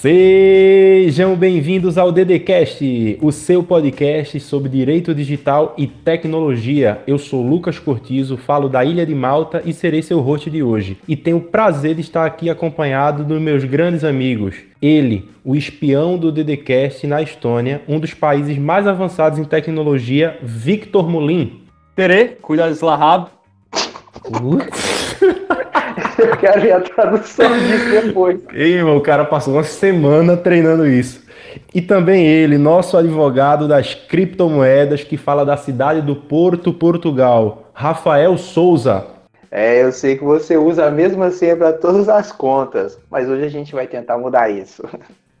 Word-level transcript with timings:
Sejam 0.00 1.34
bem-vindos 1.34 1.98
ao 1.98 2.12
DDCast, 2.12 3.18
o 3.20 3.32
seu 3.32 3.64
podcast 3.64 4.38
sobre 4.38 4.68
direito 4.68 5.12
digital 5.12 5.74
e 5.76 5.88
tecnologia. 5.88 7.02
Eu 7.04 7.18
sou 7.18 7.44
Lucas 7.44 7.80
Cortizo, 7.80 8.36
falo 8.36 8.68
da 8.68 8.84
Ilha 8.84 9.04
de 9.04 9.12
Malta 9.12 9.60
e 9.64 9.72
serei 9.72 10.00
seu 10.00 10.20
host 10.20 10.48
de 10.48 10.62
hoje. 10.62 10.96
E 11.08 11.16
tenho 11.16 11.38
o 11.38 11.42
prazer 11.42 11.96
de 11.96 12.00
estar 12.02 12.24
aqui 12.24 12.48
acompanhado 12.48 13.24
dos 13.24 13.42
meus 13.42 13.64
grandes 13.64 14.04
amigos. 14.04 14.54
Ele, 14.80 15.28
o 15.44 15.56
espião 15.56 16.16
do 16.16 16.30
DDCast 16.30 17.04
na 17.04 17.20
Estônia, 17.20 17.82
um 17.88 17.98
dos 17.98 18.14
países 18.14 18.56
mais 18.56 18.86
avançados 18.86 19.40
em 19.40 19.44
tecnologia, 19.44 20.38
Victor 20.40 21.10
Molin. 21.10 21.62
Tere, 21.96 22.36
cuidado 22.40 22.68
desse 22.70 22.84
larrado. 22.84 23.32
Eu 26.28 26.36
quero 26.36 26.60
ver 26.60 26.72
a 26.72 26.80
tradução 26.80 27.56
disso 27.58 27.90
depois. 27.90 28.40
Ei, 28.52 28.74
irmão, 28.74 28.96
o 28.96 29.00
cara 29.00 29.24
passou 29.24 29.54
uma 29.54 29.62
semana 29.62 30.36
treinando 30.36 30.86
isso. 30.86 31.22
E 31.72 31.80
também 31.80 32.26
ele, 32.26 32.58
nosso 32.58 32.96
advogado 32.96 33.68
das 33.68 33.94
criptomoedas, 33.94 35.04
que 35.04 35.16
fala 35.16 35.44
da 35.44 35.56
cidade 35.56 36.02
do 36.02 36.16
Porto, 36.16 36.72
Portugal, 36.72 37.70
Rafael 37.72 38.36
Souza. 38.36 39.06
É, 39.50 39.82
eu 39.82 39.92
sei 39.92 40.16
que 40.18 40.24
você 40.24 40.56
usa 40.56 40.86
a 40.86 40.90
mesma 40.90 41.30
senha 41.30 41.56
para 41.56 41.72
todas 41.72 42.08
as 42.08 42.30
contas, 42.32 42.98
mas 43.10 43.28
hoje 43.28 43.44
a 43.44 43.48
gente 43.48 43.72
vai 43.72 43.86
tentar 43.86 44.18
mudar 44.18 44.50
isso. 44.50 44.82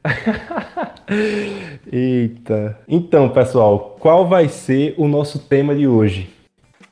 Eita. 1.92 2.78
Então, 2.88 3.28
pessoal, 3.28 3.96
qual 4.00 4.26
vai 4.26 4.48
ser 4.48 4.94
o 4.96 5.06
nosso 5.06 5.40
tema 5.40 5.74
de 5.74 5.86
hoje? 5.86 6.37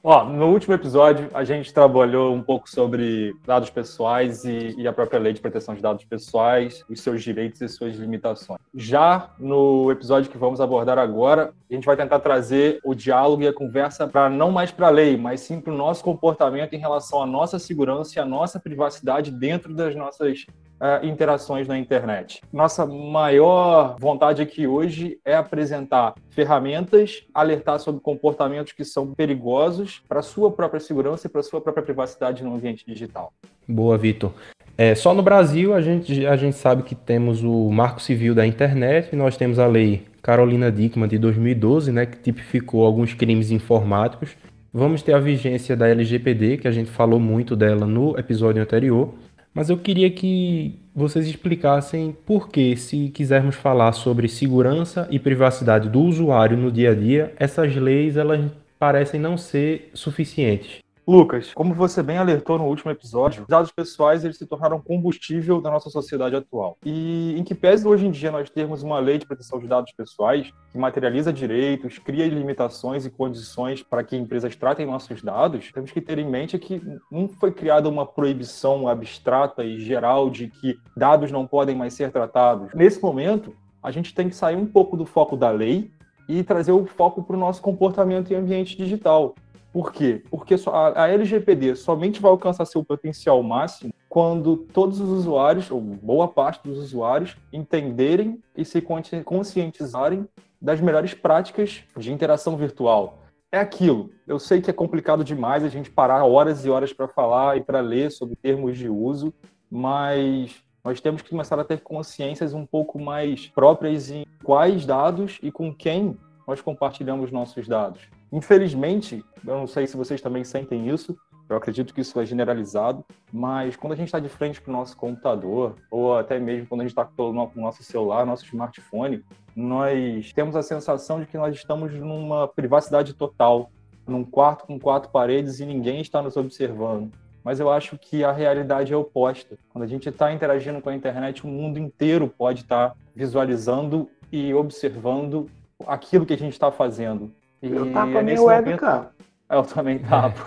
Ó, 0.09 0.25
no 0.25 0.53
último 0.53 0.73
episódio, 0.73 1.29
a 1.35 1.43
gente 1.43 1.75
trabalhou 1.75 2.33
um 2.33 2.41
pouco 2.41 2.71
sobre 2.71 3.35
dados 3.45 3.71
pessoais 3.71 4.45
e, 4.45 4.73
e, 4.79 4.87
a 4.87 4.93
própria 4.93 5.19
lei 5.19 5.33
de 5.33 5.41
proteção 5.41 5.75
de 5.75 5.83
dados 5.83 6.05
pessoais, 6.05 6.85
os 6.89 7.01
seus 7.01 7.25
direitos 7.25 7.61
e 7.61 7.69
suas 7.69 7.97
limitações. 7.97 8.61
Já 8.73 9.35
no 9.37 9.91
episódio 9.91 10.31
que 10.31 10.39
vamos 10.39 10.61
abordar 10.61 10.97
agora, 10.97 11.53
a 11.69 11.75
gente 11.75 11.85
vai 11.85 11.97
tentar 11.97 12.21
trazer 12.21 12.79
o 12.85 12.95
diálogo 12.95 13.43
e 13.43 13.49
a 13.49 13.53
conversa 13.53 14.07
para 14.07 14.31
não 14.31 14.53
mais 14.53 14.71
para 14.71 14.87
a 14.87 14.91
lei, 14.91 15.17
mas 15.17 15.41
sim 15.41 15.61
para 15.61 15.73
o 15.73 15.77
nosso 15.77 16.05
comportamento 16.05 16.73
em 16.75 16.79
relação 16.79 17.21
à 17.21 17.27
nossa 17.27 17.59
segurança 17.59 18.17
e 18.17 18.23
à 18.23 18.25
nossa 18.25 18.61
privacidade 18.61 19.33
dentro 19.33 19.75
das 19.75 19.97
nossas 19.97 20.47
uh, 20.81 21.05
interações 21.07 21.67
na 21.67 21.79
internet. 21.79 22.41
Nossa 22.53 22.87
maior 22.87 23.97
vontade 23.99 24.43
aqui 24.43 24.67
hoje 24.67 25.19
é 25.25 25.35
apresentar 25.35 26.15
ferramentas, 26.31 27.25
alertar 27.35 27.79
sobre 27.79 28.01
comportamentos 28.01 28.73
que 28.73 28.85
são 28.85 29.13
perigosos 29.15 30.03
para 30.09 30.23
sua 30.23 30.51
própria 30.51 30.81
segurança 30.81 31.27
e 31.27 31.31
para 31.31 31.43
sua 31.43 31.61
própria 31.61 31.85
privacidade 31.85 32.45
no 32.45 32.55
ambiente 32.55 32.85
digital. 32.87 33.33
Boa, 33.67 33.97
Vitor. 33.99 34.33
É, 34.79 34.95
só 34.95 35.15
no 35.15 35.23
Brasil 35.23 35.75
a 35.75 35.81
gente, 35.81 36.27
a 36.27 36.37
gente 36.37 36.57
sabe 36.57 36.83
que 36.83 36.95
temos 36.95 37.43
o 37.43 37.71
Marco 37.71 38.01
Civil 38.01 38.35
da 38.35 38.47
Internet, 38.47 39.17
nós 39.17 39.37
temos 39.37 39.59
a 39.59 39.67
lei 39.67 40.07
Carolina 40.23 40.71
Dickman 40.71 41.09
de 41.09 41.19
2012, 41.19 41.93
né, 41.93 42.05
que 42.05 42.19
tipificou 42.19 42.85
alguns 42.85 43.15
crimes 43.15 43.51
informáticos. 43.51 44.37
Vamos 44.75 45.01
ter 45.01 45.15
a 45.15 45.19
vigência 45.19 45.75
da 45.75 45.89
LGPD, 45.89 46.59
que 46.59 46.69
a 46.69 46.71
gente 46.71 46.91
falou 46.91 47.19
muito 47.19 47.57
dela 47.57 47.87
no 47.87 48.19
episódio 48.19 48.61
anterior. 48.61 49.15
Mas 49.57 49.71
eu 49.71 49.79
queria 49.79 50.11
que 50.11 50.79
vocês 50.95 51.27
explicassem 51.27 52.15
por 52.27 52.51
que, 52.51 52.77
se 52.77 53.09
quisermos 53.09 53.55
falar 53.55 53.93
sobre 53.93 54.29
segurança 54.29 55.09
e 55.11 55.19
privacidade 55.19 55.89
do 55.89 56.03
usuário 56.03 56.59
no 56.59 56.71
dia 56.71 56.91
a 56.91 56.95
dia, 56.95 57.33
essas 57.39 57.75
leis 57.75 58.19
elas 58.19 58.53
parecem 58.79 59.19
não 59.19 59.39
ser 59.39 59.91
suficientes. 59.95 60.81
Lucas, 61.09 61.55
como 61.55 61.73
você 61.73 62.03
bem 62.03 62.19
alertou 62.19 62.59
no 62.59 62.65
último 62.65 62.91
episódio, 62.91 63.43
os 63.43 63.49
dados 63.49 63.71
pessoais 63.71 64.25
eles 64.25 64.37
se 64.37 64.45
tornaram 64.45 64.81
combustível 64.81 65.61
da 65.61 65.71
nossa 65.71 65.89
sociedade 65.89 66.35
atual. 66.35 66.77
E 66.85 67.39
em 67.39 67.45
que 67.45 67.55
pese 67.55 67.87
hoje 67.87 68.05
em 68.05 68.11
dia 68.11 68.33
nós 68.33 68.51
termos 68.51 68.83
uma 68.83 68.99
lei 68.99 69.17
de 69.17 69.25
proteção 69.25 69.61
de 69.61 69.69
dados 69.69 69.93
pessoais 69.93 70.53
que 70.73 70.77
materializa 70.77 71.33
direitos, 71.33 71.97
cria 71.99 72.27
limitações 72.27 73.07
e 73.07 73.11
condições 73.11 73.85
para 73.85 74.03
que 74.03 74.17
empresas 74.17 74.57
tratem 74.57 74.85
nossos 74.85 75.23
dados, 75.23 75.71
temos 75.71 75.93
que 75.93 76.01
ter 76.01 76.19
em 76.19 76.29
mente 76.29 76.59
que 76.59 76.83
não 77.09 77.29
foi 77.29 77.53
criada 77.53 77.89
uma 77.89 78.05
proibição 78.05 78.89
abstrata 78.89 79.63
e 79.63 79.79
geral 79.79 80.29
de 80.29 80.49
que 80.49 80.77
dados 80.97 81.31
não 81.31 81.47
podem 81.47 81.77
mais 81.77 81.95
ser 81.95 82.11
tratados. 82.11 82.75
Nesse 82.75 83.01
momento, 83.01 83.55
a 83.81 83.93
gente 83.93 84.13
tem 84.13 84.29
que 84.29 84.35
sair 84.35 84.57
um 84.57 84.67
pouco 84.67 84.97
do 84.97 85.07
foco 85.07 85.37
da 85.37 85.53
lei 85.53 85.89
e 86.29 86.43
trazer 86.43 86.73
o 86.73 86.85
foco 86.87 87.23
para 87.23 87.37
o 87.37 87.39
nosso 87.39 87.63
comportamento 87.63 88.33
em 88.33 88.37
ambiente 88.37 88.77
digital. 88.77 89.35
Por 89.77 89.93
quê? 89.93 90.23
Porque 90.31 90.55
a 90.73 91.07
LGPD 91.07 91.77
somente 91.77 92.19
vai 92.19 92.31
alcançar 92.31 92.65
seu 92.65 92.83
potencial 92.83 93.43
máximo 93.43 93.93
quando 94.09 94.57
todos 94.57 94.99
os 94.99 95.11
usuários, 95.11 95.71
ou 95.71 95.79
boa 95.79 96.27
parte 96.27 96.67
dos 96.67 96.79
usuários, 96.79 97.37
entenderem 97.53 98.43
e 98.57 98.65
se 98.65 98.81
conscientizarem 99.23 100.27
das 100.59 100.81
melhores 100.81 101.13
práticas 101.13 101.85
de 101.95 102.11
interação 102.11 102.57
virtual. 102.57 103.19
É 103.53 103.59
aquilo. 103.59 104.09
Eu 104.27 104.39
sei 104.39 104.63
que 104.63 104.71
é 104.71 104.73
complicado 104.73 105.23
demais 105.23 105.63
a 105.63 105.69
gente 105.69 105.91
parar 105.91 106.25
horas 106.25 106.65
e 106.65 106.71
horas 106.71 106.95
para 106.95 107.07
falar 107.07 107.59
e 107.59 107.61
para 107.61 107.81
ler 107.81 108.11
sobre 108.11 108.35
termos 108.35 108.79
de 108.79 108.89
uso, 108.89 109.31
mas 109.71 110.57
nós 110.83 111.03
temos 111.03 111.21
que 111.21 111.29
começar 111.29 111.61
a 111.61 111.65
ter 111.65 111.83
consciências 111.83 112.55
um 112.55 112.65
pouco 112.65 112.99
mais 112.99 113.49
próprias 113.49 114.11
em 114.11 114.25
quais 114.43 114.87
dados 114.87 115.39
e 115.43 115.53
com 115.53 115.71
quem 115.75 116.17
nós 116.49 116.63
compartilhamos 116.63 117.31
nossos 117.31 117.69
dados. 117.69 118.16
Infelizmente, 118.33 119.25
eu 119.47 119.57
não 119.57 119.67
sei 119.67 119.87
se 119.87 119.97
vocês 119.97 120.21
também 120.21 120.45
sentem 120.45 120.89
isso, 120.89 121.17
eu 121.49 121.57
acredito 121.57 121.95
que 121.95 122.01
isso 122.01 122.19
é 122.21 122.27
generalizado, 122.27 123.05
mas 123.33 123.77
quando 123.77 123.93
a 123.93 123.97
gente 123.97 124.09
está 124.09 124.19
de 124.19 124.29
frente 124.29 124.61
para 124.61 124.71
o 124.71 124.73
nosso 124.73 124.97
computador, 124.97 125.77
ou 125.91 126.17
até 126.17 126.41
mesmo 126.41 126.67
quando 126.67 126.81
a 126.81 126.85
gente 126.85 126.91
está 126.91 127.05
com 127.05 127.31
o 127.31 127.61
nosso 127.61 127.85
celular, 127.85 128.27
nosso 128.27 128.45
smartphone, 128.45 129.25
nós 129.55 130.33
temos 130.33 130.57
a 130.57 130.63
sensação 130.63 131.21
de 131.21 131.27
que 131.27 131.39
nós 131.39 131.55
estamos 131.55 131.93
numa 131.95 132.49
privacidade 132.49 133.15
total, 133.15 133.71
num 134.07 134.25
quarto 134.25 134.67
com 134.67 134.79
quatro 134.79 135.11
paredes 135.11 135.61
e 135.61 135.67
ninguém 135.67 136.01
está 136.01 136.21
nos 136.21 136.37
observando. 136.37 137.13
Mas 137.45 137.61
eu 137.61 137.71
acho 137.71 137.97
que 137.97 138.25
a 138.25 138.33
realidade 138.33 138.93
é 138.93 138.97
oposta. 138.97 139.57
Quando 139.73 139.85
a 139.85 139.87
gente 139.87 140.09
está 140.09 140.33
interagindo 140.33 140.81
com 140.81 140.89
a 140.89 140.97
internet, 140.97 141.45
o 141.45 141.49
mundo 141.49 141.79
inteiro 141.79 142.27
pode 142.27 142.63
estar 142.63 142.91
tá 142.91 142.97
visualizando 143.15 144.11
e 144.33 144.53
observando 144.53 145.49
aquilo 145.87 146.27
que 146.27 146.33
a 146.33 146.39
gente 146.39 146.55
está 146.55 146.73
fazendo. 146.73 147.31
E 147.63 147.71
eu 147.71 147.93
tapo 147.93 148.19
a 148.19 148.23
minha 148.23 148.41
webcam. 148.41 149.07
Eu 149.49 149.63
também 149.63 149.99
tapo. 150.01 150.41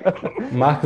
Mark 0.52 0.82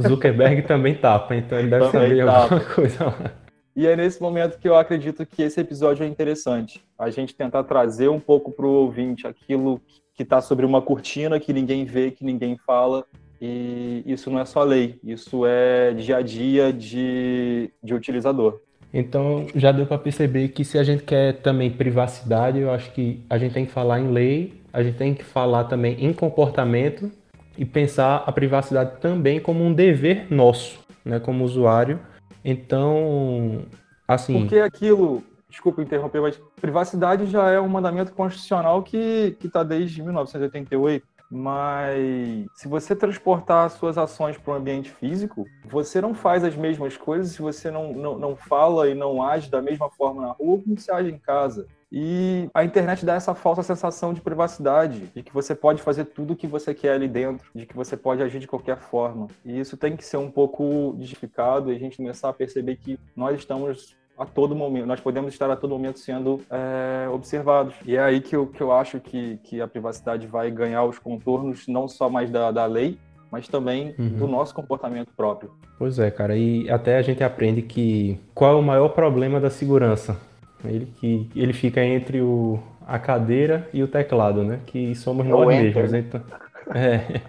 Zuckerberg 0.00 0.62
também 0.62 0.94
tapa, 0.94 1.36
então 1.36 1.58
ele 1.58 1.68
deve 1.68 1.90
também 1.90 2.08
saber 2.08 2.24
tapa. 2.24 2.42
alguma 2.42 2.74
coisa 2.74 3.04
lá. 3.04 3.32
E 3.74 3.86
é 3.86 3.96
nesse 3.96 4.20
momento 4.20 4.58
que 4.58 4.68
eu 4.68 4.76
acredito 4.76 5.24
que 5.24 5.42
esse 5.42 5.60
episódio 5.60 6.04
é 6.04 6.06
interessante. 6.06 6.82
A 6.98 7.10
gente 7.10 7.34
tentar 7.34 7.64
trazer 7.64 8.08
um 8.08 8.20
pouco 8.20 8.50
para 8.50 8.66
o 8.66 8.70
ouvinte 8.70 9.26
aquilo 9.26 9.80
que 10.14 10.22
está 10.22 10.40
sobre 10.40 10.66
uma 10.66 10.82
cortina 10.82 11.40
que 11.40 11.52
ninguém 11.52 11.84
vê, 11.84 12.10
que 12.10 12.24
ninguém 12.24 12.56
fala. 12.66 13.04
E 13.40 14.02
isso 14.06 14.30
não 14.30 14.38
é 14.38 14.44
só 14.44 14.62
lei, 14.62 15.00
isso 15.02 15.44
é 15.44 15.92
dia 15.92 16.18
a 16.18 16.22
dia 16.22 16.72
de, 16.72 17.70
de 17.82 17.92
utilizador. 17.92 18.60
Então 18.94 19.46
já 19.54 19.72
deu 19.72 19.86
para 19.86 19.98
perceber 19.98 20.48
que 20.48 20.64
se 20.64 20.78
a 20.78 20.84
gente 20.84 21.02
quer 21.02 21.40
também 21.40 21.70
privacidade, 21.70 22.60
eu 22.60 22.70
acho 22.70 22.92
que 22.92 23.24
a 23.28 23.38
gente 23.38 23.52
tem 23.52 23.66
que 23.66 23.72
falar 23.72 23.98
em 24.00 24.12
lei 24.12 24.61
a 24.72 24.82
gente 24.82 24.96
tem 24.96 25.14
que 25.14 25.24
falar 25.24 25.64
também 25.64 26.04
em 26.04 26.12
comportamento 26.12 27.10
e 27.56 27.64
pensar 27.64 28.24
a 28.26 28.32
privacidade 28.32 29.00
também 29.00 29.40
como 29.40 29.62
um 29.62 29.72
dever 29.72 30.32
nosso, 30.32 30.80
né, 31.04 31.20
como 31.20 31.44
usuário. 31.44 32.00
Então, 32.44 33.66
assim. 34.08 34.40
Porque 34.40 34.58
aquilo, 34.58 35.22
desculpa 35.48 35.82
interromper, 35.82 36.20
mas 36.20 36.40
privacidade 36.60 37.26
já 37.26 37.50
é 37.50 37.60
um 37.60 37.68
mandamento 37.68 38.12
constitucional 38.12 38.82
que 38.82 39.36
está 39.44 39.62
desde 39.62 40.02
1988. 40.02 41.06
Mas 41.34 42.46
se 42.54 42.68
você 42.68 42.94
transportar 42.94 43.70
suas 43.70 43.96
ações 43.96 44.36
para 44.36 44.52
o 44.52 44.56
ambiente 44.56 44.90
físico, 44.90 45.46
você 45.64 45.98
não 45.98 46.12
faz 46.12 46.44
as 46.44 46.54
mesmas 46.54 46.94
coisas 46.98 47.32
se 47.32 47.40
você 47.40 47.70
não, 47.70 47.90
não, 47.94 48.18
não 48.18 48.36
fala 48.36 48.86
e 48.90 48.94
não 48.94 49.22
age 49.22 49.50
da 49.50 49.62
mesma 49.62 49.88
forma 49.88 50.20
na 50.20 50.32
rua 50.32 50.60
como 50.62 50.78
você 50.78 50.92
age 50.92 51.10
em 51.10 51.18
casa. 51.18 51.66
E 51.92 52.48
a 52.54 52.64
internet 52.64 53.04
dá 53.04 53.14
essa 53.14 53.34
falsa 53.34 53.62
sensação 53.62 54.14
de 54.14 54.22
privacidade, 54.22 55.10
de 55.14 55.22
que 55.22 55.32
você 55.32 55.54
pode 55.54 55.82
fazer 55.82 56.06
tudo 56.06 56.32
o 56.32 56.36
que 56.36 56.46
você 56.46 56.72
quer 56.72 56.94
ali 56.94 57.06
dentro, 57.06 57.46
de 57.54 57.66
que 57.66 57.76
você 57.76 57.98
pode 57.98 58.22
agir 58.22 58.38
de 58.38 58.46
qualquer 58.46 58.78
forma. 58.78 59.28
E 59.44 59.60
isso 59.60 59.76
tem 59.76 59.94
que 59.94 60.04
ser 60.04 60.16
um 60.16 60.30
pouco 60.30 60.92
desmistificado 60.92 61.70
e 61.70 61.76
a 61.76 61.78
gente 61.78 61.98
começar 61.98 62.30
a 62.30 62.32
perceber 62.32 62.76
que 62.76 62.98
nós 63.14 63.38
estamos 63.38 63.94
a 64.16 64.24
todo 64.24 64.54
momento, 64.54 64.86
nós 64.86 65.00
podemos 65.00 65.32
estar 65.32 65.50
a 65.50 65.56
todo 65.56 65.70
momento 65.70 65.98
sendo 65.98 66.40
é, 66.50 67.08
observados. 67.10 67.74
E 67.84 67.96
é 67.96 68.02
aí 68.02 68.20
que 68.20 68.36
eu, 68.36 68.46
que 68.46 68.62
eu 68.62 68.72
acho 68.72 68.98
que, 69.00 69.38
que 69.42 69.60
a 69.60 69.68
privacidade 69.68 70.26
vai 70.26 70.50
ganhar 70.50 70.84
os 70.84 70.98
contornos 70.98 71.66
não 71.66 71.88
só 71.88 72.08
mais 72.08 72.30
da, 72.30 72.50
da 72.50 72.64
lei, 72.64 72.98
mas 73.30 73.48
também 73.48 73.94
uhum. 73.98 74.08
do 74.10 74.28
nosso 74.28 74.54
comportamento 74.54 75.10
próprio. 75.16 75.50
Pois 75.78 75.98
é, 75.98 76.10
cara, 76.10 76.36
e 76.36 76.70
até 76.70 76.96
a 76.98 77.02
gente 77.02 77.24
aprende 77.24 77.62
que 77.62 78.18
qual 78.34 78.52
é 78.52 78.56
o 78.56 78.62
maior 78.62 78.90
problema 78.90 79.40
da 79.40 79.50
segurança? 79.50 80.16
Ele 80.64 80.86
que 81.00 81.28
ele 81.34 81.52
fica 81.52 81.84
entre 81.84 82.20
o, 82.20 82.58
a 82.86 82.98
cadeira 82.98 83.68
e 83.72 83.82
o 83.82 83.88
teclado, 83.88 84.44
né? 84.44 84.60
Que 84.66 84.94
somos 84.94 85.26
nós 85.26 85.46
mesmos. 85.46 85.92
Então, 85.92 86.20
é, 86.74 87.20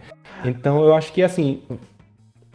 então 0.46 0.84
eu 0.84 0.94
acho 0.94 1.12
que 1.12 1.24
assim 1.24 1.62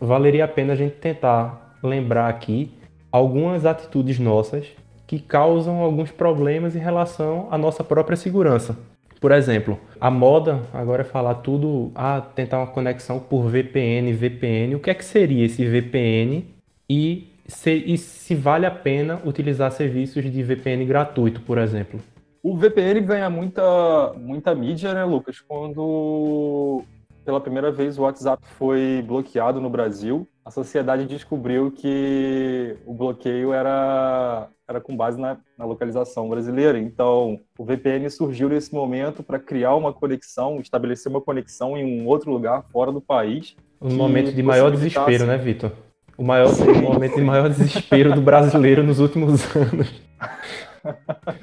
valeria 0.00 0.44
a 0.44 0.48
pena 0.48 0.74
a 0.74 0.76
gente 0.76 0.96
tentar 0.96 1.76
lembrar 1.82 2.28
aqui 2.28 2.70
algumas 3.10 3.66
atitudes 3.66 4.18
nossas 4.18 4.66
que 5.06 5.18
causam 5.18 5.78
alguns 5.78 6.10
problemas 6.10 6.76
em 6.76 6.78
relação 6.78 7.48
à 7.50 7.56
nossa 7.56 7.82
própria 7.82 8.16
segurança. 8.16 8.76
Por 9.20 9.32
exemplo, 9.32 9.78
a 10.00 10.10
moda 10.10 10.62
agora 10.72 11.02
é 11.02 11.04
falar 11.04 11.36
tudo, 11.36 11.90
ah, 11.94 12.20
tentar 12.20 12.58
uma 12.58 12.66
conexão 12.68 13.18
por 13.18 13.48
VPN, 13.48 14.12
VPN. 14.12 14.76
O 14.76 14.80
que 14.80 14.90
é 14.90 14.94
que 14.94 15.04
seria 15.04 15.44
esse 15.44 15.64
VPN 15.64 16.44
e 16.88 17.27
se, 17.48 17.72
e 17.72 17.96
se 17.98 18.34
vale 18.34 18.66
a 18.66 18.70
pena 18.70 19.20
utilizar 19.24 19.72
serviços 19.72 20.22
de 20.22 20.42
VPN 20.42 20.84
gratuito, 20.84 21.40
por 21.40 21.58
exemplo? 21.58 21.98
O 22.42 22.56
VPN 22.56 23.00
ganha 23.00 23.28
muita, 23.28 24.12
muita 24.14 24.54
mídia, 24.54 24.94
né, 24.94 25.04
Lucas? 25.04 25.40
Quando 25.40 26.84
pela 27.24 27.40
primeira 27.40 27.70
vez 27.70 27.98
o 27.98 28.02
WhatsApp 28.02 28.42
foi 28.56 29.04
bloqueado 29.06 29.60
no 29.60 29.68
Brasil, 29.68 30.26
a 30.44 30.50
sociedade 30.50 31.04
descobriu 31.04 31.70
que 31.70 32.74
o 32.86 32.94
bloqueio 32.94 33.52
era, 33.52 34.48
era 34.66 34.80
com 34.80 34.96
base 34.96 35.20
na, 35.20 35.36
na 35.58 35.66
localização 35.66 36.26
brasileira. 36.26 36.78
Então, 36.78 37.38
o 37.58 37.64
VPN 37.66 38.08
surgiu 38.08 38.48
nesse 38.48 38.72
momento 38.72 39.22
para 39.22 39.38
criar 39.38 39.74
uma 39.74 39.92
conexão, 39.92 40.58
estabelecer 40.58 41.10
uma 41.10 41.20
conexão 41.20 41.76
em 41.76 42.00
um 42.00 42.06
outro 42.06 42.30
lugar 42.30 42.64
fora 42.72 42.90
do 42.90 43.00
país. 43.00 43.54
Um 43.78 43.94
momento 43.94 44.32
de 44.32 44.42
maior 44.42 44.70
desespero, 44.70 45.26
né, 45.26 45.36
Vitor? 45.36 45.72
O 46.18 46.24
maior 46.24 46.48
o 46.48 46.82
momento 46.82 47.14
de 47.14 47.22
maior 47.22 47.48
desespero 47.48 48.12
do 48.12 48.20
brasileiro 48.20 48.82
nos 48.82 48.98
últimos 48.98 49.44
anos. 49.54 49.88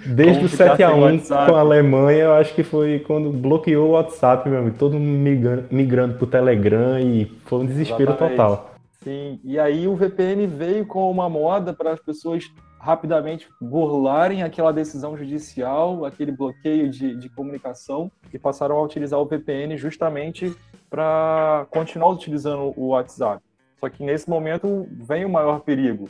Desde 0.05 0.45
o 0.45 0.49
7 0.49 0.83
a 0.83 0.93
1 0.93 1.19
com 1.19 1.55
a 1.55 1.61
Alemanha, 1.61 2.23
eu 2.23 2.33
acho 2.33 2.53
que 2.53 2.61
foi 2.61 2.99
quando 2.99 3.31
bloqueou 3.31 3.87
o 3.87 3.91
WhatsApp, 3.91 4.49
meu 4.49 4.59
amigo. 4.59 4.75
Todo 4.77 4.99
mundo 4.99 5.17
migrando, 5.17 5.65
migrando 5.71 6.17
pro 6.17 6.27
Telegram 6.27 6.99
e 6.99 7.25
foi 7.45 7.59
um 7.59 7.65
desespero 7.65 8.11
Exatamente. 8.11 8.35
total. 8.35 8.75
Sim, 9.01 9.39
e 9.45 9.57
aí 9.57 9.87
o 9.87 9.95
VPN 9.95 10.45
veio 10.47 10.85
com 10.85 11.09
uma 11.09 11.29
moda 11.29 11.71
para 11.71 11.91
as 11.91 11.99
pessoas 12.01 12.43
rapidamente 12.77 13.47
burlarem 13.61 14.43
aquela 14.43 14.73
decisão 14.73 15.15
judicial, 15.15 16.03
aquele 16.03 16.33
bloqueio 16.33 16.89
de, 16.89 17.15
de 17.15 17.29
comunicação 17.29 18.11
e 18.33 18.37
passaram 18.37 18.75
a 18.75 18.83
utilizar 18.83 19.19
o 19.19 19.25
VPN 19.25 19.77
justamente 19.77 20.53
para 20.89 21.65
continuar 21.69 22.09
utilizando 22.11 22.73
o 22.75 22.89
WhatsApp. 22.89 23.44
Só 23.79 23.89
que 23.89 24.03
nesse 24.03 24.29
momento 24.29 24.87
vem 24.91 25.25
o 25.25 25.29
maior 25.29 25.59
perigo, 25.59 26.09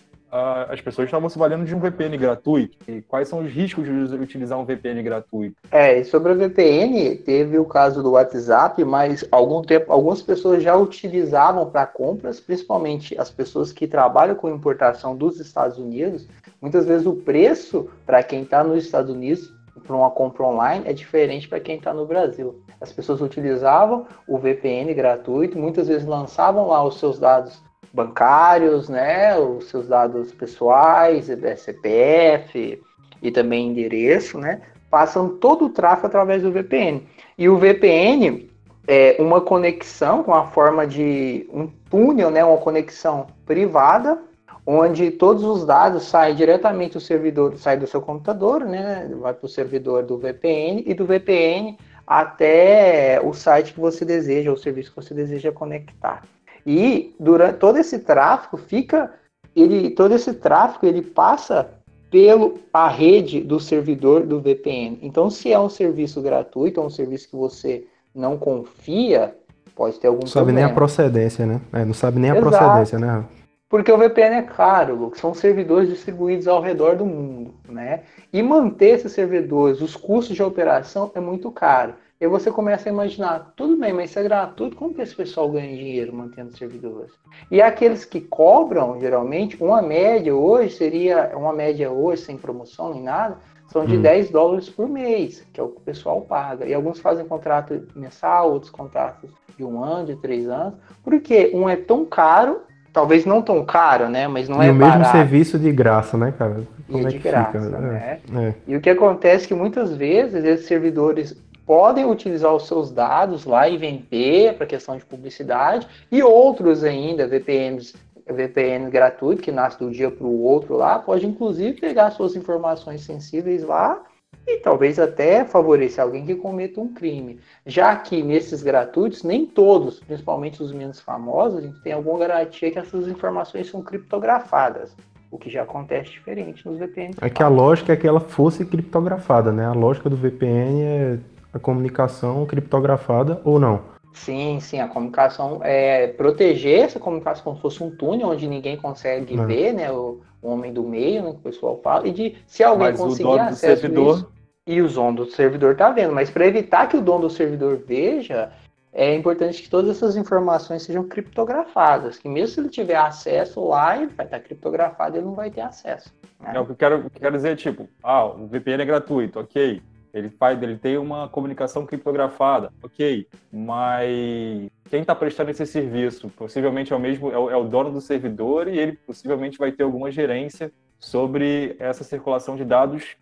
as 0.70 0.82
pessoas 0.82 1.08
estavam 1.08 1.30
se 1.30 1.38
valendo 1.38 1.66
de 1.66 1.74
um 1.74 1.80
VPN 1.80 2.18
gratuito. 2.18 2.78
E 2.88 3.02
quais 3.02 3.28
são 3.28 3.40
os 3.40 3.52
riscos 3.52 3.86
de 3.86 4.16
utilizar 4.16 4.60
um 4.60 4.66
VPN 4.66 5.02
gratuito? 5.02 5.56
É, 5.72 6.04
sobre 6.04 6.34
o 6.34 6.36
VPN, 6.36 7.16
teve 7.18 7.58
o 7.58 7.66
caso 7.66 8.04
do 8.04 8.12
WhatsApp, 8.12 8.84
mas 8.84 9.26
algum 9.32 9.62
tempo, 9.62 9.92
algumas 9.92 10.22
pessoas 10.22 10.62
já 10.62 10.76
utilizavam 10.76 11.70
para 11.70 11.86
compras, 11.86 12.40
principalmente 12.40 13.18
as 13.18 13.32
pessoas 13.32 13.72
que 13.72 13.88
trabalham 13.88 14.36
com 14.36 14.50
importação 14.50 15.16
dos 15.16 15.40
Estados 15.40 15.78
Unidos. 15.78 16.28
Muitas 16.62 16.86
vezes 16.86 17.06
o 17.06 17.16
preço 17.16 17.90
para 18.06 18.22
quem 18.24 18.42
está 18.44 18.64
nos 18.64 18.84
Estados 18.84 19.12
Unidos 19.12 19.54
para 19.82 19.96
uma 19.96 20.10
compra 20.10 20.44
online 20.44 20.84
é 20.88 20.94
diferente 20.94 21.48
para 21.48 21.60
quem 21.60 21.78
está 21.78 21.94
no 21.94 22.06
Brasil. 22.06 22.62
As 22.80 22.92
pessoas 22.92 23.22
utilizavam 23.22 24.06
o 24.28 24.38
VPN 24.38 24.94
gratuito, 24.94 25.58
muitas 25.58 25.88
vezes 25.88 26.06
lançavam 26.06 26.68
lá 26.68 26.84
os 26.84 27.00
seus 27.00 27.20
dados 27.20 27.62
bancários, 27.94 28.90
né, 28.90 29.38
os 29.38 29.70
seus 29.70 29.88
dados 29.88 30.32
pessoais, 30.34 31.26
CPF 31.58 32.82
e 33.22 33.32
também 33.32 33.70
endereço, 33.70 34.38
né, 34.38 34.62
passam 34.90 35.30
todo 35.30 35.66
o 35.66 35.70
tráfego 35.70 36.08
através 36.08 36.44
do 36.44 36.52
VPN. 36.52 37.08
E 37.38 37.48
o 37.48 37.58
VPN 37.58 38.50
é 38.88 39.16
uma 39.20 39.42
conexão 39.42 40.24
com 40.24 40.34
a 40.34 40.46
forma 40.46 40.86
de 40.86 41.50
um 41.52 41.68
túnel, 41.90 42.30
né, 42.30 42.44
uma 42.44 42.58
conexão 42.58 43.28
privada, 43.46 44.22
onde 44.66 45.12
todos 45.12 45.44
os 45.44 45.66
dados 45.66 46.04
saem 46.04 46.36
diretamente 46.36 46.94
do 46.94 47.00
servidor, 47.00 47.56
sai 47.58 47.78
do 47.78 47.86
seu 47.86 48.02
computador, 48.02 48.66
né, 48.66 49.10
vai 49.20 49.34
para 49.34 49.46
o 49.46 49.50
servidor 49.50 50.04
do 50.04 50.18
VPN 50.18 50.84
e 50.86 50.94
do 50.94 51.06
VPN 51.06 51.78
até 52.08 53.22
o 53.24 53.34
site 53.34 53.74
que 53.74 53.80
você 53.80 54.04
deseja, 54.04 54.52
o 54.52 54.58
serviço 54.58 54.90
que 54.90 54.96
você 54.96 55.14
deseja 55.14 55.52
conectar. 55.52 56.24
E 56.66 57.16
durante 57.20 57.60
todo 57.60 57.78
esse 57.78 58.00
tráfego 58.00 58.58
fica, 58.58 59.14
ele, 59.56 59.92
todo 59.92 60.14
esse 60.14 60.34
tráfego 60.34 60.88
ele 60.88 61.02
passa 61.02 61.70
pelo 62.10 62.60
a 62.74 62.88
rede 62.88 63.42
do 63.42 63.60
servidor 63.60 64.26
do 64.26 64.40
VPN. 64.40 65.00
Então, 65.02 65.30
se 65.30 65.52
é 65.52 65.60
um 65.60 65.70
serviço 65.70 66.22
gratuito, 66.22 66.80
é 66.80 66.84
um 66.84 66.90
serviço 66.90 67.30
que 67.30 67.36
você 67.36 67.86
não 68.14 68.38
confia, 68.38 69.36
pode 69.76 70.00
ter 70.00 70.08
algum 70.08 70.22
não 70.22 70.28
sabe 70.28 70.52
nem 70.52 70.64
a 70.64 70.74
procedência, 70.74 71.46
né? 71.46 71.60
É, 71.74 71.84
não 71.84 71.94
sabe 71.94 72.20
nem 72.20 72.32
a 72.32 72.38
Exato. 72.38 72.50
procedência, 72.50 73.00
né? 73.00 73.26
Porque 73.68 73.92
o 73.92 73.98
VPN 73.98 74.36
é 74.36 74.42
caro, 74.44 75.12
são 75.16 75.34
servidores 75.34 75.90
distribuídos 75.90 76.48
ao 76.48 76.62
redor 76.62 76.96
do 76.96 77.06
mundo, 77.06 77.56
né? 77.68 78.04
E 78.32 78.44
manter 78.44 78.96
esses 78.96 79.12
servidores, 79.12 79.82
os 79.82 79.96
custos 79.96 80.36
de 80.36 80.44
operação 80.44 81.12
é 81.16 81.20
muito 81.20 81.52
caro. 81.52 81.96
E 82.22 82.28
você 82.28 82.50
começa 82.50 82.88
a 82.88 82.92
imaginar, 82.92 83.54
tudo 83.58 83.76
bem, 83.76 83.92
mas 83.92 84.10
isso 84.10 84.20
é 84.20 84.24
gratuito, 84.24 84.78
como 84.78 84.94
que 84.94 85.02
esse 85.02 85.14
pessoal 85.14 85.50
ganha 85.50 85.76
dinheiro 85.76 86.14
mantendo 86.14 86.56
servidores? 86.56 87.12
E 87.52 87.62
aqueles 87.62 88.06
que 88.06 88.22
cobram, 88.22 89.00
geralmente, 89.02 89.62
uma 89.62 89.82
média 89.82 90.34
hoje 90.34 90.76
seria, 90.76 91.36
uma 91.36 91.52
média 91.52 91.92
hoje, 91.92 92.22
sem 92.22 92.38
promoção 92.38 92.94
nem 92.94 93.04
nada, 93.04 93.38
são 93.68 93.86
de 93.86 93.98
hum. 93.98 94.02
10 94.02 94.30
dólares 94.30 94.70
por 94.70 94.88
mês, 94.88 95.46
que 95.52 95.60
é 95.60 95.64
o 95.64 95.70
que 95.70 95.78
o 95.78 95.82
pessoal 95.82 96.22
paga. 96.22 96.66
E 96.66 96.74
alguns 96.74 97.00
fazem 97.00 97.28
contrato 97.28 97.86
mensal, 97.96 98.54
outros 98.54 98.72
contratos 98.72 99.30
de 99.58 99.66
um 99.66 99.84
ano, 99.84 100.06
de 100.06 100.16
três 100.16 100.48
anos, 100.48 100.76
porque 101.04 101.52
um 101.54 101.68
é 101.68 101.76
tão 101.76 102.06
caro, 102.06 102.62
talvez 102.96 103.26
não 103.26 103.42
tão 103.42 103.66
caro, 103.66 104.08
né? 104.08 104.26
Mas 104.26 104.48
não 104.48 104.64
e 104.64 104.68
é 104.68 104.72
o 104.72 104.74
mesmo 104.74 105.04
serviço 105.06 105.60
de 105.60 105.70
graça, 105.70 106.18
né, 106.18 106.34
cara? 106.36 106.64
Como 106.90 107.04
e 107.04 107.06
é 107.06 107.10
de 107.10 107.20
graça, 107.20 107.60
fica? 107.60 107.78
né? 107.78 108.20
É, 108.34 108.40
é. 108.40 108.56
E 108.66 108.76
o 108.78 108.80
que 108.80 108.90
acontece 108.90 109.44
é 109.44 109.48
que 109.50 109.54
muitas 109.54 109.94
vezes 109.94 110.46
esses 110.46 110.66
servidores 110.66 111.36
podem 111.66 112.06
utilizar 112.06 112.56
os 112.56 112.68
seus 112.68 112.90
dados 112.90 113.44
lá 113.44 113.68
e 113.68 113.78
vender 113.78 114.54
para 114.54 114.66
questão 114.66 114.96
de 114.96 115.04
publicidade 115.04 115.86
e 116.10 116.24
outros 116.24 116.86
ainda, 116.86 117.28
VPNs, 117.28 117.96
VPN 118.30 118.90
gratuito 118.90 119.42
que 119.42 119.52
nasce 119.52 119.78
do 119.78 119.92
dia 119.92 120.10
para 120.10 120.26
o 120.26 120.42
outro 120.42 120.78
lá, 120.78 120.98
pode 120.98 121.28
inclusive 121.28 121.82
pegar 121.82 122.12
suas 122.12 122.34
informações 122.34 123.02
sensíveis 123.02 123.62
lá 123.62 124.02
e 124.46 124.58
talvez 124.58 125.00
até 125.00 125.44
favorecer 125.44 126.04
alguém 126.04 126.26
que 126.26 126.36
cometa 126.36 126.80
um 126.80 126.94
crime. 126.94 127.40
Já 127.66 127.96
que 127.96 128.22
nesses 128.22 128.62
gratuitos, 128.62 129.24
nem 129.24 129.46
todos, 129.46 130.00
principalmente 130.00 130.62
os 130.62 130.72
menos 130.72 131.00
famosos, 131.00 131.60
a 131.60 131.62
gente 131.62 131.80
tem 131.82 131.94
alguma 131.94 132.20
garantia 132.20 132.72
que 132.72 132.80
essas 132.80 133.08
informações 133.08 133.70
são 133.70 133.82
criptografadas. 133.82 134.96
O 135.32 135.38
que 135.38 135.50
já 135.50 135.64
acontece 135.64 136.12
diferente 136.12 136.66
nos 136.68 136.78
VPNs. 136.78 137.18
É 137.20 137.30
que 137.30 137.44
a 137.44 137.48
lógica 137.48 137.92
é 137.92 137.96
que 137.96 138.08
ela 138.08 138.20
fosse 138.20 138.64
criptografada, 138.66 139.52
né? 139.52 139.66
A 139.66 139.74
lógica 139.74 140.10
do 140.10 140.16
VPN 140.16 140.82
é 140.82 141.20
a 141.54 141.60
comunicação 141.60 142.46
criptografada 142.46 143.42
ou 143.44 143.60
não? 143.60 143.95
Sim, 144.16 144.60
sim, 144.62 144.80
a 144.80 144.88
comunicação 144.88 145.60
é 145.62 146.08
proteger 146.08 146.86
essa 146.86 147.00
comunicação 147.00 147.44
como 147.44 147.56
se 147.58 147.62
fosse 147.62 147.84
um 147.84 147.92
túnel 147.96 148.30
onde 148.30 148.48
ninguém 148.48 148.78
consegue 148.78 149.38
é. 149.38 149.46
ver, 149.46 149.74
né, 149.74 149.92
o, 149.92 150.22
o, 150.42 150.50
homem 150.50 150.74
do 150.74 150.84
meio, 150.84 151.22
né, 151.22 151.32
que 151.32 151.38
o 151.38 151.42
pessoal 151.42 151.80
fala, 151.84 152.08
e 152.08 152.12
de 152.12 152.36
se 152.48 152.64
alguém 152.64 152.92
mas 152.92 153.00
conseguir 153.00 153.40
acesso 153.40 153.82
servidor... 153.82 154.18
Isso, 154.18 154.36
e 154.68 154.82
o 154.82 154.90
dono 154.90 155.26
do 155.26 155.32
servidor 155.32 155.76
tá 155.76 155.92
vendo, 155.92 156.12
mas 156.12 156.32
para 156.32 156.48
evitar 156.48 156.90
que 156.90 156.98
o 156.98 157.02
dono 157.02 157.28
do 157.28 157.30
servidor 157.30 157.84
veja, 157.86 158.52
é 158.92 159.14
importante 159.14 159.62
que 159.62 159.70
todas 159.70 159.98
essas 159.98 160.16
informações 160.16 160.82
sejam 160.82 161.04
criptografadas, 161.04 162.18
que 162.18 162.28
mesmo 162.28 162.48
se 162.48 162.60
ele 162.62 162.70
tiver 162.70 162.96
acesso 162.96 163.64
lá, 163.68 163.96
ele 163.96 164.08
vai 164.08 164.26
estar 164.26 164.40
criptografado 164.40 165.16
e 165.16 165.20
ele 165.20 165.28
não 165.28 165.36
vai 165.36 165.52
ter 165.52 165.62
acesso. 165.62 166.12
Né? 166.40 166.54
É 166.56 166.60
o 166.60 166.66
que 166.66 166.72
eu 166.72 166.76
quero, 166.76 167.00
que 167.02 167.18
eu 167.18 167.22
quero 167.22 167.36
dizer, 167.36 167.58
tipo, 167.58 167.88
ah, 168.02 168.26
o 168.26 168.48
VPN 168.48 168.82
é 168.82 168.86
gratuito, 168.86 169.40
ok, 169.40 169.84
ele 170.16 170.30
faz, 170.30 170.62
ele 170.64 170.78
tem 170.78 170.98
uma 170.98 171.28
comunicação 171.28 171.86
criptografada, 171.86 172.72
ok, 172.82 173.28
mas 173.52 174.72
quem 174.90 175.02
está 175.02 175.14
prestando 175.14 175.52
esse 175.52 175.66
serviço 175.66 176.30
possivelmente 176.30 176.94
é 176.94 176.96
o 176.96 177.00
mesmo, 177.00 177.30
é 177.32 177.38
o, 177.38 177.50
é 177.50 177.58
o, 177.58 177.66
dono 177.66 177.92
do 177.92 178.00
servidor 178.00 178.70
e 178.70 178.80
ele 178.80 178.94
possivelmente 178.94 179.58
vai 179.58 179.74
ter 179.74 179.84
alguma 179.84 180.10
gerência 180.10 180.72
sobre 180.98 181.76
essa 181.80 182.06
circulação 182.06 182.56
de 182.56 182.64
dados, 182.64 183.18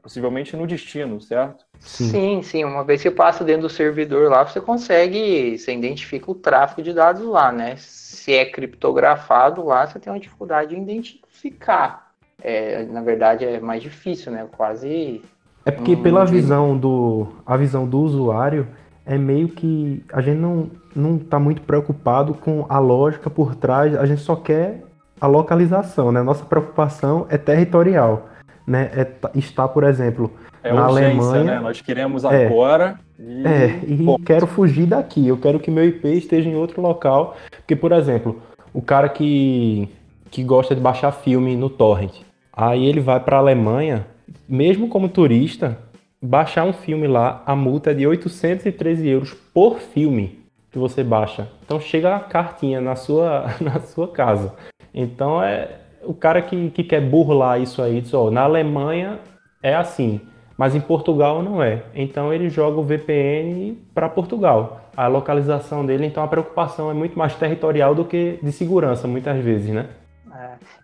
possivelmente 0.00 0.56
no 0.56 0.64
destino, 0.64 1.20
certo? 1.20 1.64
Sim, 1.80 2.08
sim. 2.08 2.42
sim. 2.42 2.64
Uma 2.64 2.84
vez 2.84 3.02
que 3.02 3.10
passa 3.10 3.44
dentro 3.44 3.62
do 3.62 3.68
servidor 3.68 4.30
lá, 4.30 4.46
você 4.46 4.60
consegue, 4.60 5.58
você 5.58 5.74
identifica 5.74 6.30
o 6.30 6.34
tráfego 6.36 6.82
de 6.82 6.94
dados 6.94 7.24
lá, 7.24 7.50
né? 7.50 7.74
Se 7.76 8.32
é 8.32 8.46
criptografado 8.46 9.64
lá, 9.64 9.84
você 9.86 9.98
tem 9.98 10.12
uma 10.12 10.20
dificuldade 10.20 10.76
em 10.76 10.82
identificar. 10.82 12.12
É, 12.40 12.84
na 12.84 13.02
verdade, 13.02 13.44
é 13.44 13.58
mais 13.58 13.82
difícil, 13.82 14.30
né? 14.30 14.48
Quase 14.56 15.20
é 15.68 15.70
porque 15.70 15.94
hum, 15.94 16.02
pela 16.02 16.24
visão 16.24 16.76
do 16.76 17.28
a 17.46 17.56
visão 17.56 17.86
do 17.86 18.00
usuário 18.00 18.66
é 19.04 19.16
meio 19.16 19.48
que 19.48 20.04
a 20.12 20.20
gente 20.20 20.38
não 20.38 20.70
não 20.94 21.16
está 21.16 21.38
muito 21.38 21.62
preocupado 21.62 22.34
com 22.34 22.66
a 22.68 22.78
lógica 22.78 23.30
por 23.30 23.54
trás, 23.54 23.94
a 23.94 24.04
gente 24.04 24.20
só 24.20 24.34
quer 24.34 24.82
a 25.20 25.26
localização, 25.26 26.10
né? 26.10 26.22
Nossa 26.22 26.44
preocupação 26.44 27.26
é 27.28 27.36
territorial, 27.36 28.28
né? 28.66 28.90
É 28.94 29.38
estar, 29.38 29.68
por 29.68 29.84
exemplo, 29.84 30.32
é 30.62 30.72
na 30.72 30.88
urgência, 30.88 31.08
Alemanha, 31.08 31.44
né? 31.44 31.60
Nós 31.60 31.80
queremos 31.80 32.24
é, 32.24 32.46
agora 32.46 32.98
e... 33.18 33.46
É, 33.46 33.80
e 33.86 34.04
Pô. 34.04 34.18
quero 34.18 34.46
fugir 34.46 34.86
daqui. 34.86 35.26
Eu 35.26 35.36
quero 35.36 35.60
que 35.60 35.70
meu 35.70 35.84
IP 35.84 36.08
esteja 36.08 36.48
em 36.48 36.56
outro 36.56 36.80
local, 36.80 37.36
porque 37.50 37.76
por 37.76 37.92
exemplo, 37.92 38.42
o 38.72 38.82
cara 38.82 39.08
que 39.08 39.88
que 40.30 40.42
gosta 40.44 40.74
de 40.74 40.80
baixar 40.80 41.10
filme 41.10 41.56
no 41.56 41.70
torrent, 41.70 42.20
Aí 42.60 42.86
ele 42.86 42.98
vai 42.98 43.20
para 43.20 43.36
a 43.36 43.38
Alemanha, 43.38 44.04
mesmo 44.48 44.88
como 44.88 45.08
turista, 45.08 45.78
baixar 46.20 46.64
um 46.64 46.72
filme 46.72 47.06
lá, 47.06 47.42
a 47.46 47.54
multa 47.54 47.90
é 47.90 47.94
de 47.94 48.06
813 48.06 49.08
euros 49.08 49.34
por 49.54 49.78
filme 49.78 50.38
que 50.70 50.78
você 50.78 51.02
baixa. 51.02 51.48
Então 51.64 51.80
chega 51.80 52.14
a 52.14 52.20
cartinha 52.20 52.80
na 52.80 52.96
sua, 52.96 53.46
na 53.60 53.80
sua 53.80 54.08
casa. 54.08 54.54
Então 54.92 55.42
é 55.42 55.80
o 56.02 56.14
cara 56.14 56.40
que, 56.40 56.70
que 56.70 56.84
quer 56.84 57.00
burlar 57.00 57.60
isso 57.60 57.82
aí, 57.82 58.00
diz, 58.00 58.14
ó, 58.14 58.30
na 58.30 58.42
Alemanha 58.42 59.18
é 59.62 59.74
assim, 59.74 60.20
mas 60.56 60.74
em 60.74 60.80
Portugal 60.80 61.42
não 61.42 61.62
é. 61.62 61.82
Então 61.94 62.32
ele 62.32 62.48
joga 62.48 62.78
o 62.78 62.84
VPN 62.84 63.76
para 63.94 64.08
Portugal. 64.08 64.90
A 64.96 65.06
localização 65.06 65.86
dele, 65.86 66.06
então 66.06 66.22
a 66.22 66.28
preocupação 66.28 66.90
é 66.90 66.94
muito 66.94 67.16
mais 67.16 67.34
territorial 67.34 67.94
do 67.94 68.04
que 68.04 68.38
de 68.42 68.50
segurança, 68.50 69.06
muitas 69.06 69.38
vezes, 69.42 69.70
né? 69.70 69.86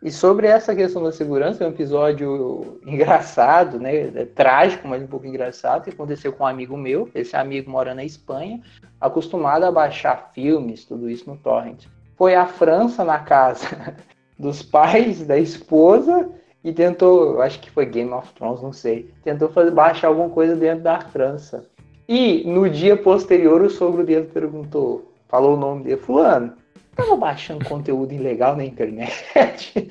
E 0.05 0.13
sobre 0.13 0.47
essa 0.47 0.77
questão 0.77 1.03
da 1.03 1.11
segurança, 1.11 1.65
é 1.65 1.67
um 1.67 1.71
episódio 1.71 2.79
engraçado, 2.85 3.81
né? 3.81 4.09
É 4.15 4.27
trágico, 4.27 4.87
mas 4.87 5.03
um 5.03 5.07
pouco 5.07 5.27
engraçado, 5.27 5.85
que 5.85 5.91
aconteceu 5.91 6.31
com 6.31 6.45
um 6.45 6.47
amigo 6.47 6.77
meu. 6.77 7.09
Esse 7.15 7.35
amigo 7.35 7.71
mora 7.71 7.95
na 7.95 8.05
Espanha, 8.05 8.61
acostumado 9.01 9.65
a 9.65 9.73
baixar 9.73 10.31
filmes, 10.35 10.85
tudo 10.85 11.09
isso 11.09 11.29
no 11.31 11.39
torrent. 11.39 11.87
Foi 12.19 12.35
à 12.35 12.45
França 12.45 13.03
na 13.03 13.19
casa 13.19 13.97
dos 14.39 14.63
pais 14.63 15.27
da 15.27 15.39
esposa 15.39 16.31
e 16.63 16.71
tentou, 16.71 17.41
acho 17.41 17.59
que 17.61 17.71
foi 17.71 17.87
Game 17.87 18.13
of 18.13 18.31
Thrones, 18.35 18.61
não 18.61 18.75
sei, 18.75 19.11
tentou 19.23 19.49
fazer, 19.49 19.71
baixar 19.71 20.09
alguma 20.09 20.29
coisa 20.29 20.55
dentro 20.55 20.85
da 20.85 21.01
França. 21.01 21.65
E 22.07 22.45
no 22.47 22.69
dia 22.69 22.95
posterior 22.95 23.63
o 23.63 23.71
sogro 23.71 24.05
dele 24.05 24.27
perguntou, 24.27 25.11
falou 25.29 25.55
o 25.55 25.59
nome 25.59 25.85
dele, 25.85 25.97
fulano, 25.97 26.53
tava 26.95 27.17
baixando 27.17 27.65
conteúdo 27.65 28.13
ilegal 28.13 28.57
na 28.57 28.65
internet? 28.65 29.25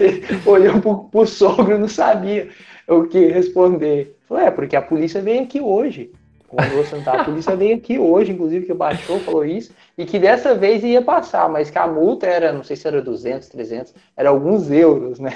ele, 0.00 0.24
olhou 0.44 0.80
pro, 0.80 1.04
pro 1.04 1.26
sogro 1.26 1.74
e 1.74 1.78
não 1.78 1.88
sabia 1.88 2.48
o 2.88 3.04
que 3.04 3.26
responder. 3.26 4.16
Falou, 4.28 4.42
é, 4.42 4.50
porque 4.50 4.76
a 4.76 4.82
polícia 4.82 5.20
veio 5.20 5.42
aqui 5.42 5.60
hoje. 5.60 6.10
Quando 6.48 6.76
você 6.76 7.00
tá, 7.00 7.20
a 7.20 7.24
polícia 7.24 7.56
veio 7.56 7.76
aqui 7.76 7.98
hoje, 7.98 8.32
inclusive, 8.32 8.66
que 8.66 8.74
baixou, 8.74 9.18
falou 9.20 9.44
isso, 9.44 9.72
e 9.98 10.04
que 10.04 10.18
dessa 10.18 10.54
vez 10.54 10.82
ia 10.84 11.02
passar, 11.02 11.48
mas 11.48 11.70
que 11.70 11.78
a 11.78 11.86
multa 11.86 12.26
era, 12.26 12.52
não 12.52 12.62
sei 12.62 12.76
se 12.76 12.86
era 12.86 13.02
200, 13.02 13.48
300, 13.48 13.94
era 14.16 14.28
alguns 14.28 14.70
euros, 14.70 15.18
né? 15.18 15.32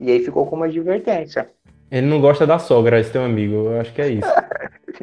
E 0.00 0.10
aí 0.10 0.24
ficou 0.24 0.46
como 0.46 0.64
advertência. 0.64 1.48
Ele 1.90 2.06
não 2.06 2.20
gosta 2.20 2.46
da 2.46 2.58
sogra, 2.58 2.98
esse 2.98 3.12
teu 3.12 3.22
amigo, 3.22 3.54
eu 3.54 3.80
acho 3.80 3.92
que 3.92 4.00
é 4.00 4.08
isso. 4.08 4.28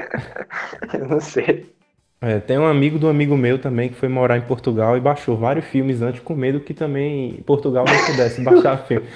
eu 0.93 1.07
não 1.07 1.19
sei. 1.19 1.71
É, 2.21 2.39
tem 2.39 2.55
um 2.59 2.67
amigo 2.67 2.99
do 2.99 3.09
amigo 3.09 3.35
meu 3.35 3.57
também 3.57 3.89
que 3.89 3.95
foi 3.95 4.07
morar 4.07 4.37
em 4.37 4.41
Portugal 4.41 4.95
e 4.95 5.01
baixou 5.01 5.35
vários 5.35 5.65
filmes 5.65 6.03
antes 6.03 6.21
com 6.21 6.35
medo 6.35 6.59
que 6.59 6.71
também 6.71 7.41
Portugal 7.47 7.83
não 7.83 8.05
pudesse 8.05 8.43
baixar 8.43 8.77
filme. 8.85 9.07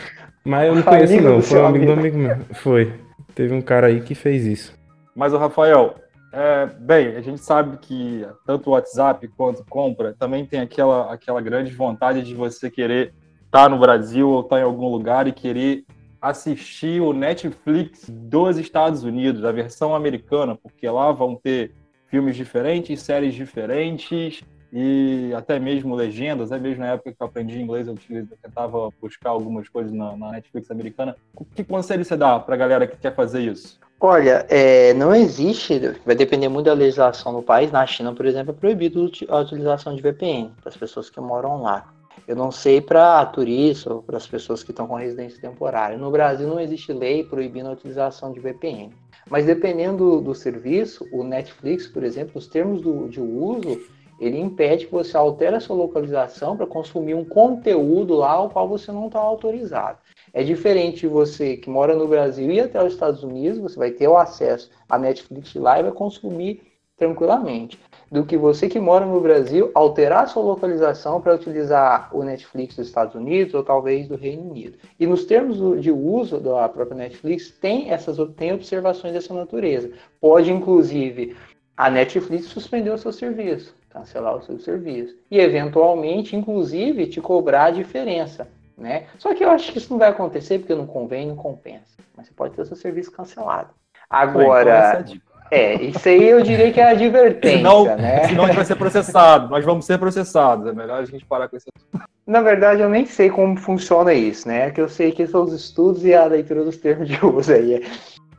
Mas 0.43 0.67
eu 0.67 0.75
não 0.75 0.81
conheço 0.81 1.21
não, 1.21 1.39
foi 1.39 1.59
um 1.59 1.65
amigo 1.67 1.85
do 1.85 1.91
amigo 1.91 2.17
meu. 2.17 2.37
Foi. 2.53 2.93
Teve 3.35 3.53
um 3.53 3.61
cara 3.61 3.87
aí 3.87 4.01
que 4.01 4.15
fez 4.15 4.45
isso. 4.45 4.73
Mas 5.15 5.33
o 5.33 5.37
Rafael, 5.37 5.95
é, 6.33 6.65
bem, 6.65 7.15
a 7.15 7.21
gente 7.21 7.41
sabe 7.41 7.77
que 7.77 8.25
tanto 8.43 8.69
o 8.69 8.73
WhatsApp 8.73 9.27
quanto 9.37 9.63
compra 9.65 10.15
também 10.17 10.43
tem 10.43 10.59
aquela, 10.59 11.13
aquela 11.13 11.41
grande 11.41 11.71
vontade 11.73 12.23
de 12.23 12.33
você 12.33 12.71
querer 12.71 13.13
estar 13.45 13.63
tá 13.65 13.69
no 13.69 13.77
Brasil 13.77 14.27
ou 14.27 14.41
estar 14.41 14.55
tá 14.55 14.61
em 14.61 14.65
algum 14.65 14.89
lugar 14.89 15.27
e 15.27 15.31
querer 15.31 15.85
assistir 16.19 17.01
o 17.01 17.13
Netflix 17.13 18.09
dos 18.09 18.57
Estados 18.57 19.03
Unidos, 19.03 19.45
a 19.45 19.51
versão 19.51 19.93
americana, 19.93 20.55
porque 20.55 20.89
lá 20.89 21.11
vão 21.11 21.35
ter 21.35 21.71
filmes 22.15 22.37
diferentes, 22.37 23.01
séries 23.01 23.33
diferentes 23.33 24.41
e 24.71 25.33
até 25.35 25.59
mesmo 25.59 25.93
legendas. 25.93 26.49
Até 26.49 26.61
mesmo 26.61 26.79
na 26.79 26.93
época 26.93 27.11
que 27.11 27.17
eu 27.21 27.27
aprendi 27.27 27.61
inglês, 27.61 27.89
eu, 27.89 27.95
tentava 28.41 28.89
buscar 29.01 29.31
algumas 29.31 29.67
coisas 29.67 29.91
na, 29.91 30.15
na 30.15 30.31
Netflix 30.31 30.71
americana. 30.71 31.13
Que 31.53 31.61
conselho 31.61 32.05
você 32.05 32.15
dá 32.15 32.39
para 32.39 32.55
a 32.55 32.57
galera 32.57 32.87
que 32.87 32.95
quer 32.95 33.13
fazer 33.13 33.41
isso? 33.41 33.77
Olha, 33.99 34.45
é, 34.47 34.93
não 34.93 35.13
existe, 35.13 35.77
vai 36.05 36.15
depender 36.15 36.47
muito 36.47 36.67
da 36.67 36.73
legislação 36.73 37.33
no 37.33 37.43
país. 37.43 37.69
Na 37.69 37.85
China, 37.85 38.13
por 38.13 38.25
exemplo, 38.25 38.51
é 38.51 38.57
proibido 38.57 39.11
a 39.27 39.39
utilização 39.39 39.93
de 39.93 40.01
VPN 40.01 40.53
para 40.61 40.69
as 40.69 40.77
pessoas 40.77 41.09
que 41.09 41.19
moram 41.19 41.63
lá. 41.63 41.93
Eu 42.25 42.35
não 42.37 42.49
sei 42.49 42.79
para 42.79 43.25
turistas 43.25 43.91
ou 43.91 44.01
para 44.01 44.15
as 44.15 44.25
pessoas 44.25 44.63
que 44.63 44.71
estão 44.71 44.87
com 44.87 44.95
residência 44.95 45.41
temporária. 45.41 45.97
No 45.97 46.09
Brasil 46.09 46.47
não 46.47 46.61
existe 46.61 46.93
lei 46.93 47.25
proibindo 47.25 47.67
a 47.67 47.73
utilização 47.73 48.31
de 48.31 48.39
VPN. 48.39 48.93
Mas 49.29 49.45
dependendo 49.45 50.21
do, 50.21 50.35
serviço, 50.35 51.07
o 51.11 51.23
Netflix, 51.23 51.87
por 51.87 52.03
exemplo, 52.03 52.37
os 52.37 52.47
termos 52.47 52.81
do, 52.81 53.07
de 53.09 53.19
uso, 53.19 53.81
ele 54.19 54.39
impede 54.39 54.85
que 54.85 54.91
você 54.91 55.17
altere 55.17 55.55
a 55.55 55.59
sua 55.59 55.75
localização 55.75 56.55
para 56.55 56.67
consumir 56.67 57.15
um 57.15 57.25
conteúdo 57.25 58.15
lá 58.15 58.31
ao 58.31 58.49
qual 58.49 58.67
você 58.67 58.91
não 58.91 59.07
está 59.07 59.19
autorizado. 59.19 59.97
É 60.33 60.43
diferente 60.43 61.01
de 61.01 61.07
você 61.07 61.57
que 61.57 61.69
mora 61.69 61.95
no 61.95 62.07
Brasil 62.07 62.51
e 62.51 62.59
até 62.59 62.83
os 62.83 62.93
Estados 62.93 63.23
Unidos, 63.23 63.59
você 63.59 63.77
vai 63.77 63.91
ter 63.91 64.07
o 64.07 64.17
acesso 64.17 64.69
à 64.87 64.97
Netflix 64.97 65.53
lá 65.55 65.79
e 65.79 65.83
vai 65.83 65.91
consumir 65.91 66.61
tranquilamente. 66.97 67.79
Do 68.11 68.25
que 68.25 68.37
você 68.37 68.69
que 68.69 68.79
mora 68.79 69.05
no 69.05 69.19
Brasil 69.19 69.71
alterar 69.73 70.27
sua 70.27 70.43
localização 70.43 71.19
para 71.19 71.35
utilizar 71.35 72.09
o 72.15 72.23
Netflix 72.23 72.75
dos 72.75 72.87
Estados 72.87 73.15
Unidos 73.15 73.53
ou 73.53 73.63
talvez 73.63 74.07
do 74.07 74.15
Reino 74.15 74.49
Unido. 74.49 74.77
E 74.99 75.07
nos 75.07 75.25
termos 75.25 75.81
de 75.81 75.91
uso 75.91 76.39
da 76.39 76.69
própria 76.69 76.97
Netflix, 76.97 77.51
tem 77.51 77.91
essas 77.91 78.17
tem 78.35 78.53
observações 78.53 79.13
dessa 79.13 79.33
natureza. 79.33 79.91
Pode, 80.21 80.51
inclusive, 80.51 81.35
a 81.75 81.89
Netflix 81.89 82.45
suspender 82.45 82.91
o 82.91 82.97
seu 82.97 83.11
serviço, 83.11 83.75
cancelar 83.89 84.37
o 84.37 84.43
seu 84.43 84.59
serviço. 84.59 85.15
E, 85.29 85.39
eventualmente, 85.39 86.35
inclusive, 86.35 87.07
te 87.07 87.19
cobrar 87.19 87.65
a 87.65 87.71
diferença 87.71 88.47
né? 88.77 89.07
Só 89.17 89.33
que 89.33 89.43
eu 89.43 89.49
acho 89.49 89.71
que 89.71 89.77
isso 89.77 89.91
não 89.91 89.99
vai 89.99 90.09
acontecer 90.09 90.59
porque 90.59 90.75
não 90.75 90.85
convém, 90.85 91.27
não 91.27 91.35
compensa. 91.35 91.95
Mas 92.15 92.27
você 92.27 92.33
pode 92.33 92.55
ter 92.55 92.61
o 92.61 92.65
seu 92.65 92.75
serviço 92.75 93.11
cancelado. 93.11 93.69
Agora, 94.09 95.03
é, 95.51 95.75
isso 95.83 96.07
aí 96.07 96.27
eu 96.27 96.41
diria 96.41 96.71
que 96.71 96.79
é 96.79 96.91
advertência, 96.91 97.57
senão, 97.57 97.85
né? 97.85 98.27
Senão 98.27 98.43
a 98.43 98.47
gente 98.47 98.55
vai 98.55 98.65
ser 98.65 98.75
processado, 98.75 99.49
nós 99.49 99.63
vamos 99.63 99.85
ser 99.85 99.97
processados, 99.97 100.67
é 100.67 100.73
melhor 100.73 101.01
a 101.01 101.05
gente 101.05 101.25
parar 101.25 101.47
com 101.47 101.57
isso. 101.57 101.67
Na 102.25 102.41
verdade, 102.41 102.81
eu 102.81 102.89
nem 102.89 103.05
sei 103.05 103.29
como 103.29 103.55
funciona 103.55 104.13
isso, 104.13 104.47
né? 104.47 104.71
Que 104.71 104.81
eu 104.81 104.89
sei 104.89 105.11
que 105.11 105.27
são 105.27 105.43
os 105.43 105.53
estudos 105.53 106.03
e 106.03 106.13
a 106.13 106.25
leitura 106.25 106.63
dos 106.63 106.77
termos 106.77 107.07
de 107.07 107.23
uso 107.23 107.53
aí, 107.53 107.85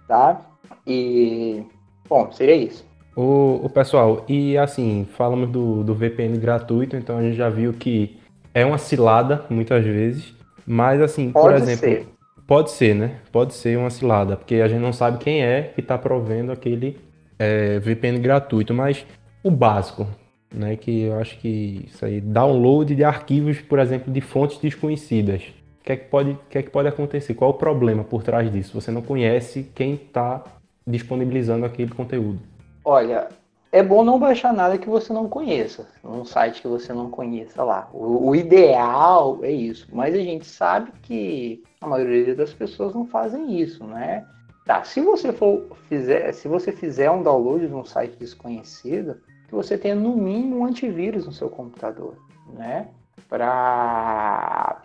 tá? 0.09 0.41
E, 0.87 1.63
bom, 2.09 2.31
seria 2.33 2.57
isso. 2.57 2.85
O, 3.15 3.61
o 3.65 3.71
pessoal, 3.71 4.25
e 4.29 4.59
assim, 4.59 5.07
falamos 5.17 5.49
do, 5.49 5.85
do 5.85 5.95
VPN 5.95 6.37
gratuito, 6.39 6.97
então 6.97 7.17
a 7.17 7.23
gente 7.23 7.37
já 7.37 7.49
viu 7.49 7.73
que 7.73 8.19
é 8.53 8.65
uma 8.65 8.79
cilada, 8.79 9.45
muitas 9.49 9.85
vezes. 9.85 10.35
Mas, 10.67 11.01
assim, 11.01 11.31
pode 11.31 11.47
por 11.47 11.55
exemplo. 11.55 11.81
Ser. 11.81 12.16
Pode 12.47 12.71
ser, 12.71 12.95
né? 12.95 13.19
Pode 13.33 13.55
ser 13.55 13.77
uma 13.77 13.91
cilada, 13.91 14.37
porque 14.37 14.57
a 14.57 14.69
gente 14.69 14.81
não 14.81 14.93
sabe 14.93 15.19
quem 15.19 15.43
é 15.43 15.63
que 15.75 15.81
está 15.81 15.99
provendo 15.99 16.53
aquele 16.53 16.97
é, 17.39 17.79
VPN 17.81 18.21
gratuito. 18.21 18.73
Mas 18.73 19.05
o 19.43 19.51
básico, 19.51 20.07
né? 20.55 20.77
Que 20.77 21.03
eu 21.03 21.19
acho 21.19 21.39
que 21.39 21.87
isso 21.87 22.05
aí, 22.05 22.21
download 22.21 22.95
de 22.95 23.03
arquivos, 23.03 23.61
por 23.61 23.81
exemplo, 23.81 24.13
de 24.13 24.21
fontes 24.21 24.59
desconhecidas. 24.59 25.43
O 25.81 25.85
que 25.85 25.93
é 25.93 25.97
que 25.97 26.05
pode, 26.05 26.39
que 26.49 26.59
é 26.59 26.63
que 26.63 26.71
pode 26.71 26.89
acontecer? 26.89 27.35
Qual 27.35 27.51
é 27.51 27.55
o 27.55 27.57
problema 27.57 28.05
por 28.05 28.23
trás 28.23 28.51
disso? 28.51 28.81
Você 28.81 28.91
não 28.91 29.03
conhece 29.03 29.71
quem 29.75 29.95
está 29.95 30.45
disponibilizando 30.87 31.67
aquele 31.67 31.91
conteúdo. 31.91 32.41
Olha, 32.85 33.29
é 33.73 33.83
bom 33.83 34.05
não 34.05 34.19
baixar 34.19 34.53
nada 34.53 34.79
que 34.79 34.89
você 34.89 35.13
não 35.13 35.29
conheça, 35.29 35.87
um 36.05 36.25
site 36.25 36.63
que 36.63 36.69
você 36.69 36.93
não 36.93 37.11
conheça 37.11 37.63
lá. 37.63 37.91
O, 37.93 38.31
o, 38.31 38.37
ideal 38.37 39.41
é 39.43 39.51
isso, 39.51 39.89
mas 39.93 40.15
a 40.15 40.19
gente 40.19 40.47
sabe 40.47 40.93
que 41.03 41.63
a 41.81 41.87
maioria 41.87 42.35
das 42.35 42.53
pessoas 42.53 42.95
não 42.95 43.07
fazem 43.07 43.61
isso, 43.61 43.85
né? 43.85 44.27
Tá, 44.65 44.83
se 44.83 45.01
você 45.01 45.33
for 45.33 45.77
fizer, 45.89 46.33
se 46.33 46.49
você 46.49 46.73
fizer 46.73 47.11
um 47.11 47.23
download 47.23 47.67
de 47.69 47.75
um 47.75 47.85
site 47.85 48.17
desconhecido, 48.17 49.21
que 49.47 49.55
você 49.55 49.79
tenha 49.79 49.95
no 49.95 50.17
mínimo 50.17 50.59
um 50.59 50.65
antivírus 50.65 51.27
no 51.27 51.33
seu 51.33 51.49
computador, 51.49 52.17
né? 52.53 52.89
para 53.29 54.83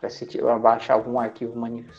baixar 0.61 0.95
algum 0.95 1.19
arquivo 1.19 1.53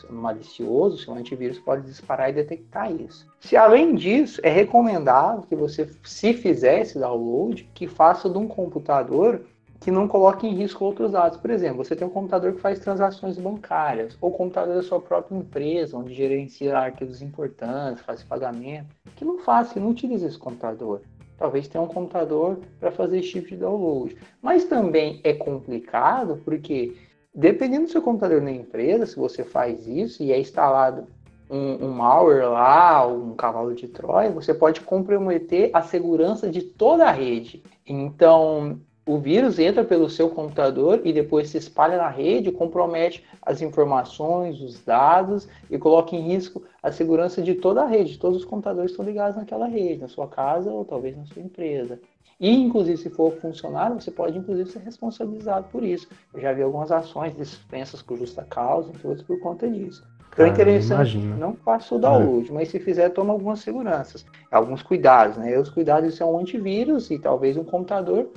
malicioso, 0.09 0.97
seu 0.97 1.13
antivírus 1.13 1.59
pode 1.59 1.83
disparar 1.83 2.29
e 2.29 2.33
detectar 2.33 2.91
isso. 2.91 3.27
Se 3.39 3.55
além 3.55 3.95
disso, 3.95 4.41
é 4.43 4.49
recomendável 4.49 5.43
que 5.43 5.55
você, 5.55 5.89
se 6.03 6.33
fizer 6.33 6.81
esse 6.81 6.99
download, 6.99 7.69
que 7.73 7.87
faça 7.87 8.29
de 8.29 8.37
um 8.37 8.47
computador 8.47 9.45
que 9.83 9.91
não 9.91 10.07
coloque 10.07 10.47
em 10.47 10.53
risco 10.53 10.85
outros 10.85 11.11
dados. 11.11 11.37
Por 11.37 11.51
exemplo, 11.51 11.83
você 11.83 11.95
tem 11.95 12.07
um 12.07 12.11
computador 12.11 12.53
que 12.53 12.61
faz 12.61 12.79
transações 12.79 13.37
bancárias, 13.37 14.17
ou 14.21 14.31
computador 14.31 14.75
da 14.75 14.81
sua 14.81 15.01
própria 15.01 15.35
empresa, 15.35 15.97
onde 15.97 16.13
gerencia 16.13 16.77
arquivos 16.77 17.21
importantes, 17.21 18.03
faz 18.03 18.23
pagamento, 18.23 18.87
que 19.15 19.25
não 19.25 19.39
faça, 19.39 19.79
não 19.79 19.89
utilize 19.89 20.25
esse 20.25 20.37
computador 20.37 21.01
talvez 21.37 21.67
tenha 21.67 21.83
um 21.83 21.87
computador 21.87 22.57
para 22.79 22.89
fazer 22.89 23.19
esse 23.19 23.31
tipo 23.31 23.49
de 23.49 23.57
download. 23.57 24.15
Mas 24.41 24.63
também 24.63 25.19
é 25.25 25.33
complicado 25.33 26.41
porque, 26.45 26.95
dependendo 27.35 27.83
do 27.83 27.91
seu 27.91 28.01
computador 28.01 28.41
na 28.41 28.51
empresa, 28.51 29.05
se 29.05 29.17
você 29.17 29.43
faz 29.43 29.85
isso 29.85 30.23
e 30.23 30.31
é 30.31 30.39
instalado 30.39 31.05
um, 31.49 31.85
um 31.85 31.89
malware 31.91 32.49
lá, 32.49 33.05
um 33.05 33.35
cavalo 33.35 33.75
de 33.75 33.89
Troia, 33.89 34.31
você 34.31 34.53
pode 34.53 34.79
comprometer 34.81 35.69
a 35.73 35.81
segurança 35.81 36.49
de 36.49 36.61
toda 36.61 37.05
a 37.05 37.11
rede. 37.11 37.61
Então, 37.85 38.79
o 39.05 39.17
vírus 39.17 39.59
entra 39.59 39.83
pelo 39.83 40.09
seu 40.09 40.29
computador 40.29 41.01
e 41.03 41.11
depois 41.11 41.49
se 41.49 41.57
espalha 41.57 41.97
na 41.97 42.07
rede, 42.07 42.51
compromete 42.51 43.23
as 43.41 43.61
informações, 43.61 44.61
os 44.61 44.81
dados 44.81 45.47
e 45.69 45.77
coloca 45.77 46.15
em 46.15 46.21
risco 46.21 46.63
a 46.81 46.91
segurança 46.91 47.41
de 47.41 47.55
toda 47.55 47.81
a 47.81 47.87
rede. 47.87 48.17
Todos 48.17 48.37
os 48.37 48.45
computadores 48.45 48.91
estão 48.91 49.03
ligados 49.03 49.35
naquela 49.35 49.67
rede, 49.67 50.01
na 50.01 50.07
sua 50.07 50.27
casa 50.27 50.71
ou 50.71 50.85
talvez 50.85 51.17
na 51.17 51.25
sua 51.25 51.41
empresa. 51.41 51.99
E, 52.39 52.49
inclusive, 52.49 52.97
se 52.97 53.09
for 53.09 53.31
funcionário, 53.33 53.99
você 53.99 54.09
pode, 54.09 54.37
inclusive, 54.37 54.69
ser 54.69 54.79
responsabilizado 54.79 55.67
por 55.69 55.83
isso. 55.83 56.07
Eu 56.33 56.41
já 56.41 56.53
vi 56.53 56.61
algumas 56.61 56.91
ações 56.91 57.35
dispensas 57.35 58.01
por 58.01 58.17
justa 58.17 58.43
causa, 58.43 58.89
entre 58.89 59.07
outros, 59.07 59.25
por 59.25 59.39
conta 59.39 59.69
disso. 59.69 60.03
Então 60.31 60.45
é 60.45 60.49
interessante, 60.49 61.15
imagina. 61.15 61.35
não 61.35 61.53
faça 61.53 61.93
o 61.93 61.99
download, 61.99 62.49
é. 62.49 62.53
mas 62.53 62.69
se 62.69 62.79
fizer, 62.79 63.09
toma 63.09 63.31
algumas 63.31 63.59
seguranças, 63.59 64.25
alguns 64.51 64.81
cuidados, 64.81 65.37
né? 65.37 65.51
E 65.51 65.57
os 65.57 65.69
cuidados 65.69 66.15
são 66.15 66.33
um 66.33 66.39
antivírus 66.39 67.11
e 67.11 67.19
talvez 67.19 67.55
um 67.55 67.63
computador 67.63 68.27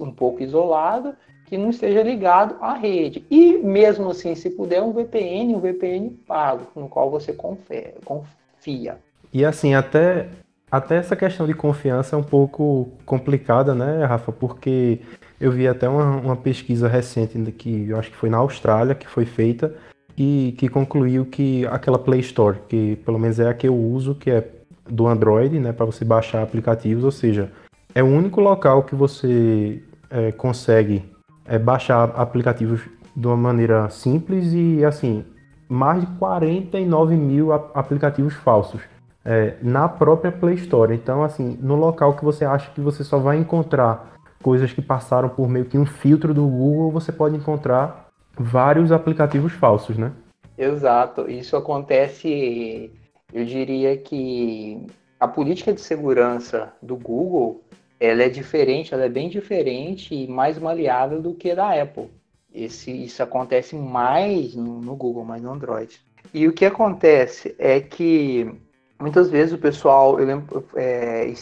um 0.00 0.10
pouco 0.10 0.42
isolado, 0.42 1.14
que 1.46 1.58
não 1.58 1.70
esteja 1.70 2.02
ligado 2.02 2.56
à 2.60 2.74
rede. 2.74 3.24
E 3.30 3.58
mesmo 3.58 4.10
assim, 4.10 4.34
se 4.34 4.50
puder, 4.50 4.82
um 4.82 4.92
VPN, 4.92 5.54
um 5.54 5.60
VPN 5.60 6.10
pago, 6.26 6.66
no 6.74 6.88
qual 6.88 7.10
você 7.10 7.32
confia. 7.32 7.94
confia. 8.04 8.98
E 9.32 9.44
assim, 9.44 9.74
até, 9.74 10.28
até 10.70 10.96
essa 10.96 11.16
questão 11.16 11.46
de 11.46 11.54
confiança 11.54 12.16
é 12.16 12.18
um 12.18 12.22
pouco 12.22 12.88
complicada, 13.04 13.74
né, 13.74 14.04
Rafa? 14.04 14.32
Porque 14.32 15.00
eu 15.40 15.50
vi 15.50 15.68
até 15.68 15.88
uma, 15.88 16.16
uma 16.16 16.36
pesquisa 16.36 16.88
recente 16.88 17.38
que 17.52 17.88
eu 17.88 17.98
acho 17.98 18.10
que 18.10 18.16
foi 18.16 18.30
na 18.30 18.38
Austrália, 18.38 18.94
que 18.94 19.06
foi 19.06 19.26
feita, 19.26 19.74
e 20.16 20.54
que 20.56 20.68
concluiu 20.68 21.26
que 21.26 21.66
aquela 21.66 21.98
Play 21.98 22.20
Store, 22.20 22.58
que 22.68 22.96
pelo 23.04 23.18
menos 23.18 23.40
é 23.40 23.48
a 23.48 23.54
que 23.54 23.66
eu 23.66 23.74
uso, 23.74 24.14
que 24.14 24.30
é 24.30 24.48
do 24.88 25.06
Android, 25.06 25.58
né, 25.58 25.72
para 25.72 25.86
você 25.86 26.04
baixar 26.04 26.42
aplicativos, 26.42 27.04
ou 27.04 27.10
seja, 27.10 27.50
é 27.94 28.02
o 28.02 28.06
único 28.06 28.40
local 28.40 28.82
que 28.82 28.94
você 28.94 29.82
é, 30.10 30.32
consegue 30.32 31.04
é, 31.46 31.58
baixar 31.58 32.10
aplicativos 32.16 32.80
de 33.14 33.26
uma 33.26 33.36
maneira 33.36 33.88
simples 33.90 34.52
e 34.52 34.84
assim 34.84 35.24
mais 35.68 36.00
de 36.00 36.06
49 36.18 37.16
mil 37.16 37.52
aplicativos 37.52 38.34
falsos 38.34 38.82
é, 39.24 39.56
na 39.62 39.88
própria 39.88 40.30
Play 40.30 40.56
Store. 40.56 40.94
Então, 40.94 41.22
assim, 41.22 41.56
no 41.60 41.74
local 41.74 42.14
que 42.14 42.24
você 42.24 42.44
acha 42.44 42.70
que 42.72 42.80
você 42.80 43.02
só 43.02 43.18
vai 43.18 43.38
encontrar 43.38 44.14
coisas 44.42 44.72
que 44.72 44.82
passaram 44.82 45.28
por 45.28 45.48
meio 45.48 45.64
que 45.64 45.78
um 45.78 45.86
filtro 45.86 46.34
do 46.34 46.46
Google, 46.46 46.90
você 46.90 47.10
pode 47.10 47.34
encontrar 47.34 48.08
vários 48.38 48.92
aplicativos 48.92 49.52
falsos, 49.52 49.96
né? 49.96 50.12
Exato. 50.58 51.30
Isso 51.30 51.56
acontece, 51.56 52.92
eu 53.32 53.44
diria 53.44 53.96
que 53.96 54.86
a 55.18 55.26
política 55.26 55.72
de 55.72 55.80
segurança 55.80 56.72
do 56.82 56.96
Google 56.96 57.62
ela 58.04 58.22
é 58.22 58.28
diferente, 58.28 58.92
ela 58.92 59.04
é 59.04 59.08
bem 59.08 59.28
diferente 59.28 60.14
e 60.14 60.26
mais 60.26 60.58
maleável 60.58 61.20
do 61.20 61.34
que 61.34 61.50
a 61.50 61.54
da 61.54 61.82
Apple. 61.82 62.10
Esse, 62.52 62.90
isso 62.90 63.22
acontece 63.22 63.74
mais 63.74 64.54
no, 64.54 64.80
no 64.80 64.94
Google, 64.94 65.24
mais 65.24 65.42
no 65.42 65.52
Android. 65.52 66.00
E 66.32 66.46
o 66.46 66.52
que 66.52 66.64
acontece 66.64 67.54
é 67.58 67.80
que 67.80 68.50
muitas 69.00 69.28
vezes 69.28 69.52
o 69.52 69.58
pessoal 69.58 70.18
eu 70.18 70.26
lembro, 70.26 70.64
é, 70.76 71.32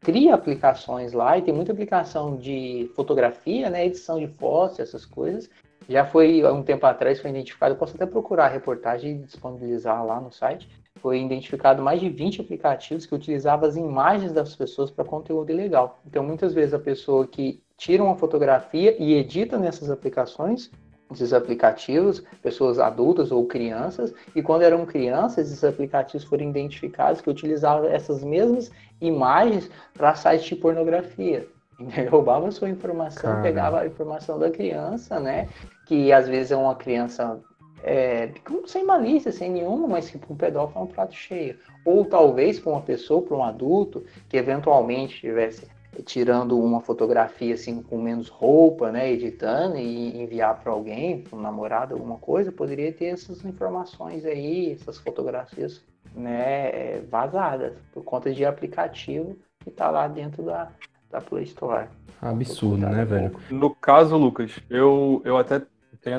cria 0.00 0.34
aplicações 0.34 1.12
lá 1.12 1.38
e 1.38 1.42
tem 1.42 1.54
muita 1.54 1.72
aplicação 1.72 2.36
de 2.36 2.90
fotografia, 2.94 3.70
né, 3.70 3.86
edição 3.86 4.18
de 4.18 4.26
fotos, 4.26 4.80
essas 4.80 5.04
coisas. 5.04 5.50
Já 5.88 6.06
foi 6.06 6.42
há 6.42 6.52
um 6.52 6.62
tempo 6.62 6.86
atrás, 6.86 7.20
foi 7.20 7.30
identificado, 7.30 7.76
posso 7.76 7.94
até 7.94 8.06
procurar 8.06 8.46
a 8.46 8.48
reportagem 8.48 9.12
e 9.12 9.18
disponibilizar 9.18 10.04
lá 10.04 10.20
no 10.20 10.32
site 10.32 10.68
foi 11.04 11.20
identificado 11.20 11.82
mais 11.82 12.00
de 12.00 12.08
20 12.08 12.40
aplicativos 12.40 13.04
que 13.04 13.14
utilizavam 13.14 13.68
as 13.68 13.76
imagens 13.76 14.32
das 14.32 14.56
pessoas 14.56 14.90
para 14.90 15.04
conteúdo 15.04 15.50
ilegal. 15.50 16.00
Então, 16.06 16.24
muitas 16.24 16.54
vezes 16.54 16.72
a 16.72 16.78
pessoa 16.78 17.26
que 17.26 17.62
tira 17.76 18.02
uma 18.02 18.16
fotografia 18.16 18.96
e 18.98 19.12
edita 19.12 19.58
nessas 19.58 19.90
aplicações, 19.90 20.70
esses 21.12 21.34
aplicativos, 21.34 22.24
pessoas 22.40 22.78
adultas 22.78 23.30
ou 23.30 23.44
crianças, 23.44 24.14
e 24.34 24.42
quando 24.42 24.62
eram 24.62 24.86
crianças, 24.86 25.48
esses 25.48 25.62
aplicativos 25.62 26.26
foram 26.26 26.48
identificados 26.48 27.20
que 27.20 27.28
utilizavam 27.28 27.86
essas 27.86 28.24
mesmas 28.24 28.72
imagens 28.98 29.70
para 29.92 30.14
sites 30.14 30.46
de 30.46 30.56
pornografia. 30.56 31.46
Roubava 32.10 32.48
a 32.48 32.50
sua 32.50 32.70
informação, 32.70 33.42
pegava 33.42 33.80
a 33.80 33.86
informação 33.86 34.38
da 34.38 34.50
criança, 34.50 35.20
né? 35.20 35.50
Que 35.84 36.10
às 36.14 36.26
vezes 36.26 36.50
é 36.50 36.56
uma 36.56 36.74
criança 36.74 37.38
é, 37.86 38.30
sem 38.66 38.82
malícia, 38.82 39.30
sem 39.30 39.50
nenhuma, 39.50 39.86
mas 39.86 40.10
que 40.10 40.16
para 40.16 40.32
um 40.32 40.36
pedófilo 40.36 40.80
é 40.80 40.84
um 40.84 40.86
prato 40.86 41.14
cheio. 41.14 41.58
Ou 41.84 42.06
talvez 42.06 42.58
para 42.58 42.72
uma 42.72 42.80
pessoa, 42.80 43.20
para 43.20 43.36
um 43.36 43.44
adulto, 43.44 44.04
que 44.26 44.38
eventualmente 44.38 45.14
estivesse 45.14 45.68
tirando 46.06 46.58
uma 46.58 46.80
fotografia 46.80 47.54
assim 47.54 47.82
com 47.82 48.00
menos 48.00 48.28
roupa, 48.28 48.90
né, 48.90 49.12
editando 49.12 49.76
e 49.76 50.20
enviar 50.20 50.58
para 50.60 50.72
alguém, 50.72 51.20
para 51.20 51.38
um 51.38 51.42
namorado, 51.42 51.94
alguma 51.94 52.16
coisa, 52.16 52.50
poderia 52.50 52.92
ter 52.92 53.06
essas 53.06 53.44
informações 53.44 54.24
aí, 54.24 54.72
essas 54.72 54.98
fotografias, 54.98 55.84
né, 56.14 57.00
vazadas 57.10 57.74
por 57.92 58.02
conta 58.02 58.32
de 58.32 58.44
aplicativo 58.44 59.36
que 59.60 59.68
está 59.68 59.90
lá 59.90 60.08
dentro 60.08 60.42
da, 60.42 60.72
da 61.10 61.20
Play 61.20 61.44
Store. 61.44 61.86
Absurdo, 62.20 62.88
né, 62.88 63.04
velho? 63.04 63.36
No 63.50 63.72
caso, 63.74 64.16
Lucas, 64.16 64.58
eu, 64.70 65.22
eu 65.24 65.36
até 65.36 65.62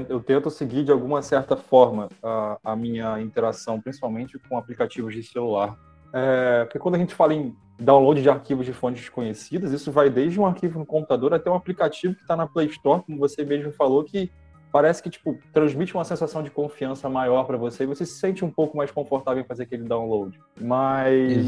eu 0.10 0.19
tento 0.19 0.50
seguir 0.50 0.84
de 0.84 0.91
alguma 0.91 1.21
certa 1.21 1.56
forma 1.56 2.10
a, 2.24 2.58
a 2.63 2.76
minha 2.76 3.19
interação, 3.21 3.80
principalmente 3.80 4.39
com 4.39 4.58
aplicativos 4.58 5.13
de 5.13 5.24
celular. 5.24 5.78
É, 6.13 6.63
porque 6.63 6.80
quando 6.80 6.95
a 6.95 6.98
gente 6.98 7.13
fala 7.13 7.34
em 7.34 7.56
download 7.80 8.21
de 8.21 8.30
arquivos 8.30 8.65
de 8.65 8.74
fontes 8.74 9.02
desconhecidas, 9.02 9.71
isso 9.71 9.91
vai 9.91 10.10
desde 10.10 10.39
um 10.39 10.45
arquivo 10.45 10.80
no 10.80 10.86
computador 10.86 11.34
até 11.34 11.50
um 11.50 11.56
aplicativo 11.56 12.15
que 12.15 12.21
está 12.21 12.36
na 12.36 12.48
Play 12.48 12.67
Store, 12.67 13.04
como 13.04 13.17
você 13.17 13.43
mesmo 13.43 13.71
falou, 13.74 14.04
que 14.04 14.32
parece 14.71 15.04
que 15.04 15.10
tipo 15.10 15.38
transmite 15.54 15.93
uma 15.93 16.04
sensação 16.04 16.41
de 16.41 16.50
confiança 16.50 17.10
maior 17.10 17.45
para 17.45 17.58
você 17.58 17.84
e 17.84 17.88
você 17.88 18.06
se 18.06 18.19
sente 18.19 18.43
um 18.43 18.52
pouco 18.52 18.76
mais 18.76 18.91
confortável 18.91 19.41
em 19.41 19.45
fazer 19.45 19.63
aquele 19.63 19.84
download. 19.84 20.39
Mas 20.60 21.48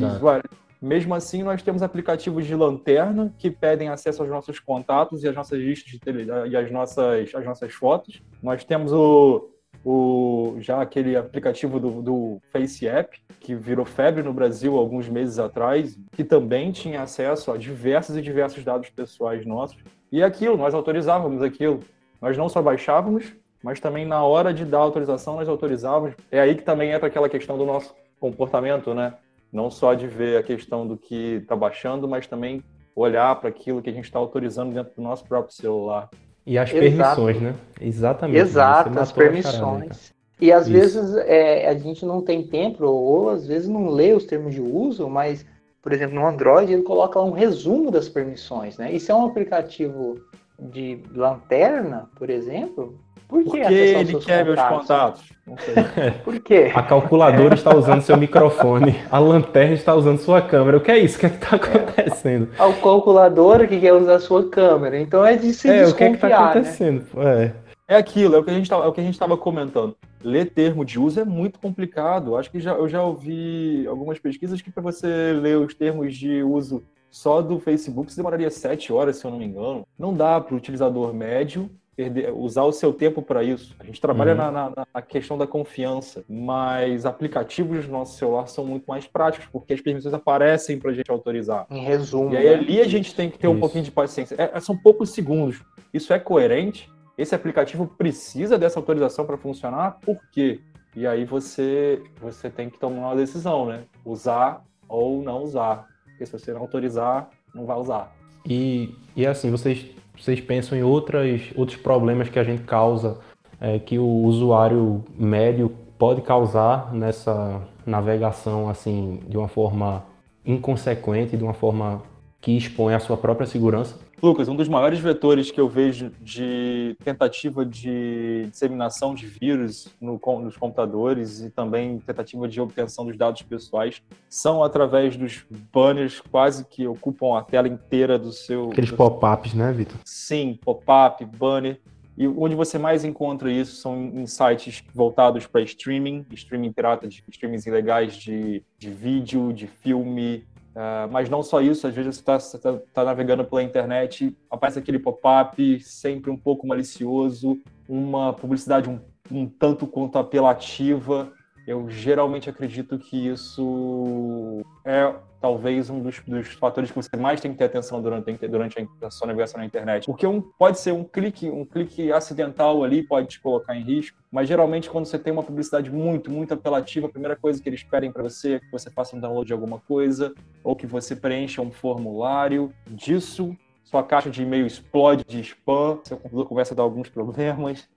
mesmo 0.81 1.15
assim, 1.15 1.43
nós 1.43 1.61
temos 1.61 1.81
aplicativos 1.81 2.45
de 2.45 2.55
lanterna 2.55 3.33
que 3.37 3.49
pedem 3.49 3.89
acesso 3.89 4.21
aos 4.21 4.29
nossos 4.29 4.59
contatos 4.59 5.23
e 5.23 5.27
às 5.27 5.35
nossas 5.35 5.59
listas 5.59 5.91
de 5.91 5.99
tele... 5.99 6.27
e 6.49 6.55
às 6.55 6.71
nossas, 6.71 7.33
às 7.33 7.45
nossas 7.45 7.73
fotos. 7.73 8.21
Nós 8.41 8.63
temos 8.63 8.93
o, 8.93 9.49
o 9.83 10.57
já 10.59 10.81
aquele 10.81 11.15
aplicativo 11.15 11.79
do, 11.79 12.01
do 12.01 12.41
Face 12.51 12.87
App, 12.87 13.19
que 13.39 13.55
virou 13.55 13.85
febre 13.85 14.21
no 14.21 14.33
Brasil 14.33 14.77
alguns 14.77 15.09
meses 15.09 15.39
atrás, 15.39 15.97
que 16.11 16.23
também 16.23 16.71
tinha 16.71 17.01
acesso 17.01 17.51
a 17.51 17.57
diversos 17.57 18.15
e 18.15 18.21
diversos 18.21 18.63
dados 18.63 18.89
pessoais 18.89 19.45
nossos. 19.45 19.77
E 20.11 20.21
aquilo, 20.23 20.57
nós 20.57 20.73
autorizávamos 20.73 21.41
aquilo. 21.41 21.79
Nós 22.21 22.37
não 22.37 22.49
só 22.49 22.61
baixávamos, 22.61 23.33
mas 23.63 23.79
também 23.79 24.05
na 24.05 24.23
hora 24.23 24.53
de 24.53 24.63
dar 24.63 24.79
autorização 24.79 25.35
nós 25.35 25.49
autorizávamos. 25.49 26.15
É 26.31 26.39
aí 26.39 26.55
que 26.55 26.63
também 26.63 26.91
entra 26.91 27.07
aquela 27.07 27.29
questão 27.29 27.57
do 27.57 27.65
nosso 27.65 27.95
comportamento, 28.19 28.93
né? 28.93 29.13
Não 29.57 29.71
só 29.71 29.95
de 29.95 30.07
ver 30.07 30.37
a 30.37 30.43
questão 30.43 30.85
do 30.87 30.95
que 30.95 31.39
está 31.41 31.55
baixando, 31.55 32.07
mas 32.07 32.27
também 32.27 32.63
olhar 32.95 33.35
para 33.39 33.49
aquilo 33.49 33.81
que 33.81 33.89
a 33.89 33.93
gente 33.93 34.05
está 34.05 34.19
autorizando 34.19 34.71
dentro 34.71 34.93
do 34.95 35.01
nosso 35.01 35.25
próprio 35.25 35.53
celular. 35.53 36.09
E 36.45 36.59
as 36.59 36.71
Exato. 36.71 36.79
permissões, 37.25 37.41
né? 37.41 37.55
Exatamente. 37.81 38.39
Exato, 38.39 38.99
as 38.99 39.11
permissões. 39.11 40.13
E 40.39 40.51
às 40.51 40.67
Isso. 40.67 40.71
vezes 40.71 41.15
é, 41.17 41.67
a 41.67 41.73
gente 41.73 42.05
não 42.05 42.21
tem 42.21 42.45
tempo, 42.45 42.85
ou 42.85 43.31
às 43.31 43.47
vezes 43.47 43.67
não 43.67 43.89
lê 43.89 44.13
os 44.13 44.25
termos 44.25 44.53
de 44.53 44.61
uso, 44.61 45.09
mas, 45.09 45.43
por 45.81 45.91
exemplo, 45.91 46.15
no 46.15 46.27
Android 46.27 46.71
ele 46.71 46.83
coloca 46.83 47.19
um 47.19 47.31
resumo 47.31 47.89
das 47.89 48.07
permissões, 48.07 48.77
né? 48.77 48.93
E 48.93 48.99
se 48.99 49.11
é 49.11 49.15
um 49.15 49.25
aplicativo 49.25 50.21
de 50.59 51.01
lanterna, 51.15 52.09
por 52.15 52.29
exemplo, 52.29 52.99
por 53.27 53.43
que 53.43 53.49
Porque 53.49 53.73
ele 53.73 54.15
quer 54.19 54.45
meus 54.45 54.61
contatos? 54.61 55.23
Não 55.45 55.57
sei. 55.57 55.75
Por 56.23 56.39
quê? 56.39 56.71
A 56.73 56.81
calculadora 56.81 57.55
está 57.55 57.75
usando 57.75 58.01
seu 58.01 58.15
microfone, 58.15 58.95
a 59.11 59.19
lanterna 59.19 59.73
está 59.73 59.93
usando 59.93 60.19
sua 60.19 60.41
câmera. 60.41 60.77
O 60.77 60.81
que 60.81 60.91
é 60.91 60.97
isso? 60.97 61.17
O 61.17 61.19
que 61.19 61.25
é 61.25 61.29
que 61.29 61.35
está 61.35 61.55
acontecendo? 61.57 62.49
É. 62.57 62.63
A 62.63 62.73
calculadora 62.73 63.67
que 63.67 63.79
quer 63.79 63.93
usar 63.93 64.19
sua 64.19 64.49
câmera. 64.49 64.99
Então 64.99 65.25
é 65.25 65.35
de 65.35 65.53
se 65.53 65.69
é, 65.69 65.83
desconfiar, 65.83 65.93
o 65.93 65.95
que 65.95 66.03
é 66.03 66.11
está 66.13 66.27
né? 66.27 66.35
acontecendo? 66.35 67.05
Né? 67.13 67.53
É. 67.87 67.95
é 67.95 67.97
aquilo, 67.97 68.35
é 68.35 68.39
o 68.39 68.43
que 68.43 68.49
a 68.49 68.53
gente 68.53 68.69
tá, 68.69 68.77
é 68.77 69.01
estava 69.09 69.37
comentando. 69.37 69.95
Ler 70.23 70.49
termo 70.49 70.85
de 70.85 70.97
uso 70.97 71.19
é 71.19 71.25
muito 71.25 71.59
complicado. 71.59 72.37
Acho 72.37 72.49
que 72.49 72.59
já, 72.59 72.73
eu 72.73 72.87
já 72.87 73.03
ouvi 73.03 73.85
algumas 73.87 74.19
pesquisas 74.19 74.61
que 74.61 74.71
para 74.71 74.83
você 74.83 75.33
ler 75.33 75.57
os 75.57 75.73
termos 75.73 76.15
de 76.15 76.43
uso 76.43 76.83
só 77.09 77.41
do 77.41 77.59
Facebook 77.59 78.11
você 78.11 78.17
demoraria 78.17 78.49
sete 78.49 78.91
horas, 78.93 79.17
se 79.17 79.25
eu 79.25 79.31
não 79.31 79.37
me 79.37 79.45
engano. 79.45 79.85
Não 79.97 80.13
dá 80.13 80.39
para 80.39 80.53
o 80.53 80.57
utilizador 80.57 81.13
médio 81.13 81.69
perder, 81.97 82.31
usar 82.31 82.61
o 82.63 82.71
seu 82.71 82.93
tempo 82.93 83.23
para 83.23 83.43
isso. 83.43 83.75
A 83.79 83.83
gente 83.83 83.99
trabalha 83.99 84.33
uhum. 84.33 84.37
na, 84.37 84.51
na, 84.51 84.87
na, 84.93 85.01
questão 85.01 85.35
da 85.35 85.47
confiança, 85.47 86.23
mas 86.29 87.07
aplicativos 87.07 87.87
no 87.87 87.93
nosso 87.93 88.19
celular 88.19 88.45
são 88.45 88.63
muito 88.63 88.85
mais 88.85 89.07
práticos, 89.07 89.47
porque 89.51 89.73
as 89.73 89.81
permissões 89.81 90.13
aparecem 90.13 90.79
para 90.79 90.91
a 90.91 90.93
gente 90.93 91.09
autorizar. 91.09 91.65
Em 91.71 91.83
resumo. 91.83 92.31
E 92.35 92.37
aí 92.37 92.45
né? 92.45 92.53
ali 92.53 92.79
a 92.79 92.87
gente 92.87 93.15
tem 93.15 93.31
que 93.31 93.39
ter 93.39 93.47
isso. 93.47 93.55
um 93.55 93.59
pouquinho 93.59 93.83
de 93.83 93.89
paciência. 93.89 94.35
É, 94.37 94.51
é, 94.53 94.59
são 94.59 94.77
poucos 94.77 95.09
segundos. 95.09 95.63
Isso 95.91 96.13
é 96.13 96.19
coerente? 96.19 96.87
Esse 97.17 97.33
aplicativo 97.33 97.87
precisa 97.87 98.59
dessa 98.59 98.77
autorização 98.79 99.25
para 99.25 99.35
funcionar? 99.35 99.97
Por 100.01 100.19
quê? 100.31 100.59
E 100.95 101.07
aí 101.07 101.25
você, 101.25 101.99
você 102.21 102.47
tem 102.47 102.69
que 102.69 102.77
tomar 102.77 103.07
uma 103.07 103.15
decisão, 103.15 103.65
né? 103.65 103.85
Usar 104.05 104.63
ou 104.87 105.23
não 105.23 105.41
usar. 105.41 105.87
Porque 106.05 106.27
se 106.27 106.31
você 106.31 106.53
não 106.53 106.61
autorizar, 106.61 107.29
não 107.55 107.65
vai 107.65 107.77
usar. 107.77 108.15
E, 108.45 108.95
e 109.15 109.25
assim, 109.25 109.49
vocês 109.49 109.96
vocês 110.17 110.41
pensam 110.41 110.77
em 110.77 110.83
outras, 110.83 111.41
outros 111.55 111.77
problemas 111.77 112.29
que 112.29 112.39
a 112.39 112.43
gente 112.43 112.63
causa, 112.63 113.17
é, 113.59 113.79
que 113.79 113.97
o 113.97 114.05
usuário 114.05 115.03
médio 115.17 115.71
pode 115.97 116.21
causar 116.21 116.93
nessa 116.93 117.61
navegação 117.85 118.69
assim 118.69 119.21
de 119.27 119.37
uma 119.37 119.47
forma 119.47 120.03
inconsequente, 120.45 121.37
de 121.37 121.43
uma 121.43 121.53
forma 121.53 122.01
que 122.39 122.55
expõe 122.55 122.93
a 122.93 122.99
sua 122.99 123.17
própria 123.17 123.47
segurança? 123.47 124.06
Lucas, 124.21 124.47
um 124.47 124.55
dos 124.55 124.67
maiores 124.67 124.99
vetores 124.99 125.51
que 125.51 125.61
eu 125.61 125.69
vejo 125.69 126.11
de 126.19 126.97
tentativa 127.03 127.63
de 127.63 128.47
disseminação 128.49 129.13
de 129.13 129.27
vírus 129.27 129.89
no, 130.01 130.19
nos 130.41 130.57
computadores 130.57 131.41
e 131.41 131.51
também 131.51 131.99
tentativa 131.99 132.47
de 132.47 132.59
obtenção 132.59 133.05
dos 133.05 133.15
dados 133.15 133.43
pessoais 133.43 134.01
são 134.27 134.63
através 134.63 135.15
dos 135.15 135.45
banners 135.71 136.19
quase 136.19 136.65
que 136.65 136.87
ocupam 136.87 137.37
a 137.37 137.43
tela 137.43 137.67
inteira 137.67 138.17
do 138.17 138.31
seu. 138.31 138.71
Aqueles 138.71 138.91
pop-ups, 138.91 139.53
né, 139.53 139.71
Vitor? 139.71 139.97
Sim, 140.03 140.57
pop-up, 140.63 141.23
banner. 141.23 141.79
E 142.17 142.27
onde 142.27 142.55
você 142.55 142.79
mais 142.79 143.05
encontra 143.05 143.51
isso 143.51 143.75
são 143.75 143.95
em 143.95 144.25
sites 144.25 144.83
voltados 144.95 145.45
para 145.45 145.61
streaming, 145.61 146.25
streaming 146.31 146.71
pirata, 146.71 147.07
de 147.07 147.23
streamings 147.29 147.67
ilegais 147.67 148.15
de, 148.15 148.63
de 148.79 148.89
vídeo, 148.89 149.53
de 149.53 149.67
filme, 149.67 150.43
Uh, 150.77 151.09
mas 151.09 151.27
não 151.27 151.41
só 151.41 151.59
isso, 151.59 151.87
às 151.87 151.95
vezes 151.95 152.17
você 152.17 152.19
está 152.19 152.59
tá, 152.59 152.79
tá 152.93 153.03
navegando 153.03 153.43
pela 153.43 153.63
internet, 153.63 154.37
aparece 154.47 154.77
aquele 154.77 154.99
pop-up 154.99 155.79
sempre 155.79 156.29
um 156.29 156.37
pouco 156.37 156.67
malicioso, 156.67 157.59
uma 157.89 158.31
publicidade 158.31 158.87
um, 158.87 158.99
um 159.31 159.49
tanto 159.49 159.87
quanto 159.87 160.19
apelativa. 160.19 161.33
Eu 161.67 161.89
geralmente 161.89 162.49
acredito 162.49 162.97
que 162.97 163.27
isso 163.27 164.63
é 164.85 165.13
talvez 165.41 165.89
um 165.89 165.99
dos, 165.99 166.21
dos, 166.25 166.47
fatores 166.53 166.89
que 166.89 166.95
você 166.95 167.15
mais 167.17 167.41
tem 167.41 167.51
que 167.51 167.57
ter 167.57 167.65
atenção 167.65 168.01
durante, 168.01 168.47
durante 168.47 168.89
a 169.03 169.11
sua 169.11 169.27
navegação 169.27 169.59
na 169.59 169.65
internet. 169.65 170.05
Porque 170.05 170.25
um, 170.25 170.41
pode 170.41 170.79
ser 170.79 170.93
um 170.93 171.03
clique, 171.03 171.49
um 171.49 171.65
clique 171.65 172.09
acidental 172.09 172.83
ali, 172.85 173.03
pode 173.03 173.27
te 173.27 173.41
colocar 173.41 173.75
em 173.75 173.83
risco, 173.83 174.17
mas 174.31 174.47
geralmente 174.47 174.89
quando 174.89 175.05
você 175.05 175.19
tem 175.19 175.33
uma 175.33 175.43
publicidade 175.43 175.91
muito, 175.91 176.31
muito 176.31 176.53
apelativa, 176.53 177.07
a 177.07 177.09
primeira 177.09 177.35
coisa 177.35 177.61
que 177.61 177.67
eles 177.67 177.83
pedem 177.83 178.13
para 178.13 178.23
você 178.23 178.53
é 178.53 178.59
que 178.59 178.71
você 178.71 178.89
faça 178.89 179.17
um 179.17 179.19
download 179.19 179.47
de 179.47 179.53
alguma 179.53 179.77
coisa, 179.79 180.33
ou 180.63 180.73
que 180.73 180.87
você 180.87 181.17
preencha 181.17 181.61
um 181.61 181.69
formulário. 181.69 182.71
Disso 182.89 183.55
sua 183.83 184.03
caixa 184.03 184.29
de 184.29 184.43
e-mail 184.43 184.67
explode 184.67 185.23
de 185.25 185.39
spam, 185.39 185.99
seu 186.03 186.17
computador 186.17 186.45
começa 186.45 186.73
a 186.73 186.75
dar 186.77 186.83
alguns 186.83 187.07
problemas. 187.07 187.87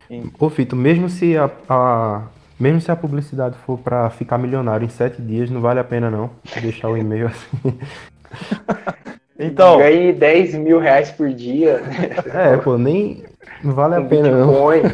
Fito, 0.49 0.77
mesmo 0.77 1.09
se 1.09 1.37
a, 1.37 1.51
a, 1.69 2.29
mesmo 2.61 2.81
se 2.81 2.93
a 2.93 2.97
publicidade 2.97 3.57
for 3.67 3.79
para 3.79 4.11
ficar 4.11 4.39
milionário 4.39 4.85
em 4.85 4.91
sete 4.91 5.21
dias, 5.21 5.51
não 5.51 5.61
vale 5.61 5.81
a 5.81 5.85
pena 5.85 6.11
não 6.11 6.31
deixar 6.61 6.89
o 6.89 6.97
e-mail 6.97 7.27
assim. 7.27 7.79
Então. 9.43 9.79
Ganhei 9.79 10.13
10 10.13 10.55
mil 10.57 10.79
reais 10.79 11.11
por 11.11 11.33
dia. 11.33 11.81
É, 12.27 12.59
pô, 12.59 12.77
nem. 12.77 13.25
Não 13.65 13.73
vale 13.73 13.95
a 13.95 14.03
pena 14.03 14.29
Bitcoin. 14.29 14.83
não. 14.83 14.91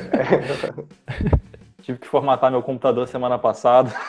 Tive 1.82 1.98
que 1.98 2.06
formatar 2.06 2.50
meu 2.50 2.62
computador 2.62 3.08
semana 3.08 3.38
passada. 3.38 3.92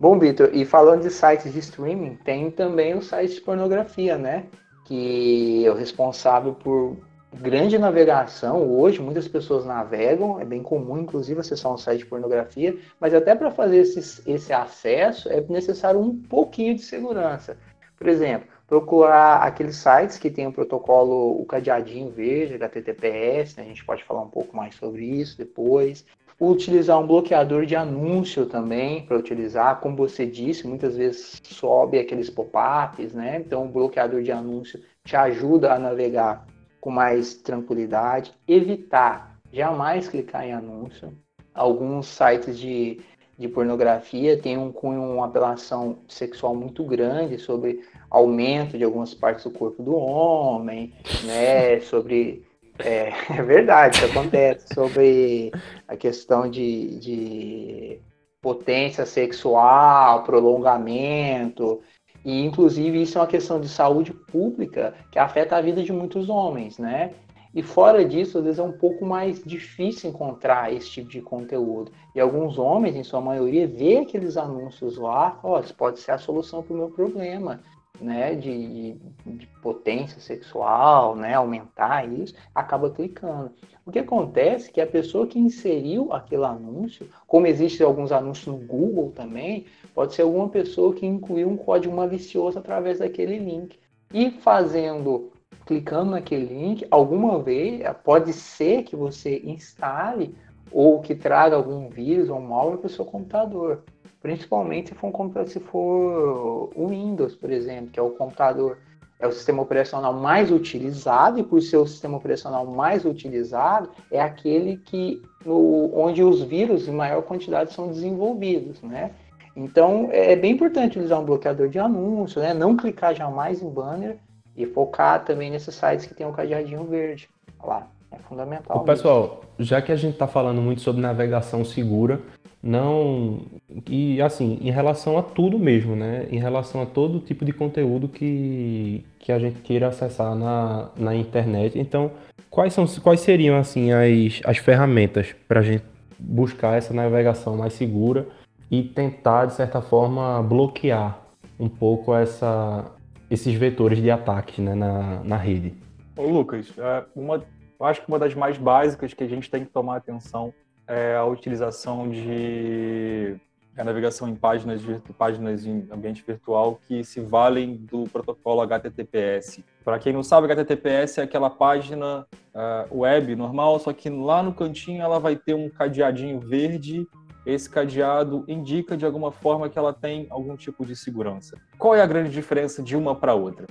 Bom, 0.00 0.18
Vitor, 0.18 0.50
e 0.52 0.64
falando 0.64 1.02
de 1.02 1.10
sites 1.10 1.52
de 1.52 1.58
streaming, 1.60 2.16
tem 2.24 2.50
também 2.50 2.94
o 2.94 3.02
site 3.02 3.34
de 3.34 3.40
pornografia, 3.40 4.18
né? 4.18 4.44
Que 4.84 5.64
é 5.64 5.70
o 5.70 5.74
responsável 5.74 6.54
por 6.54 6.96
grande 7.34 7.78
navegação. 7.78 8.68
Hoje, 8.70 9.00
muitas 9.00 9.26
pessoas 9.26 9.64
navegam, 9.64 10.40
é 10.40 10.44
bem 10.44 10.62
comum, 10.62 10.98
inclusive, 10.98 11.40
acessar 11.40 11.72
um 11.72 11.78
site 11.78 12.00
de 12.00 12.06
pornografia, 12.06 12.76
mas 13.00 13.14
até 13.14 13.34
para 13.34 13.50
fazer 13.50 13.78
esse, 13.78 14.22
esse 14.30 14.52
acesso 14.52 15.28
é 15.28 15.40
necessário 15.40 16.00
um 16.00 16.16
pouquinho 16.16 16.74
de 16.74 16.82
segurança. 16.82 17.56
Por 17.96 18.08
exemplo, 18.08 18.48
procurar 18.66 19.42
aqueles 19.42 19.76
sites 19.76 20.18
que 20.18 20.30
tem 20.30 20.46
o 20.46 20.52
protocolo, 20.52 21.40
o 21.40 21.44
cadeadinho 21.44 22.10
verde, 22.10 22.54
HTTPS, 22.54 23.56
né? 23.56 23.64
a 23.64 23.68
gente 23.68 23.84
pode 23.84 24.02
falar 24.04 24.22
um 24.22 24.28
pouco 24.28 24.56
mais 24.56 24.74
sobre 24.74 25.04
isso 25.04 25.38
depois. 25.38 26.04
Utilizar 26.40 26.98
um 26.98 27.06
bloqueador 27.06 27.64
de 27.64 27.76
anúncio 27.76 28.46
também 28.46 29.06
para 29.06 29.16
utilizar, 29.16 29.78
como 29.78 29.96
você 29.96 30.26
disse, 30.26 30.66
muitas 30.66 30.96
vezes 30.96 31.40
sobe 31.44 31.98
aqueles 31.98 32.28
pop-ups, 32.28 33.12
né? 33.12 33.36
Então, 33.46 33.66
o 33.66 33.68
bloqueador 33.68 34.22
de 34.22 34.32
anúncio 34.32 34.80
te 35.04 35.14
ajuda 35.14 35.72
a 35.72 35.78
navegar 35.78 36.44
com 36.82 36.90
mais 36.90 37.36
tranquilidade, 37.36 38.34
evitar 38.46 39.38
jamais 39.52 40.08
clicar 40.08 40.44
em 40.44 40.52
anúncio. 40.52 41.16
Alguns 41.54 42.08
sites 42.08 42.58
de, 42.58 43.00
de 43.38 43.46
pornografia 43.46 44.36
têm 44.36 44.58
um 44.58 44.72
cunho, 44.72 45.00
uma 45.00 45.26
apelação 45.26 45.98
sexual 46.08 46.56
muito 46.56 46.82
grande 46.84 47.38
sobre 47.38 47.84
aumento 48.10 48.76
de 48.76 48.82
algumas 48.82 49.14
partes 49.14 49.44
do 49.44 49.52
corpo 49.52 49.80
do 49.80 49.94
homem, 49.94 50.92
né? 51.24 51.78
Sobre 51.86 52.44
é, 52.80 53.12
é 53.30 53.42
verdade, 53.42 53.98
isso 53.98 54.06
acontece 54.06 54.74
sobre 54.74 55.52
a 55.86 55.96
questão 55.96 56.50
de, 56.50 56.98
de 56.98 58.00
potência 58.40 59.06
sexual, 59.06 60.24
prolongamento, 60.24 61.80
e, 62.24 62.44
inclusive, 62.44 63.02
isso 63.02 63.18
é 63.18 63.20
uma 63.20 63.26
questão 63.26 63.60
de 63.60 63.68
saúde 63.68 64.12
pública 64.12 64.94
que 65.10 65.18
afeta 65.18 65.56
a 65.56 65.60
vida 65.60 65.82
de 65.82 65.92
muitos 65.92 66.28
homens, 66.28 66.78
né? 66.78 67.14
E 67.54 67.62
fora 67.62 68.02
disso, 68.04 68.38
às 68.38 68.44
vezes 68.44 68.58
é 68.58 68.62
um 68.62 68.72
pouco 68.72 69.04
mais 69.04 69.42
difícil 69.44 70.08
encontrar 70.08 70.72
esse 70.72 70.88
tipo 70.88 71.10
de 71.10 71.20
conteúdo. 71.20 71.92
E 72.14 72.20
alguns 72.20 72.58
homens, 72.58 72.96
em 72.96 73.04
sua 73.04 73.20
maioria, 73.20 73.66
vê 73.66 73.98
aqueles 73.98 74.38
anúncios 74.38 74.96
lá, 74.96 75.38
ó, 75.42 75.56
oh, 75.56 75.60
isso 75.60 75.74
pode 75.74 76.00
ser 76.00 76.12
a 76.12 76.18
solução 76.18 76.62
para 76.62 76.72
o 76.72 76.76
meu 76.76 76.90
problema 76.90 77.60
né, 78.02 78.34
de, 78.34 78.96
de, 79.24 79.46
potência 79.62 80.20
sexual, 80.20 81.14
né, 81.14 81.34
aumentar 81.34 82.06
isso, 82.10 82.34
acaba 82.54 82.90
clicando. 82.90 83.52
O 83.86 83.90
que 83.90 83.98
acontece 83.98 84.68
é 84.68 84.72
que 84.72 84.80
a 84.80 84.86
pessoa 84.86 85.26
que 85.26 85.38
inseriu 85.38 86.12
aquele 86.12 86.44
anúncio, 86.44 87.08
como 87.26 87.46
existem 87.46 87.86
alguns 87.86 88.12
anúncios 88.12 88.46
no 88.46 88.66
Google 88.66 89.12
também, 89.14 89.66
pode 89.94 90.14
ser 90.14 90.22
alguma 90.22 90.48
pessoa 90.48 90.94
que 90.94 91.06
incluiu 91.06 91.48
um 91.48 91.56
código 91.56 91.94
malicioso 91.94 92.58
através 92.58 92.98
daquele 92.98 93.38
link. 93.38 93.78
E 94.12 94.30
fazendo, 94.30 95.32
clicando 95.64 96.10
naquele 96.10 96.46
link, 96.46 96.86
alguma 96.90 97.38
vez, 97.40 97.82
pode 98.04 98.32
ser 98.32 98.82
que 98.82 98.94
você 98.94 99.40
instale 99.44 100.34
ou 100.70 101.00
que 101.00 101.14
traga 101.14 101.56
algum 101.56 101.88
vírus 101.88 102.28
ou 102.28 102.40
malware 102.40 102.78
para 102.78 102.86
o 102.86 102.90
seu 102.90 103.04
computador. 103.04 103.84
Principalmente 104.22 104.90
se 104.90 104.94
for 104.94 105.08
um 105.08 105.12
computador, 105.12 105.48
se 105.48 105.58
for 105.58 106.70
o 106.76 106.86
Windows, 106.88 107.34
por 107.34 107.50
exemplo, 107.50 107.90
que 107.90 107.98
é 107.98 108.02
o 108.02 108.10
computador, 108.10 108.78
é 109.18 109.26
o 109.26 109.32
sistema 109.32 109.62
operacional 109.62 110.12
mais 110.12 110.50
utilizado, 110.50 111.40
e 111.40 111.42
por 111.42 111.60
ser 111.60 111.76
o 111.76 111.86
sistema 111.86 112.16
operacional 112.16 112.64
mais 112.64 113.04
utilizado, 113.04 113.90
é 114.10 114.20
aquele 114.20 114.76
que 114.76 115.20
no, 115.44 115.90
onde 115.94 116.22
os 116.22 116.40
vírus 116.42 116.86
em 116.86 116.92
maior 116.92 117.22
quantidade 117.22 117.72
são 117.72 117.88
desenvolvidos, 117.88 118.80
né? 118.82 119.10
Então 119.56 120.08
é 120.12 120.34
bem 120.36 120.52
importante 120.52 120.98
utilizar 120.98 121.20
um 121.20 121.24
bloqueador 121.24 121.68
de 121.68 121.78
anúncio, 121.78 122.40
né? 122.40 122.54
Não 122.54 122.76
clicar 122.76 123.14
jamais 123.14 123.60
em 123.60 123.68
banner 123.68 124.18
e 124.56 124.66
focar 124.66 125.24
também 125.24 125.50
nesses 125.50 125.74
sites 125.74 126.06
que 126.06 126.14
tem 126.14 126.26
um 126.26 126.32
cadeadinho 126.32 126.84
verde. 126.84 127.28
Lá, 127.62 127.88
é 128.10 128.18
fundamental. 128.18 128.76
Ô, 128.76 128.80
pessoal, 128.80 129.42
já 129.58 129.82
que 129.82 129.92
a 129.92 129.96
gente 129.96 130.14
está 130.14 130.26
falando 130.26 130.60
muito 130.60 130.80
sobre 130.80 131.00
navegação 131.00 131.64
segura, 131.64 132.20
não 132.62 133.40
e 133.88 134.22
assim 134.22 134.58
em 134.62 134.70
relação 134.70 135.18
a 135.18 135.22
tudo 135.22 135.58
mesmo 135.58 135.96
né? 135.96 136.28
Em 136.30 136.38
relação 136.38 136.80
a 136.80 136.86
todo 136.86 137.18
tipo 137.18 137.44
de 137.44 137.52
conteúdo 137.52 138.06
que, 138.06 139.04
que 139.18 139.32
a 139.32 139.38
gente 139.38 139.60
queira 139.60 139.88
acessar 139.88 140.36
na, 140.36 140.90
na 140.96 141.14
internet. 141.14 141.76
Então 141.78 142.12
quais 142.48 142.72
são 142.72 142.86
quais 143.02 143.20
seriam 143.20 143.56
assim 143.56 143.90
as, 143.90 144.40
as 144.44 144.58
ferramentas 144.58 145.34
para 145.48 145.60
a 145.60 145.62
gente 145.62 145.84
buscar 146.18 146.78
essa 146.78 146.94
navegação 146.94 147.56
mais 147.56 147.72
segura 147.72 148.28
e 148.70 148.82
tentar 148.82 149.46
de 149.46 149.54
certa 149.54 149.82
forma 149.82 150.40
bloquear 150.42 151.18
um 151.58 151.68
pouco 151.68 152.14
essa 152.14 152.84
esses 153.28 153.54
vetores 153.54 154.00
de 154.00 154.10
ataques 154.10 154.58
né, 154.58 154.74
na, 154.74 155.24
na 155.24 155.36
rede? 155.36 155.74
Ô 156.16 156.26
Lucas 156.26 156.72
é, 156.78 157.04
uma 157.16 157.42
acho 157.80 158.02
que 158.02 158.08
uma 158.08 158.20
das 158.20 158.36
mais 158.36 158.56
básicas 158.56 159.12
que 159.12 159.24
a 159.24 159.28
gente 159.28 159.50
tem 159.50 159.64
que 159.64 159.70
tomar 159.72 159.96
atenção 159.96 160.54
é 160.86 161.16
a 161.16 161.24
utilização 161.24 162.08
de 162.08 163.36
a 163.76 163.84
navegação 163.84 164.28
em 164.28 164.34
páginas, 164.34 164.82
páginas 165.16 165.64
em 165.64 165.88
ambiente 165.90 166.22
virtual 166.26 166.78
que 166.86 167.02
se 167.02 167.20
valem 167.20 167.76
do 167.76 168.04
protocolo 168.04 168.60
HTTPS. 168.60 169.64
Para 169.84 169.98
quem 169.98 170.12
não 170.12 170.22
sabe, 170.22 170.46
HTTPS 170.52 171.18
é 171.18 171.22
aquela 171.22 171.48
página 171.48 172.26
uh, 172.54 172.98
web 172.98 173.34
normal, 173.34 173.78
só 173.78 173.92
que 173.92 174.10
lá 174.10 174.42
no 174.42 174.52
cantinho 174.52 175.02
ela 175.02 175.18
vai 175.18 175.36
ter 175.36 175.54
um 175.54 175.70
cadeadinho 175.70 176.38
verde. 176.38 177.06
Esse 177.46 177.68
cadeado 177.68 178.44
indica 178.46 178.96
de 178.96 179.04
alguma 179.04 179.32
forma 179.32 179.68
que 179.68 179.78
ela 179.78 179.92
tem 179.92 180.26
algum 180.30 180.54
tipo 180.54 180.84
de 180.84 180.94
segurança. 180.94 181.56
Qual 181.78 181.94
é 181.94 182.02
a 182.02 182.06
grande 182.06 182.30
diferença 182.30 182.82
de 182.82 182.94
uma 182.94 183.16
para 183.16 183.34
outra? 183.34 183.66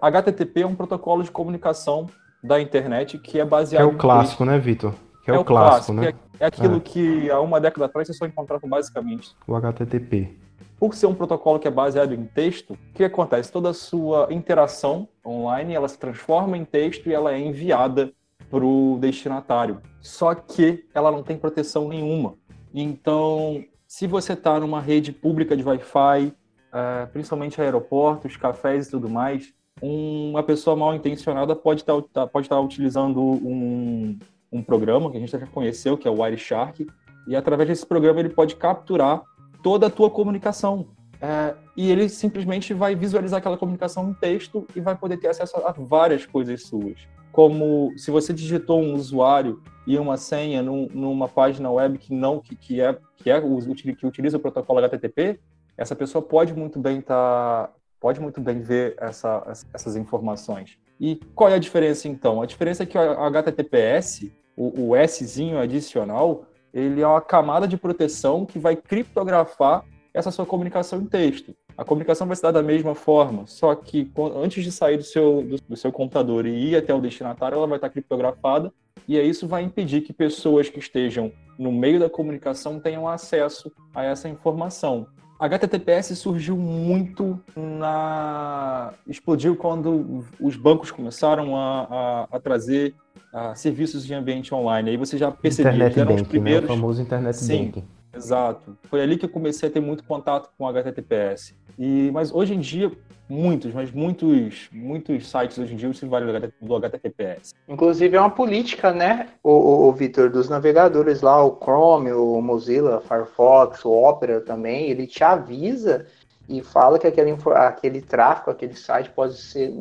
HTTP 0.00 0.62
é 0.62 0.66
um 0.66 0.74
protocolo 0.74 1.22
de 1.22 1.30
comunicação 1.30 2.06
da 2.42 2.60
internet 2.60 3.18
que 3.18 3.38
é 3.38 3.44
baseado. 3.44 3.82
É 3.82 3.86
o 3.86 3.96
clássico, 3.96 4.44
né, 4.44 4.58
Vitor? 4.58 4.94
Que 5.28 5.32
é, 5.32 5.34
é, 5.34 5.38
o 5.38 5.44
clássico, 5.44 5.92
clássico 5.92 5.92
né? 5.92 6.14
É, 6.40 6.44
é 6.44 6.46
aquilo 6.46 6.76
é. 6.78 6.80
que 6.80 7.30
há 7.30 7.38
uma 7.40 7.60
década 7.60 7.84
atrás 7.84 8.08
você 8.08 8.14
só 8.14 8.24
encontrava 8.24 8.66
basicamente. 8.66 9.36
O 9.46 9.54
HTTP. 9.54 10.34
por 10.80 10.94
ser 10.94 11.06
um 11.06 11.14
protocolo 11.14 11.58
que 11.58 11.68
é 11.68 11.70
baseado 11.70 12.14
em 12.14 12.24
texto, 12.24 12.72
o 12.72 12.78
que 12.94 13.04
acontece? 13.04 13.52
Toda 13.52 13.70
a 13.70 13.74
sua 13.74 14.28
interação 14.30 15.06
online 15.26 15.74
ela 15.74 15.88
se 15.88 15.98
transforma 15.98 16.56
em 16.56 16.64
texto 16.64 17.08
e 17.08 17.12
ela 17.12 17.32
é 17.32 17.38
enviada 17.38 18.10
para 18.50 18.64
o 18.64 18.96
destinatário. 18.98 19.82
Só 20.00 20.34
que 20.34 20.86
ela 20.94 21.12
não 21.12 21.22
tem 21.22 21.36
proteção 21.36 21.88
nenhuma. 21.88 22.34
Então, 22.72 23.62
se 23.86 24.06
você 24.06 24.32
está 24.32 24.58
numa 24.58 24.80
rede 24.80 25.12
pública 25.12 25.54
de 25.54 25.62
Wi-Fi, 25.62 26.26
uh, 26.28 27.06
principalmente 27.12 27.60
aeroportos, 27.60 28.36
cafés 28.36 28.86
e 28.86 28.90
tudo 28.92 29.10
mais, 29.10 29.52
uma 29.82 30.42
pessoa 30.42 30.74
mal 30.74 30.94
intencionada 30.94 31.54
pode 31.54 31.82
estar 31.82 32.00
tá, 32.12 32.26
pode 32.26 32.48
tá 32.48 32.58
utilizando 32.58 33.20
um, 33.20 34.18
um 34.52 34.62
programa 34.62 35.10
que 35.10 35.16
a 35.16 35.20
gente 35.20 35.32
já 35.32 35.46
conheceu, 35.46 35.96
que 35.96 36.08
é 36.08 36.10
o 36.10 36.20
Wireshark, 36.20 36.86
e 37.26 37.36
através 37.36 37.68
desse 37.68 37.86
programa 37.86 38.20
ele 38.20 38.30
pode 38.30 38.56
capturar 38.56 39.22
toda 39.62 39.86
a 39.86 39.90
tua 39.90 40.10
comunicação. 40.10 40.88
É, 41.20 41.54
e 41.76 41.90
ele 41.90 42.08
simplesmente 42.08 42.72
vai 42.72 42.94
visualizar 42.94 43.38
aquela 43.38 43.58
comunicação 43.58 44.08
em 44.08 44.14
texto 44.14 44.66
e 44.74 44.80
vai 44.80 44.96
poder 44.96 45.16
ter 45.16 45.28
acesso 45.28 45.56
a 45.56 45.72
várias 45.72 46.24
coisas 46.24 46.62
suas. 46.62 47.08
Como 47.32 47.92
se 47.96 48.10
você 48.10 48.32
digitou 48.32 48.80
um 48.80 48.94
usuário 48.94 49.60
e 49.86 49.98
uma 49.98 50.16
senha 50.16 50.62
num, 50.62 50.88
numa 50.92 51.28
página 51.28 51.70
web 51.70 51.98
que 51.98 52.14
não 52.14 52.40
que, 52.40 52.54
que 52.54 52.80
é 52.80 52.96
que 53.16 53.30
é 53.30 53.40
que 53.40 54.06
utiliza 54.06 54.36
o 54.36 54.40
protocolo 54.40 54.78
HTTP, 54.78 55.40
essa 55.76 55.94
pessoa 55.94 56.22
pode 56.22 56.54
muito 56.54 56.78
bem 56.78 57.00
tá, 57.00 57.70
pode 58.00 58.20
muito 58.20 58.40
bem 58.40 58.60
ver 58.60 58.96
essa, 58.98 59.42
essas 59.74 59.96
informações. 59.96 60.78
E 61.00 61.16
qual 61.34 61.50
é 61.50 61.54
a 61.54 61.58
diferença 61.58 62.08
então? 62.08 62.42
A 62.42 62.46
diferença 62.46 62.82
é 62.82 62.86
que 62.86 62.96
o 62.96 63.00
HTTPS, 63.00 64.32
o, 64.58 64.92
o 64.92 65.06
Szinho 65.06 65.58
adicional, 65.58 66.44
ele 66.74 67.00
é 67.00 67.06
uma 67.06 67.20
camada 67.20 67.68
de 67.68 67.76
proteção 67.76 68.44
que 68.44 68.58
vai 68.58 68.74
criptografar 68.74 69.84
essa 70.12 70.32
sua 70.32 70.44
comunicação 70.44 71.00
em 71.00 71.06
texto. 71.06 71.54
A 71.76 71.84
comunicação 71.84 72.26
vai 72.26 72.34
se 72.34 72.42
dar 72.42 72.50
da 72.50 72.62
mesma 72.62 72.92
forma, 72.92 73.46
só 73.46 73.72
que 73.76 74.10
antes 74.34 74.64
de 74.64 74.72
sair 74.72 74.96
do 74.96 75.04
seu, 75.04 75.42
do, 75.42 75.56
do 75.68 75.76
seu 75.76 75.92
computador 75.92 76.44
e 76.44 76.70
ir 76.70 76.76
até 76.76 76.92
o 76.92 77.00
destinatário, 77.00 77.56
ela 77.56 77.68
vai 77.68 77.78
estar 77.78 77.88
criptografada, 77.88 78.72
e 79.06 79.16
isso 79.16 79.46
vai 79.46 79.62
impedir 79.62 80.00
que 80.00 80.12
pessoas 80.12 80.68
que 80.68 80.80
estejam 80.80 81.32
no 81.56 81.70
meio 81.70 82.00
da 82.00 82.10
comunicação 82.10 82.80
tenham 82.80 83.06
acesso 83.06 83.70
a 83.94 84.04
essa 84.04 84.28
informação. 84.28 85.06
HTTPS 85.38 86.16
surgiu 86.16 86.56
muito 86.56 87.40
na. 87.54 88.92
explodiu 89.06 89.54
quando 89.54 90.24
os 90.40 90.56
bancos 90.56 90.90
começaram 90.90 91.56
a, 91.56 91.82
a, 91.88 92.36
a 92.36 92.40
trazer 92.40 92.92
a, 93.32 93.54
serviços 93.54 94.06
de 94.06 94.14
ambiente 94.14 94.54
online. 94.54 94.90
Aí 94.90 94.96
você 94.96 95.16
já 95.18 95.30
percebia 95.30 95.72
internet 95.72 95.94
que 95.94 96.00
eram 96.00 96.10
banking, 96.10 96.22
os 96.22 96.28
primeiros. 96.28 96.68
Né? 96.68 96.74
O 96.74 96.76
famoso 96.76 97.02
internet 97.02 97.36
Sim, 97.36 97.66
banking. 97.66 97.84
Exato. 98.14 98.76
Foi 98.84 99.00
ali 99.00 99.16
que 99.16 99.24
eu 99.24 99.28
comecei 99.28 99.68
a 99.68 99.72
ter 99.72 99.80
muito 99.80 100.02
contato 100.04 100.50
com 100.56 100.66
HTTPS. 100.66 101.54
E, 101.78 102.10
mas 102.12 102.32
hoje 102.32 102.54
em 102.54 102.60
dia, 102.60 102.90
muitos, 103.28 103.72
mas 103.72 103.92
muitos, 103.92 104.68
muitos 104.72 105.28
sites 105.28 105.58
hoje 105.58 105.74
em 105.74 105.76
dia 105.76 105.92
se 105.92 106.06
valem 106.06 106.50
do 106.60 106.76
HTTPS. 106.76 107.54
Inclusive 107.68 108.16
é 108.16 108.20
uma 108.20 108.30
política, 108.30 108.92
né, 108.92 109.28
o, 109.42 109.50
o, 109.50 109.88
o 109.88 109.92
Vitor, 109.92 110.30
dos 110.30 110.48
navegadores 110.48 111.20
lá, 111.20 111.44
o 111.44 111.56
Chrome, 111.62 112.12
o 112.12 112.40
Mozilla, 112.40 113.00
Firefox, 113.00 113.84
o 113.84 113.92
Opera 113.92 114.40
também, 114.40 114.90
ele 114.90 115.06
te 115.06 115.22
avisa 115.22 116.06
e 116.48 116.62
fala 116.62 116.98
que 116.98 117.06
aquele, 117.06 117.36
aquele 117.54 118.00
tráfego, 118.00 118.50
aquele 118.50 118.74
site 118.74 119.10
pode 119.10 119.36
ser 119.36 119.72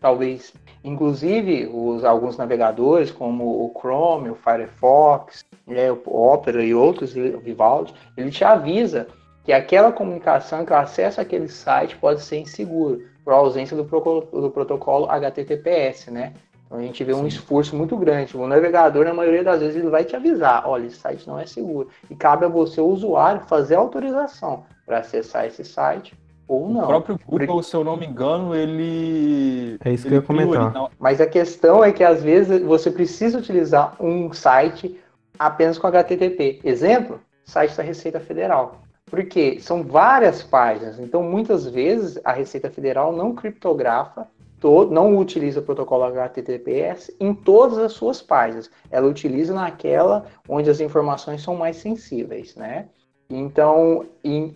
talvez, 0.00 0.52
inclusive 0.82 1.68
os, 1.72 2.04
alguns 2.04 2.36
navegadores 2.36 3.10
como 3.10 3.44
o 3.44 3.72
Chrome, 3.78 4.30
o 4.30 4.34
Firefox, 4.34 5.44
né, 5.66 5.90
o 5.90 6.00
Opera 6.06 6.64
e 6.64 6.74
outros, 6.74 7.14
o 7.14 7.38
Vivaldi, 7.38 7.94
ele 8.16 8.30
te 8.30 8.44
avisa 8.44 9.08
que 9.44 9.52
aquela 9.52 9.90
comunicação, 9.90 10.64
que 10.64 10.72
o 10.72 10.76
acesso 10.76 11.20
àquele 11.20 11.48
site 11.48 11.96
pode 11.96 12.22
ser 12.22 12.38
inseguro, 12.38 13.02
por 13.24 13.32
ausência 13.32 13.76
do, 13.76 13.82
do 13.82 14.50
protocolo 14.50 15.10
HTTPS, 15.10 16.10
né? 16.10 16.32
Então 16.64 16.78
a 16.78 16.82
gente 16.82 17.02
vê 17.02 17.14
um 17.14 17.26
esforço 17.26 17.74
muito 17.74 17.96
grande. 17.96 18.36
O 18.36 18.46
navegador, 18.46 19.04
na 19.04 19.14
maioria 19.14 19.42
das 19.42 19.60
vezes, 19.60 19.76
ele 19.76 19.88
vai 19.88 20.04
te 20.04 20.14
avisar: 20.14 20.66
olha, 20.66 20.86
esse 20.86 20.96
site 20.96 21.26
não 21.26 21.38
é 21.38 21.46
seguro. 21.46 21.88
E 22.10 22.14
cabe 22.14 22.44
a 22.44 22.48
você, 22.48 22.80
o 22.80 22.86
usuário, 22.86 23.40
fazer 23.42 23.76
a 23.76 23.78
autorização 23.78 24.64
para 24.84 24.98
acessar 24.98 25.46
esse 25.46 25.64
site 25.64 26.14
ou 26.48 26.68
não. 26.68 26.84
O 26.84 26.86
próprio 26.86 27.20
Google, 27.26 27.46
Porque... 27.46 27.62
se 27.64 27.76
eu 27.76 27.84
não 27.84 27.96
me 27.96 28.06
engano, 28.06 28.54
ele. 28.54 29.76
É 29.84 29.92
isso 29.92 30.06
ele 30.06 30.08
que 30.08 30.14
eu 30.14 30.20
ia 30.20 30.26
comentar. 30.26 30.72
Não... 30.72 30.90
Mas 30.98 31.20
a 31.20 31.26
questão 31.26 31.84
é 31.84 31.92
que 31.92 32.02
às 32.02 32.22
vezes 32.22 32.62
você 32.62 32.90
precisa 32.90 33.38
utilizar 33.38 33.94
um 34.00 34.32
site 34.32 34.98
apenas 35.38 35.78
com 35.78 35.86
HTTP. 35.86 36.60
Exemplo, 36.64 37.20
site 37.44 37.76
da 37.76 37.82
Receita 37.82 38.18
Federal. 38.18 38.80
Porque 39.06 39.60
são 39.60 39.82
várias 39.82 40.42
páginas, 40.42 40.98
então 40.98 41.22
muitas 41.22 41.66
vezes 41.66 42.18
a 42.24 42.32
Receita 42.32 42.68
Federal 42.68 43.10
não 43.10 43.34
criptografa, 43.34 44.26
todo, 44.60 44.92
não 44.92 45.16
utiliza 45.16 45.60
o 45.60 45.62
protocolo 45.62 46.04
HTTPS 46.04 47.14
em 47.18 47.32
todas 47.32 47.78
as 47.78 47.92
suas 47.92 48.20
páginas. 48.20 48.70
Ela 48.90 49.06
utiliza 49.06 49.54
naquela 49.54 50.26
onde 50.46 50.68
as 50.68 50.80
informações 50.80 51.42
são 51.42 51.56
mais 51.56 51.76
sensíveis, 51.76 52.54
né? 52.54 52.88
Então, 53.30 54.06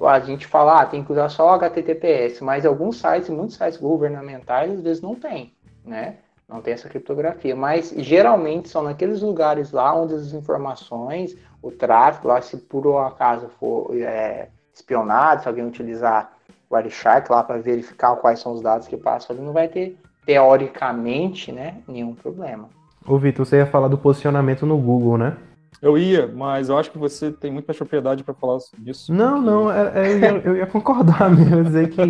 a 0.08 0.20
gente 0.20 0.46
fala, 0.46 0.80
ah, 0.80 0.86
tem 0.86 1.04
que 1.04 1.12
usar 1.12 1.28
só 1.28 1.50
HTTPS, 1.50 2.42
mas 2.42 2.64
alguns 2.64 2.98
sites, 2.98 3.28
muitos 3.28 3.56
sites 3.56 3.78
governamentais, 3.78 4.72
às 4.72 4.80
vezes 4.80 5.02
não 5.02 5.14
tem, 5.14 5.52
né? 5.84 6.16
Não 6.48 6.62
tem 6.62 6.72
essa 6.72 6.88
criptografia, 6.88 7.54
mas 7.54 7.94
geralmente 7.98 8.70
são 8.70 8.82
naqueles 8.82 9.20
lugares 9.20 9.72
lá 9.72 9.94
onde 9.94 10.14
as 10.14 10.32
informações, 10.32 11.36
o 11.60 11.70
tráfego, 11.70 12.28
lá 12.28 12.40
se 12.40 12.56
por 12.56 12.86
um 12.86 12.98
acaso 12.98 13.48
for 13.60 13.94
é, 13.94 14.48
espionado, 14.72 15.42
se 15.42 15.48
alguém 15.48 15.66
utilizar 15.66 16.32
o 16.68 16.74
Wireshark 16.74 17.30
lá 17.30 17.42
para 17.42 17.58
verificar 17.58 18.16
quais 18.16 18.40
são 18.40 18.52
os 18.52 18.62
dados 18.62 18.88
que 18.88 18.96
passam 18.96 19.36
ali, 19.36 19.44
não 19.44 19.52
vai 19.52 19.68
ter, 19.68 19.98
teoricamente, 20.24 21.52
né, 21.52 21.76
nenhum 21.86 22.14
problema. 22.14 22.70
Ô 23.06 23.18
Vitor, 23.18 23.44
você 23.44 23.56
ia 23.56 23.66
falar 23.66 23.88
do 23.88 23.98
posicionamento 23.98 24.64
no 24.64 24.78
Google, 24.78 25.18
né? 25.18 25.36
Eu 25.80 25.98
ia, 25.98 26.26
mas 26.26 26.68
eu 26.68 26.78
acho 26.78 26.90
que 26.90 26.98
você 26.98 27.32
tem 27.32 27.50
muito 27.50 27.66
mais 27.66 27.76
propriedade 27.76 28.22
para 28.22 28.34
falar 28.34 28.58
disso. 28.78 29.12
Não, 29.12 29.40
que... 29.40 29.46
não, 29.46 29.72
é, 29.72 29.92
é, 29.94 30.12
eu, 30.12 30.18
ia, 30.18 30.42
eu, 30.44 30.56
ia, 30.56 30.66
concordar 30.66 31.30
mesmo, 31.34 31.64
dizer 31.64 31.90
que 31.90 32.00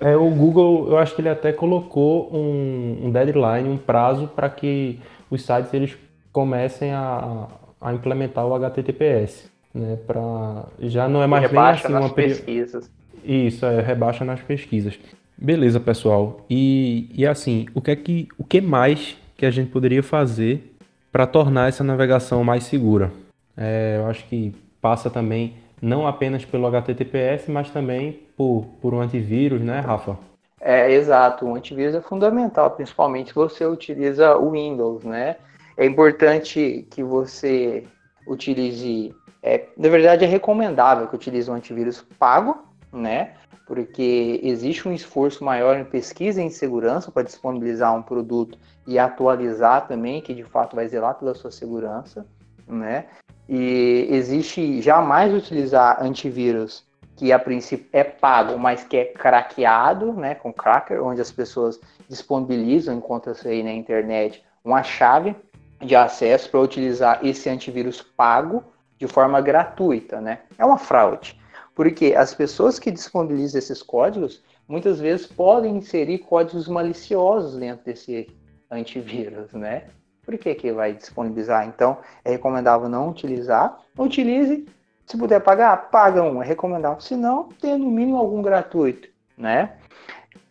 é, 0.00 0.16
o 0.16 0.28
Google, 0.30 0.88
eu 0.88 0.98
acho 0.98 1.14
que 1.14 1.20
ele 1.20 1.28
até 1.28 1.52
colocou 1.52 2.34
um, 2.34 3.06
um 3.06 3.10
deadline, 3.10 3.68
um 3.68 3.76
prazo 3.76 4.28
para 4.28 4.48
que 4.48 4.98
os 5.30 5.42
sites 5.42 5.72
eles 5.72 5.96
comecem 6.32 6.92
a, 6.92 7.46
a 7.80 7.92
implementar 7.92 8.46
o 8.46 8.54
HTTPS, 8.54 9.50
né? 9.74 9.98
Para 10.06 10.64
já 10.80 11.08
não 11.08 11.22
é 11.22 11.26
mais 11.26 11.42
rebaixa 11.42 11.88
nem 11.88 11.96
assim 11.96 12.04
nas 12.04 12.04
uma 12.04 12.14
pesquisas. 12.14 12.90
Isso, 13.24 13.64
é, 13.66 13.80
rebaixa 13.80 14.24
nas 14.24 14.40
pesquisas. 14.40 14.98
Beleza, 15.36 15.78
pessoal. 15.78 16.44
E, 16.48 17.10
e 17.14 17.26
assim, 17.26 17.66
o 17.74 17.80
que 17.80 17.90
é 17.90 17.96
que 17.96 18.28
o 18.38 18.44
que 18.44 18.60
mais 18.60 19.16
que 19.36 19.46
a 19.46 19.50
gente 19.50 19.70
poderia 19.70 20.02
fazer 20.02 20.71
para 21.12 21.26
tornar 21.26 21.68
essa 21.68 21.84
navegação 21.84 22.42
mais 22.42 22.64
segura. 22.64 23.12
É, 23.56 23.98
eu 23.98 24.06
acho 24.06 24.24
que 24.24 24.54
passa 24.80 25.10
também 25.10 25.54
não 25.80 26.06
apenas 26.06 26.44
pelo 26.44 26.66
HTTPS, 26.66 27.50
mas 27.50 27.70
também 27.70 28.20
por, 28.36 28.66
por 28.80 28.94
um 28.94 29.00
antivírus, 29.00 29.60
né, 29.60 29.80
Rafa? 29.80 30.16
É, 30.60 30.90
exato. 30.92 31.44
O 31.44 31.54
antivírus 31.54 31.94
é 31.94 32.00
fundamental, 32.00 32.70
principalmente 32.70 33.28
se 33.28 33.34
você 33.34 33.66
utiliza 33.66 34.36
o 34.36 34.52
Windows, 34.52 35.04
né? 35.04 35.36
É 35.76 35.84
importante 35.84 36.86
que 36.88 37.02
você 37.02 37.84
utilize, 38.26 39.12
é, 39.42 39.66
na 39.76 39.88
verdade 39.88 40.24
é 40.24 40.28
recomendável 40.28 41.08
que 41.08 41.16
utilize 41.16 41.50
um 41.50 41.54
antivírus 41.54 42.04
pago, 42.18 42.62
né? 42.92 43.34
Porque 43.72 44.38
existe 44.42 44.86
um 44.86 44.92
esforço 44.92 45.42
maior 45.42 45.78
em 45.78 45.84
pesquisa 45.86 46.42
e 46.42 46.44
em 46.44 46.50
segurança 46.50 47.10
para 47.10 47.22
disponibilizar 47.22 47.96
um 47.96 48.02
produto 48.02 48.58
e 48.86 48.98
atualizar 48.98 49.88
também, 49.88 50.20
que 50.20 50.34
de 50.34 50.44
fato 50.44 50.76
vai 50.76 50.86
zelar 50.86 51.14
pela 51.14 51.34
sua 51.34 51.50
segurança, 51.50 52.26
né? 52.68 53.06
E 53.48 54.06
existe 54.10 54.82
jamais 54.82 55.32
utilizar 55.32 56.04
antivírus 56.04 56.84
que 57.16 57.32
a 57.32 57.38
princípio 57.38 57.88
é 57.94 58.04
pago, 58.04 58.58
mas 58.58 58.84
que 58.84 58.94
é 58.94 59.04
craqueado, 59.06 60.12
né, 60.12 60.34
com 60.34 60.52
cracker, 60.52 61.02
onde 61.02 61.22
as 61.22 61.32
pessoas 61.32 61.80
disponibilizam, 62.10 62.94
encontra-se 62.94 63.48
aí 63.48 63.62
na 63.62 63.72
internet, 63.72 64.44
uma 64.62 64.82
chave 64.82 65.34
de 65.80 65.96
acesso 65.96 66.50
para 66.50 66.60
utilizar 66.60 67.24
esse 67.24 67.48
antivírus 67.48 68.02
pago 68.02 68.62
de 68.98 69.06
forma 69.06 69.40
gratuita, 69.40 70.20
né? 70.20 70.40
É 70.58 70.64
uma 70.66 70.76
fraude, 70.76 71.40
porque 71.74 72.14
as 72.16 72.34
pessoas 72.34 72.78
que 72.78 72.90
disponibilizam 72.90 73.58
esses 73.58 73.82
códigos 73.82 74.42
muitas 74.68 75.00
vezes 75.00 75.26
podem 75.26 75.76
inserir 75.76 76.18
códigos 76.18 76.68
maliciosos 76.68 77.56
dentro 77.56 77.84
desse 77.84 78.28
antivírus, 78.70 79.52
né? 79.52 79.84
Por 80.24 80.38
que, 80.38 80.54
que 80.54 80.72
vai 80.72 80.92
disponibilizar? 80.92 81.66
Então, 81.66 81.98
é 82.24 82.30
recomendável 82.30 82.88
não 82.88 83.10
utilizar. 83.10 83.80
Utilize, 83.98 84.64
se 85.04 85.18
puder 85.18 85.40
pagar, 85.40 85.90
paga 85.90 86.22
um, 86.22 86.42
é 86.42 86.46
recomendável. 86.46 87.00
Se 87.00 87.16
não, 87.16 87.48
tenha 87.60 87.76
no 87.76 87.90
mínimo 87.90 88.18
algum 88.18 88.40
gratuito, 88.40 89.08
né? 89.36 89.72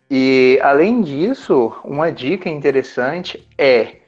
E, 0.09 0.59
além 0.61 1.01
disso, 1.01 1.73
uma 1.85 2.11
dica 2.11 2.49
interessante 2.49 3.47
é, 3.57 4.01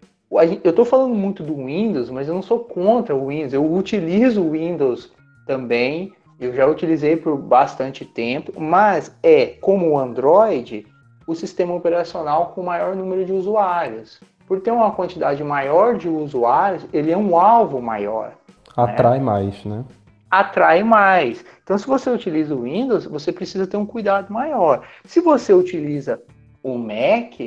eu 0.63 0.71
estou 0.71 0.83
falando 0.83 1.13
muito 1.13 1.43
do 1.43 1.55
Windows, 1.55 2.09
mas 2.09 2.27
eu 2.27 2.33
não 2.33 2.41
sou 2.41 2.59
contra 2.59 3.15
o 3.15 3.27
Windows, 3.27 3.53
eu 3.53 3.71
utilizo 3.71 4.41
o 4.41 4.51
Windows 4.51 5.13
também 5.45 6.11
Eu 6.39 6.53
já 6.53 6.65
utilizei 6.65 7.15
por 7.15 7.37
bastante 7.37 8.05
tempo, 8.05 8.59
mas 8.59 9.15
é, 9.21 9.57
como 9.61 9.91
o 9.91 9.97
Android, 9.97 10.85
o 11.25 11.35
sistema 11.35 11.73
operacional 11.73 12.47
com 12.47 12.63
maior 12.63 12.95
número 12.95 13.25
de 13.25 13.31
usuários. 13.31 14.19
Por 14.47 14.59
ter 14.59 14.71
uma 14.71 14.91
quantidade 14.91 15.43
maior 15.43 15.95
de 15.95 16.09
usuários, 16.09 16.85
ele 16.91 17.11
é 17.11 17.17
um 17.17 17.39
alvo 17.39 17.81
maior. 17.81 18.29
Né? 18.29 18.35
Atrai 18.75 19.19
né? 19.19 19.23
mais, 19.23 19.65
né? 19.65 19.85
Atrai 20.29 20.83
mais. 20.83 21.45
Então, 21.63 21.77
se 21.77 21.87
você 21.87 22.09
utiliza 22.09 22.55
o 22.55 22.63
Windows, 22.63 23.05
você 23.05 23.31
precisa 23.31 23.67
ter 23.67 23.77
um 23.77 23.85
cuidado 23.85 24.33
maior. 24.33 24.85
Se 25.05 25.21
você 25.21 25.53
utiliza 25.53 26.21
o 26.61 26.77
Mac, 26.77 27.39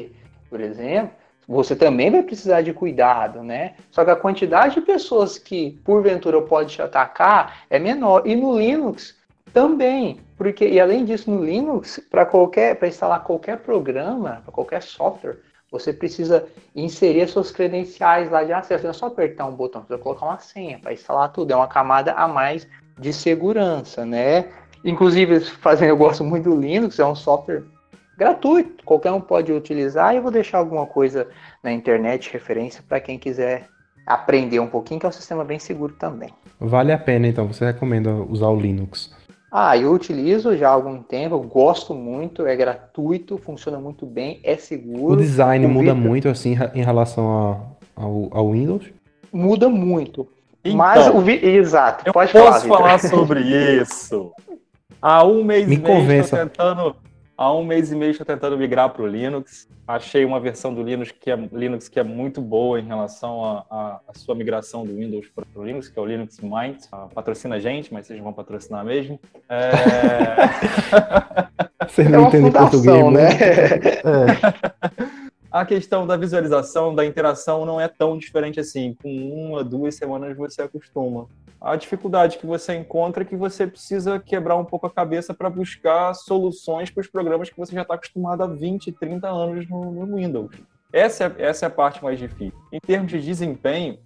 por 0.49 0.61
exemplo, 0.61 1.11
você 1.49 1.77
também 1.77 2.11
vai 2.11 2.23
precisar 2.23 2.63
de 2.63 2.73
cuidado, 2.73 3.43
né? 3.43 3.75
Só 3.91 4.05
que 4.05 4.11
a 4.11 4.17
quantidade 4.17 4.75
de 4.75 4.81
pessoas 4.81 5.39
que 5.39 5.79
porventura 5.85 6.41
pode 6.43 6.75
te 6.75 6.83
atacar 6.83 7.65
é 7.71 7.79
menor. 7.79 8.27
E 8.27 8.35
no 8.35 8.59
Linux 8.59 9.17
também, 9.53 10.21
porque 10.37 10.67
e 10.67 10.81
além 10.81 11.05
disso 11.05 11.31
no 11.31 11.45
Linux, 11.45 12.01
para 12.11 12.27
qualquer 12.27 12.77
para 12.77 12.89
instalar 12.89 13.23
qualquer 13.23 13.59
programa, 13.59 14.43
para 14.45 14.53
qualquer 14.53 14.83
software, 14.83 15.39
você 15.71 15.93
precisa 15.93 16.47
inserir 16.75 17.29
suas 17.29 17.51
credenciais 17.51 18.31
lá 18.31 18.43
de 18.43 18.53
acesso. 18.53 18.85
Não 18.85 18.91
é 18.91 18.95
só 18.95 19.07
apertar 19.07 19.47
um 19.47 19.55
botão, 19.55 19.83
precisa 19.83 20.03
colocar 20.03 20.27
uma 20.27 20.39
senha 20.39 20.79
para 20.79 20.93
instalar 20.93 21.33
tudo. 21.33 21.53
É 21.53 21.57
uma 21.57 21.69
camada 21.69 22.13
a 22.13 22.27
mais 22.27 22.67
de 22.99 23.13
segurança, 23.13 24.05
né? 24.05 24.49
Inclusive, 24.85 25.41
fazendo, 25.41 25.91
eu 25.91 25.97
gosto 25.97 26.25
muito 26.25 26.51
do 26.51 26.61
Linux, 26.61 26.99
é 26.99 27.07
um 27.07 27.15
software 27.15 27.65
gratuito, 28.17 28.85
qualquer 28.85 29.13
um 29.13 29.21
pode 29.21 29.53
utilizar 29.53 30.15
e 30.15 30.17
eu 30.17 30.23
vou 30.23 30.31
deixar 30.31 30.59
alguma 30.59 30.87
coisa 30.87 31.29
na 31.63 31.73
internet, 31.73 32.33
referência 32.33 32.83
para 32.87 33.01
quem 33.01 33.19
quiser 33.19 33.69
aprender 34.07 34.61
um 34.61 34.69
pouquinho, 34.69 35.01
que 35.01 35.07
é 35.07 35.09
um 35.09 35.13
sistema 35.13 35.45
bem 35.45 35.59
seguro 35.59 35.95
também. 35.95 36.31
Vale 36.61 36.93
a 36.93 36.99
pena, 36.99 37.27
então, 37.27 37.47
você 37.47 37.65
recomenda 37.65 38.13
usar 38.13 38.49
o 38.49 38.59
Linux? 38.59 39.15
Ah, 39.51 39.77
eu 39.77 39.93
utilizo 39.93 40.57
já 40.57 40.69
há 40.69 40.73
algum 40.73 41.03
tempo, 41.03 41.39
gosto 41.41 41.95
muito, 41.95 42.47
é 42.47 42.55
gratuito, 42.55 43.39
funciona 43.39 43.79
muito 43.79 44.05
bem, 44.07 44.41
é 44.45 44.57
seguro. 44.57 45.15
O 45.15 45.17
design 45.17 45.67
muda 45.67 45.95
muito, 45.95 46.29
assim, 46.29 46.57
em 46.75 46.83
relação 46.83 47.77
a, 47.97 48.03
ao, 48.03 48.29
ao 48.31 48.53
Windows? 48.53 48.85
Muda 49.33 49.69
muito. 49.69 50.29
Então, 50.65 50.77
Mas 50.77 51.07
o 51.09 51.21
vi... 51.21 51.45
Exato, 51.45 52.13
pode 52.13 52.33
falar. 52.33 52.53
Posso 52.53 52.69
falar 52.69 52.99
sobre 52.99 53.41
isso? 53.81 54.33
Há 55.01 55.25
um 55.25 55.45
mês 55.45 55.67
Me 55.69 55.77
e 55.77 55.79
meio 55.79 56.21
estou 56.21 56.39
tentando 56.39 56.97
Há 57.39 57.53
um 57.53 57.63
mês 57.63 57.93
e 57.93 57.97
meio 57.97 58.13
estou 58.13 58.25
tentando 58.25 58.57
migrar 58.57 58.89
para 58.89 59.03
o 59.03 59.07
Linux. 59.07 59.69
Achei 59.87 60.25
uma 60.25 60.41
versão 60.41 60.73
do 60.73 60.83
Linux 60.83 61.13
que 61.13 61.31
é, 61.31 61.37
Linux 61.53 61.87
que 61.87 62.01
é 62.01 62.03
muito 62.03 62.41
boa 62.41 62.81
em 62.81 62.87
relação 62.87 63.63
à 63.71 64.01
sua 64.15 64.35
migração 64.35 64.87
do 64.87 64.97
Windows 64.97 65.29
para 65.29 65.45
o 65.55 65.63
Linux, 65.63 65.89
que 65.89 65.99
é 65.99 66.03
o 66.03 66.07
Linux 66.07 66.41
Mint. 66.41 66.87
Ah, 66.91 67.09
patrocina 67.15 67.57
a 67.57 67.61
gente, 67.61 67.93
mas 67.93 68.07
vocês 68.07 68.19
vão 68.21 68.33
patrocinar 68.33 68.85
mesmo. 68.85 69.21
É... 69.51 69.71
Você 71.87 72.05
não 72.05 72.25
é 72.25 72.29
entende 72.29 72.51
português, 72.51 73.13
né? 73.13 73.29
É. 74.03 75.17
a 75.61 75.65
questão 75.65 76.07
da 76.07 76.17
visualização, 76.17 76.95
da 76.95 77.05
interação 77.05 77.65
não 77.65 77.81
é 77.81 77.89
tão 77.89 78.19
diferente 78.19 78.61
assim. 78.61 78.95
Com 79.03 79.11
uma, 79.11 79.65
duas 79.65 79.95
semanas 79.95 80.37
você 80.37 80.63
acostuma. 80.63 81.27
A 81.61 81.75
dificuldade 81.77 82.39
que 82.39 82.47
você 82.47 82.75
encontra 82.75 83.23
é 83.23 83.27
que 83.27 83.35
você 83.35 83.67
precisa 83.67 84.19
quebrar 84.19 84.57
um 84.57 84.65
pouco 84.65 84.87
a 84.87 84.91
cabeça 84.91 85.33
para 85.33 85.49
buscar 85.49 86.13
soluções 86.15 86.91
para 86.91 87.01
os 87.01 87.07
programas 87.07 87.49
que 87.49 87.57
você 87.57 87.75
já 87.75 87.83
está 87.83 87.95
acostumado 87.95 88.43
há 88.43 88.47
20, 88.47 88.93
30 88.93 89.29
anos 89.29 89.69
no, 89.69 89.91
no 89.91 90.17
Windows. 90.17 90.55
Essa 90.93 91.25
é, 91.25 91.47
essa 91.47 91.67
é 91.67 91.69
a 91.69 91.71
parte 91.71 92.05
mais 92.05 92.19
difícil. 92.19 92.59
Em 92.71 92.79
termos 92.79 93.11
de 93.11 93.21
desempenho, 93.21 93.99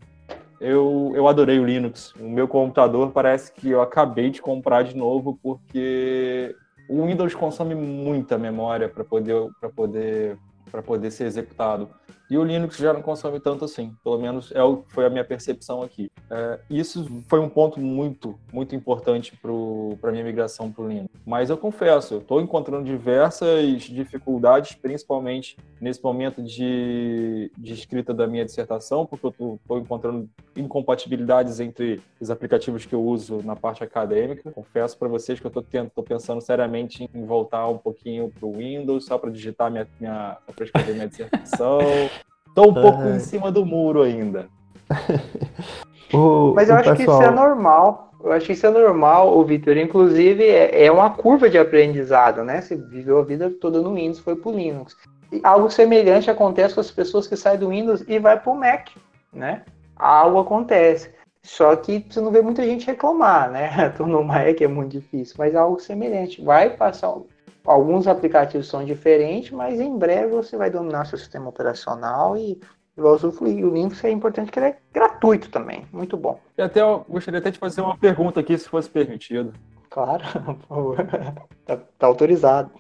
eu, 0.60 1.12
eu 1.14 1.26
adorei 1.26 1.58
o 1.58 1.64
Linux. 1.64 2.14
O 2.20 2.28
meu 2.28 2.46
computador 2.46 3.10
parece 3.10 3.52
que 3.52 3.70
eu 3.70 3.82
acabei 3.82 4.30
de 4.30 4.40
comprar 4.40 4.82
de 4.84 4.96
novo 4.96 5.38
porque 5.42 6.54
o 6.88 7.06
Windows 7.06 7.34
consome 7.34 7.74
muita 7.74 8.38
memória 8.38 8.88
para 8.88 9.04
poder, 9.04 9.48
poder 9.74 10.38
para 10.70 10.82
poder 10.82 11.10
ser 11.10 11.26
executado. 11.26 11.90
E 12.30 12.38
o 12.38 12.44
Linux 12.44 12.76
já 12.76 12.92
não 12.92 13.02
consome 13.02 13.40
tanto 13.40 13.64
assim, 13.64 13.92
pelo 14.04 14.16
menos 14.16 14.52
é 14.52 14.62
o, 14.62 14.84
foi 14.86 15.04
a 15.04 15.10
minha 15.10 15.24
percepção 15.24 15.82
aqui. 15.82 16.12
É, 16.30 16.60
isso 16.70 17.04
foi 17.26 17.40
um 17.40 17.48
ponto 17.48 17.80
muito, 17.80 18.38
muito 18.52 18.72
importante 18.76 19.36
para 19.36 20.08
a 20.08 20.12
minha 20.12 20.22
migração 20.22 20.70
para 20.70 20.84
o 20.84 20.88
Linux. 20.88 21.10
Mas 21.26 21.50
eu 21.50 21.58
confesso, 21.58 22.14
eu 22.14 22.18
estou 22.20 22.40
encontrando 22.40 22.84
diversas 22.84 23.82
dificuldades, 23.82 24.76
principalmente 24.76 25.56
nesse 25.80 26.00
momento 26.04 26.40
de, 26.40 27.50
de 27.58 27.72
escrita 27.72 28.14
da 28.14 28.28
minha 28.28 28.44
dissertação, 28.44 29.04
porque 29.04 29.26
eu 29.26 29.30
estou 29.60 29.78
encontrando 29.78 30.30
incompatibilidades 30.54 31.58
entre 31.58 32.00
os 32.20 32.30
aplicativos 32.30 32.86
que 32.86 32.94
eu 32.94 33.02
uso 33.02 33.42
na 33.42 33.56
parte 33.56 33.82
acadêmica. 33.82 34.52
Confesso 34.52 34.96
para 34.96 35.08
vocês 35.08 35.40
que 35.40 35.46
eu 35.46 35.52
estou 35.52 36.04
pensando 36.04 36.40
seriamente 36.40 37.10
em 37.12 37.24
voltar 37.24 37.66
um 37.66 37.78
pouquinho 37.78 38.30
para 38.30 38.46
o 38.46 38.52
Windows, 38.52 39.06
só 39.06 39.18
para 39.18 39.30
digitar 39.30 39.68
minha, 39.68 39.88
minha 39.98 40.38
para 40.54 40.64
escrever 40.64 40.94
minha 40.94 41.08
dissertação. 41.08 41.80
Tô 42.54 42.68
um 42.68 42.74
pouco 42.74 43.02
em 43.08 43.18
cima 43.18 43.50
do 43.50 43.64
muro 43.64 44.02
ainda. 44.02 44.48
o, 46.12 46.52
Mas 46.54 46.68
eu 46.68 46.76
acho 46.76 46.90
pessoal... 46.96 46.96
que 46.96 47.24
isso 47.24 47.32
é 47.32 47.34
normal. 47.34 48.10
Eu 48.22 48.32
acho 48.32 48.46
que 48.46 48.52
isso 48.52 48.66
é 48.66 48.70
normal, 48.70 49.36
o 49.36 49.44
Vitor. 49.44 49.76
Inclusive, 49.76 50.44
é, 50.44 50.84
é, 50.84 50.92
uma 50.92 51.10
curva 51.10 51.48
de 51.48 51.56
aprendizado, 51.56 52.44
né? 52.44 52.60
Você 52.60 52.76
viveu 52.76 53.18
a 53.18 53.22
vida 53.22 53.50
toda 53.50 53.80
no 53.80 53.94
Windows, 53.94 54.18
foi 54.18 54.36
pro 54.36 54.52
Linux. 54.52 54.96
E 55.32 55.40
algo 55.42 55.70
semelhante 55.70 56.30
acontece 56.30 56.74
com 56.74 56.80
as 56.80 56.90
pessoas 56.90 57.26
que 57.26 57.36
saem 57.36 57.58
do 57.58 57.68
Windows 57.68 58.04
e 58.06 58.18
vai 58.18 58.38
pro 58.38 58.54
Mac, 58.54 58.88
né? 59.32 59.62
Algo 59.96 60.40
acontece. 60.40 61.10
Só 61.42 61.74
que 61.76 62.04
você 62.08 62.20
não 62.20 62.30
vê 62.30 62.42
muita 62.42 62.62
gente 62.62 62.86
reclamar, 62.86 63.50
né? 63.50 63.88
Tô 63.96 64.06
no 64.06 64.22
Mac 64.22 64.60
é 64.60 64.66
muito 64.66 64.92
difícil, 64.92 65.36
mas 65.38 65.54
é 65.54 65.58
algo 65.58 65.80
semelhante. 65.80 66.42
Vai 66.42 66.70
passar 66.70 67.14
alguns 67.70 68.08
aplicativos 68.08 68.68
são 68.68 68.84
diferentes, 68.84 69.52
mas 69.52 69.80
em 69.80 69.96
breve 69.96 70.32
você 70.32 70.56
vai 70.56 70.70
dominar 70.70 71.06
seu 71.06 71.16
sistema 71.16 71.48
operacional 71.48 72.36
e 72.36 72.60
vai 72.96 73.12
usufruir. 73.12 73.64
O 73.64 73.72
Linux 73.72 74.02
é 74.04 74.10
importante 74.10 74.50
que 74.50 74.58
ele 74.58 74.66
é 74.66 74.76
gratuito 74.92 75.50
também, 75.50 75.86
muito 75.92 76.16
bom. 76.16 76.40
E 76.58 76.62
até 76.62 76.80
eu 76.80 77.04
gostaria 77.08 77.38
até 77.38 77.50
de 77.50 77.58
fazer 77.58 77.80
uma 77.80 77.96
pergunta 77.96 78.40
aqui, 78.40 78.58
se 78.58 78.68
fosse 78.68 78.90
permitido. 78.90 79.52
Claro, 79.88 80.24
por 80.68 80.68
favor. 80.68 80.96
tá, 81.64 81.78
tá 81.98 82.06
autorizado. 82.06 82.70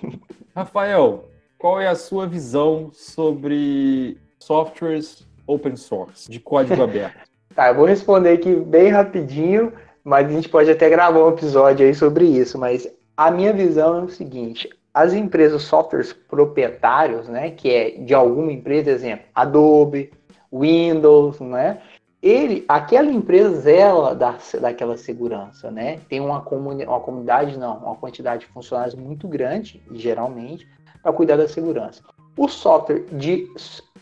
Rafael, 0.54 1.24
qual 1.56 1.80
é 1.80 1.86
a 1.86 1.94
sua 1.94 2.26
visão 2.26 2.90
sobre 2.92 4.18
softwares 4.40 5.26
open 5.46 5.76
source, 5.76 6.30
de 6.30 6.40
código 6.40 6.82
aberto? 6.82 7.30
Tá, 7.52 7.66
eu 7.66 7.74
vou 7.74 7.84
responder 7.84 8.30
aqui 8.30 8.54
bem 8.54 8.90
rapidinho, 8.90 9.72
mas 10.04 10.24
a 10.24 10.30
gente 10.30 10.48
pode 10.48 10.70
até 10.70 10.88
gravar 10.88 11.18
um 11.18 11.30
episódio 11.30 11.84
aí 11.84 11.92
sobre 11.92 12.24
isso. 12.24 12.56
Mas 12.56 12.88
a 13.16 13.28
minha 13.28 13.52
visão 13.52 13.98
é 13.98 14.02
o 14.04 14.08
seguinte: 14.08 14.70
as 14.92 15.12
empresas 15.12 15.62
softwares 15.62 16.12
proprietários, 16.12 17.28
né, 17.28 17.50
que 17.50 17.70
é 17.70 17.90
de 17.90 18.14
alguma 18.14 18.52
empresa, 18.52 18.90
exemplo, 18.90 19.26
Adobe, 19.34 20.10
Windows, 20.52 21.40
né, 21.40 21.80
ele, 22.22 22.64
aquela 22.68 23.10
empresa 23.10 23.60
zela 23.60 24.14
da, 24.14 24.36
daquela 24.60 24.96
segurança, 24.96 25.70
né? 25.70 26.00
Tem 26.06 26.20
uma, 26.20 26.42
comuni 26.42 26.84
uma 26.84 27.00
comunidade, 27.00 27.58
não, 27.58 27.78
uma 27.78 27.96
quantidade 27.96 28.44
de 28.44 28.52
funcionários 28.52 28.94
muito 28.94 29.26
grande, 29.26 29.82
geralmente, 29.92 30.68
para 31.02 31.12
cuidar 31.14 31.36
da 31.36 31.48
segurança. 31.48 32.02
O 32.36 32.46
software 32.46 33.06
de, 33.12 33.48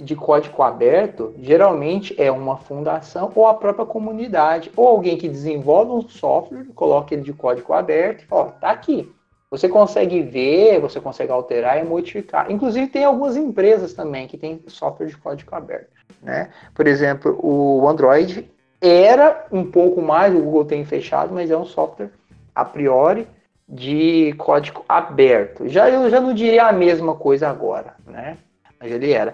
de 0.00 0.16
código 0.16 0.62
aberto 0.62 1.32
geralmente 1.38 2.14
é 2.20 2.30
uma 2.30 2.56
fundação 2.56 3.30
ou 3.34 3.46
a 3.46 3.54
própria 3.54 3.86
comunidade, 3.86 4.70
ou 4.76 4.88
alguém 4.88 5.16
que 5.16 5.28
desenvolve 5.28 5.92
um 5.92 6.08
software, 6.08 6.66
coloca 6.74 7.14
ele 7.14 7.22
de 7.22 7.32
código 7.32 7.72
aberto 7.72 8.22
e 8.22 8.26
fala: 8.26 8.50
tá 8.52 8.70
aqui. 8.70 9.12
Você 9.50 9.68
consegue 9.68 10.22
ver, 10.22 10.78
você 10.78 11.00
consegue 11.00 11.32
alterar 11.32 11.78
e 11.78 11.84
modificar. 11.84 12.50
Inclusive, 12.50 12.88
tem 12.88 13.04
algumas 13.04 13.36
empresas 13.36 13.94
também 13.94 14.28
que 14.28 14.36
têm 14.36 14.62
software 14.66 15.06
de 15.06 15.16
código 15.16 15.54
aberto. 15.54 15.88
Né? 16.22 16.50
Por 16.74 16.86
exemplo, 16.86 17.38
o 17.42 17.88
Android 17.88 18.50
era 18.80 19.46
um 19.50 19.64
pouco 19.64 20.02
mais, 20.02 20.34
o 20.34 20.42
Google 20.42 20.64
tem 20.64 20.84
fechado, 20.84 21.34
mas 21.34 21.50
é 21.50 21.56
um 21.56 21.64
software 21.64 22.10
a 22.54 22.64
priori 22.64 23.26
de 23.68 24.34
código 24.38 24.84
aberto. 24.88 25.68
Já 25.68 25.90
eu 25.90 26.08
já 26.10 26.20
não 26.20 26.34
diria 26.34 26.66
a 26.66 26.72
mesma 26.72 27.14
coisa 27.14 27.48
agora, 27.48 27.94
né? 28.06 28.38
Mas 28.80 28.92
ele 28.92 29.12
era. 29.12 29.32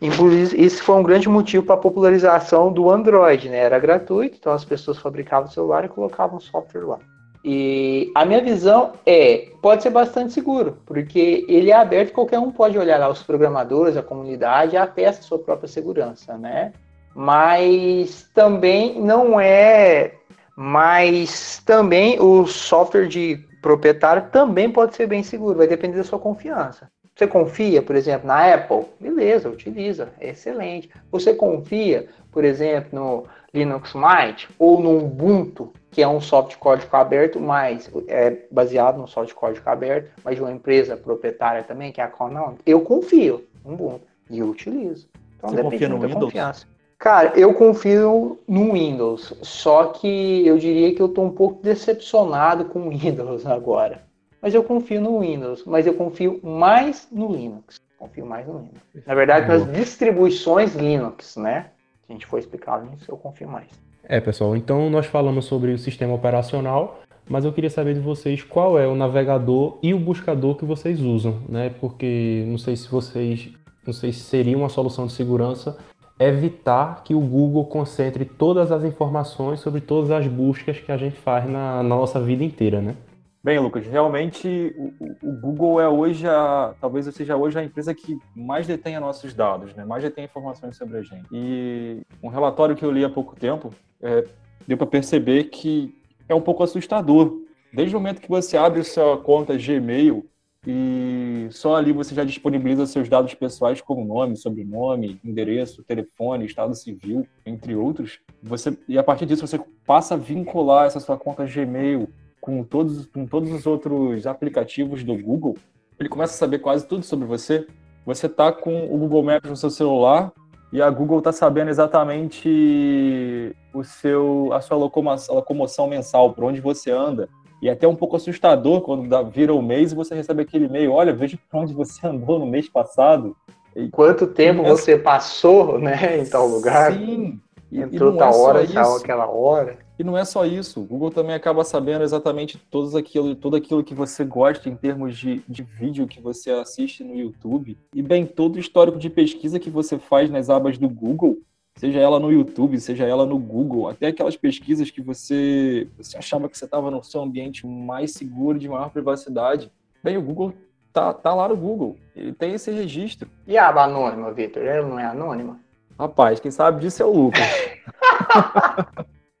Inclusive, 0.00 0.62
isso 0.62 0.82
foi 0.82 0.96
um 0.96 1.02
grande 1.02 1.28
motivo 1.28 1.64
para 1.64 1.74
a 1.74 1.78
popularização 1.78 2.72
do 2.72 2.90
Android, 2.90 3.48
né? 3.48 3.58
Era 3.58 3.78
gratuito, 3.78 4.36
então 4.38 4.52
as 4.52 4.64
pessoas 4.64 4.98
fabricavam 4.98 5.48
o 5.48 5.52
celular 5.52 5.84
e 5.84 5.88
colocavam 5.88 6.40
software 6.40 6.86
lá. 6.86 6.98
E 7.42 8.12
a 8.14 8.24
minha 8.24 8.42
visão 8.42 8.92
é, 9.06 9.48
pode 9.62 9.82
ser 9.82 9.90
bastante 9.90 10.32
seguro, 10.32 10.78
porque 10.84 11.44
ele 11.48 11.70
é 11.70 11.74
aberto, 11.74 12.12
qualquer 12.12 12.38
um 12.38 12.52
pode 12.52 12.78
olhar 12.78 12.98
lá 12.98 13.08
os 13.08 13.22
programadores, 13.22 13.96
a 13.96 14.02
comunidade, 14.02 14.76
a 14.76 15.12
sua 15.14 15.38
própria 15.38 15.68
segurança, 15.68 16.36
né? 16.36 16.72
Mas 17.14 18.28
também 18.34 19.00
não 19.00 19.40
é, 19.40 20.12
mas 20.54 21.62
também 21.64 22.20
o 22.20 22.46
software 22.46 23.08
de 23.08 23.42
proprietário 23.62 24.28
também 24.30 24.70
pode 24.70 24.94
ser 24.94 25.06
bem 25.06 25.22
seguro, 25.22 25.58
vai 25.58 25.66
depender 25.66 25.96
da 25.96 26.04
sua 26.04 26.18
confiança. 26.18 26.90
Você 27.16 27.26
confia, 27.26 27.82
por 27.82 27.96
exemplo, 27.96 28.26
na 28.26 28.54
Apple? 28.54 28.86
Beleza, 28.98 29.48
utiliza, 29.48 30.10
é 30.18 30.30
excelente. 30.30 30.90
Você 31.10 31.34
confia, 31.34 32.08
por 32.30 32.44
exemplo, 32.44 32.88
no 32.92 33.24
Linux 33.52 33.92
Mint 33.94 34.48
ou 34.58 34.80
no 34.80 34.98
Ubuntu, 34.98 35.72
que 35.90 36.02
é 36.02 36.08
um 36.08 36.20
software 36.20 36.58
código 36.58 36.96
aberto, 36.96 37.40
mas 37.40 37.90
é 38.06 38.46
baseado 38.50 38.98
no 38.98 39.08
software 39.08 39.34
código 39.34 39.68
aberto, 39.68 40.10
mas 40.24 40.36
de 40.36 40.42
uma 40.42 40.52
empresa 40.52 40.96
proprietária 40.96 41.62
também, 41.62 41.92
que 41.92 42.00
é 42.00 42.04
a 42.04 42.08
Canonical, 42.08 42.56
eu 42.64 42.80
confio 42.80 43.44
no 43.64 43.74
Ubuntu 43.74 44.06
e 44.30 44.38
eu 44.38 44.48
utilizo. 44.48 45.08
Então, 45.36 45.50
Você 45.50 45.62
confia 45.62 45.88
no 45.88 46.00
Windows? 46.00 46.24
Confiança. 46.24 46.66
Cara, 46.98 47.32
eu 47.34 47.54
confio 47.54 48.38
no 48.46 48.72
Windows, 48.74 49.32
só 49.40 49.86
que 49.86 50.46
eu 50.46 50.58
diria 50.58 50.94
que 50.94 51.00
eu 51.00 51.06
estou 51.06 51.24
um 51.24 51.32
pouco 51.32 51.62
decepcionado 51.62 52.66
com 52.66 52.80
o 52.80 52.90
Windows 52.90 53.46
agora. 53.46 54.02
Mas 54.42 54.54
eu 54.54 54.62
confio 54.62 55.00
no 55.00 55.20
Windows, 55.20 55.64
mas 55.64 55.86
eu 55.86 55.94
confio 55.94 56.40
mais 56.42 57.08
no 57.10 57.32
Linux. 57.32 57.80
Confio 57.98 58.26
mais 58.26 58.46
no 58.46 58.58
Linux. 58.58 58.80
Na 59.06 59.14
verdade, 59.14 59.48
nas 59.48 59.70
distribuições 59.72 60.74
Linux, 60.74 61.36
né? 61.36 61.70
Se 62.06 62.12
a 62.12 62.12
gente 62.12 62.26
for 62.26 62.38
explicar 62.38 62.86
isso, 62.94 63.10
eu 63.10 63.16
confio 63.16 63.48
mais. 63.48 63.68
É, 64.04 64.20
pessoal, 64.20 64.56
então 64.56 64.90
nós 64.90 65.06
falamos 65.06 65.44
sobre 65.44 65.72
o 65.72 65.78
sistema 65.78 66.14
operacional, 66.14 67.00
mas 67.28 67.44
eu 67.44 67.52
queria 67.52 67.70
saber 67.70 67.94
de 67.94 68.00
vocês 68.00 68.42
qual 68.42 68.78
é 68.78 68.86
o 68.86 68.96
navegador 68.96 69.78
e 69.82 69.94
o 69.94 69.98
buscador 69.98 70.56
que 70.56 70.64
vocês 70.64 71.00
usam, 71.00 71.38
né? 71.48 71.70
Porque 71.80 72.44
não 72.48 72.58
sei 72.58 72.74
se 72.76 72.88
vocês, 72.88 73.50
não 73.86 73.92
sei 73.92 74.12
se 74.12 74.20
seria 74.20 74.56
uma 74.56 74.68
solução 74.68 75.06
de 75.06 75.12
segurança 75.12 75.78
evitar 76.18 77.02
que 77.02 77.14
o 77.14 77.20
Google 77.20 77.64
concentre 77.64 78.24
todas 78.26 78.70
as 78.70 78.84
informações 78.84 79.60
sobre 79.60 79.80
todas 79.80 80.10
as 80.10 80.26
buscas 80.26 80.78
que 80.78 80.92
a 80.92 80.96
gente 80.96 81.16
faz 81.16 81.48
na, 81.48 81.76
na 81.76 81.82
nossa 81.82 82.20
vida 82.20 82.44
inteira, 82.44 82.80
né? 82.82 82.96
Bem, 83.42 83.58
Lucas, 83.58 83.86
realmente 83.86 84.74
o, 84.76 84.92
o, 85.22 85.32
Google 85.40 85.80
é 85.80 85.88
hoje 85.88 86.26
a, 86.26 86.74
talvez 86.78 87.06
seja 87.14 87.36
hoje 87.38 87.58
a 87.58 87.64
empresa 87.64 87.94
que 87.94 88.18
mais 88.36 88.66
detém 88.66 89.00
nossos 89.00 89.32
dados, 89.32 89.74
né? 89.74 89.82
Mais 89.82 90.02
detém 90.02 90.26
informações 90.26 90.76
sobre 90.76 90.98
a 90.98 91.02
gente. 91.02 91.26
E 91.32 92.02
um 92.22 92.28
relatório 92.28 92.76
que 92.76 92.84
eu 92.84 92.90
li 92.90 93.02
há 93.02 93.08
pouco 93.08 93.34
tempo 93.34 93.72
é, 94.02 94.26
deu 94.66 94.76
para 94.76 94.86
perceber 94.86 95.44
que 95.44 95.94
é 96.28 96.34
um 96.34 96.40
pouco 96.42 96.62
assustador. 96.62 97.40
Desde 97.72 97.96
o 97.96 97.98
momento 97.98 98.20
que 98.20 98.28
você 98.28 98.58
abre 98.58 98.84
sua 98.84 99.16
conta 99.16 99.56
Gmail 99.56 100.28
e 100.66 101.48
só 101.50 101.76
ali 101.76 101.92
você 101.92 102.14
já 102.14 102.24
disponibiliza 102.24 102.84
seus 102.84 103.08
dados 103.08 103.32
pessoais 103.32 103.80
como 103.80 104.04
nome, 104.04 104.36
sobrenome, 104.36 105.18
endereço, 105.24 105.82
telefone, 105.82 106.44
estado 106.44 106.74
civil, 106.74 107.26
entre 107.46 107.74
outros. 107.74 108.20
Você 108.42 108.76
e 108.86 108.98
a 108.98 109.02
partir 109.02 109.24
disso 109.24 109.46
você 109.46 109.58
passa 109.86 110.12
a 110.12 110.18
vincular 110.18 110.86
essa 110.86 111.00
sua 111.00 111.16
conta 111.16 111.46
Gmail 111.46 112.06
com 112.40 112.64
todos, 112.64 113.06
com 113.06 113.26
todos 113.26 113.52
os 113.52 113.66
outros 113.66 114.26
aplicativos 114.26 115.04
do 115.04 115.16
Google. 115.16 115.56
Ele 115.98 116.08
começa 116.08 116.34
a 116.34 116.38
saber 116.38 116.60
quase 116.60 116.86
tudo 116.86 117.04
sobre 117.04 117.26
você. 117.26 117.66
Você 118.06 118.26
está 118.26 118.50
com 118.50 118.86
o 118.86 118.98
Google 118.98 119.22
Maps 119.22 119.50
no 119.50 119.56
seu 119.56 119.70
celular 119.70 120.32
e 120.72 120.80
a 120.80 120.88
Google 120.88 121.18
está 121.18 121.32
sabendo 121.32 121.68
exatamente 121.68 123.54
o 123.74 123.84
seu, 123.84 124.50
a 124.52 124.60
sua 124.60 124.76
locomoção, 124.76 125.34
locomoção 125.34 125.86
mensal, 125.88 126.32
por 126.32 126.44
onde 126.44 126.60
você 126.60 126.90
anda, 126.90 127.28
e 127.60 127.68
é 127.68 127.72
até 127.72 127.86
um 127.86 127.94
pouco 127.94 128.16
assustador 128.16 128.80
quando 128.80 129.08
dá, 129.08 129.22
vira 129.22 129.52
o 129.52 129.60
mês 129.60 129.92
e 129.92 129.94
você 129.94 130.14
recebe 130.14 130.42
aquele 130.42 130.64
e-mail, 130.66 130.92
olha, 130.92 131.12
veja 131.12 131.38
para 131.50 131.60
onde 131.60 131.74
você 131.74 132.06
andou 132.06 132.38
no 132.38 132.46
mês 132.46 132.68
passado. 132.68 133.36
E, 133.76 133.88
Quanto 133.88 134.26
tempo 134.26 134.62
é... 134.62 134.70
você 134.70 134.96
passou, 134.96 135.78
né, 135.78 136.18
em 136.18 136.24
tal 136.24 136.46
lugar? 136.46 136.92
Sim. 136.92 137.38
Entrou 137.72 138.16
tal 138.16 138.32
é 138.32 138.36
hora, 138.36 138.66
saiu 138.66 138.96
aquela 138.96 139.30
hora. 139.30 139.78
E 139.98 140.02
não 140.02 140.16
é 140.16 140.24
só 140.24 140.44
isso. 140.44 140.80
O 140.80 140.84
Google 140.84 141.10
também 141.10 141.34
acaba 141.34 141.62
sabendo 141.62 142.02
exatamente 142.02 142.58
todos 142.70 142.96
aquilo, 142.96 143.34
tudo 143.34 143.56
aquilo 143.56 143.84
que 143.84 143.94
você 143.94 144.24
gosta 144.24 144.68
em 144.68 144.74
termos 144.74 145.16
de, 145.16 145.42
de 145.48 145.62
vídeo 145.62 146.06
que 146.06 146.20
você 146.20 146.50
assiste 146.50 147.04
no 147.04 147.14
YouTube. 147.14 147.78
E 147.94 148.02
bem, 148.02 148.26
todo 148.26 148.56
o 148.56 148.58
histórico 148.58 148.98
de 148.98 149.10
pesquisa 149.10 149.60
que 149.60 149.70
você 149.70 149.98
faz 149.98 150.30
nas 150.30 150.50
abas 150.50 150.78
do 150.78 150.88
Google 150.88 151.38
seja 151.76 152.00
ela 152.00 152.18
no 152.18 152.30
YouTube, 152.30 152.78
seja 152.78 153.06
ela 153.06 153.24
no 153.24 153.38
Google, 153.38 153.88
até 153.88 154.08
aquelas 154.08 154.36
pesquisas 154.36 154.90
que 154.90 155.00
você, 155.00 155.88
você 155.96 156.18
achava 156.18 156.48
que 156.48 156.58
você 156.58 156.64
estava 156.64 156.90
no 156.90 157.02
seu 157.02 157.22
ambiente 157.22 157.66
mais 157.66 158.12
seguro, 158.12 158.58
de 158.58 158.68
maior 158.68 158.90
privacidade. 158.90 159.70
Bem, 160.02 160.16
o 160.16 160.22
Google 160.22 160.52
tá, 160.92 161.14
tá 161.14 161.32
lá 161.34 161.48
no 161.48 161.56
Google, 161.56 161.96
ele 162.14 162.32
tem 162.32 162.52
esse 162.52 162.70
registro. 162.70 163.30
E 163.46 163.56
a 163.56 163.68
aba 163.68 163.84
anônima, 163.84 164.30
Vitor? 164.32 164.62
Ela 164.62 164.86
não 164.86 164.98
é 164.98 165.06
anônima? 165.06 165.58
Rapaz, 166.00 166.40
quem 166.40 166.50
sabe 166.50 166.80
disso 166.80 167.02
é 167.02 167.04
o 167.04 167.12
Lucas. 167.12 167.46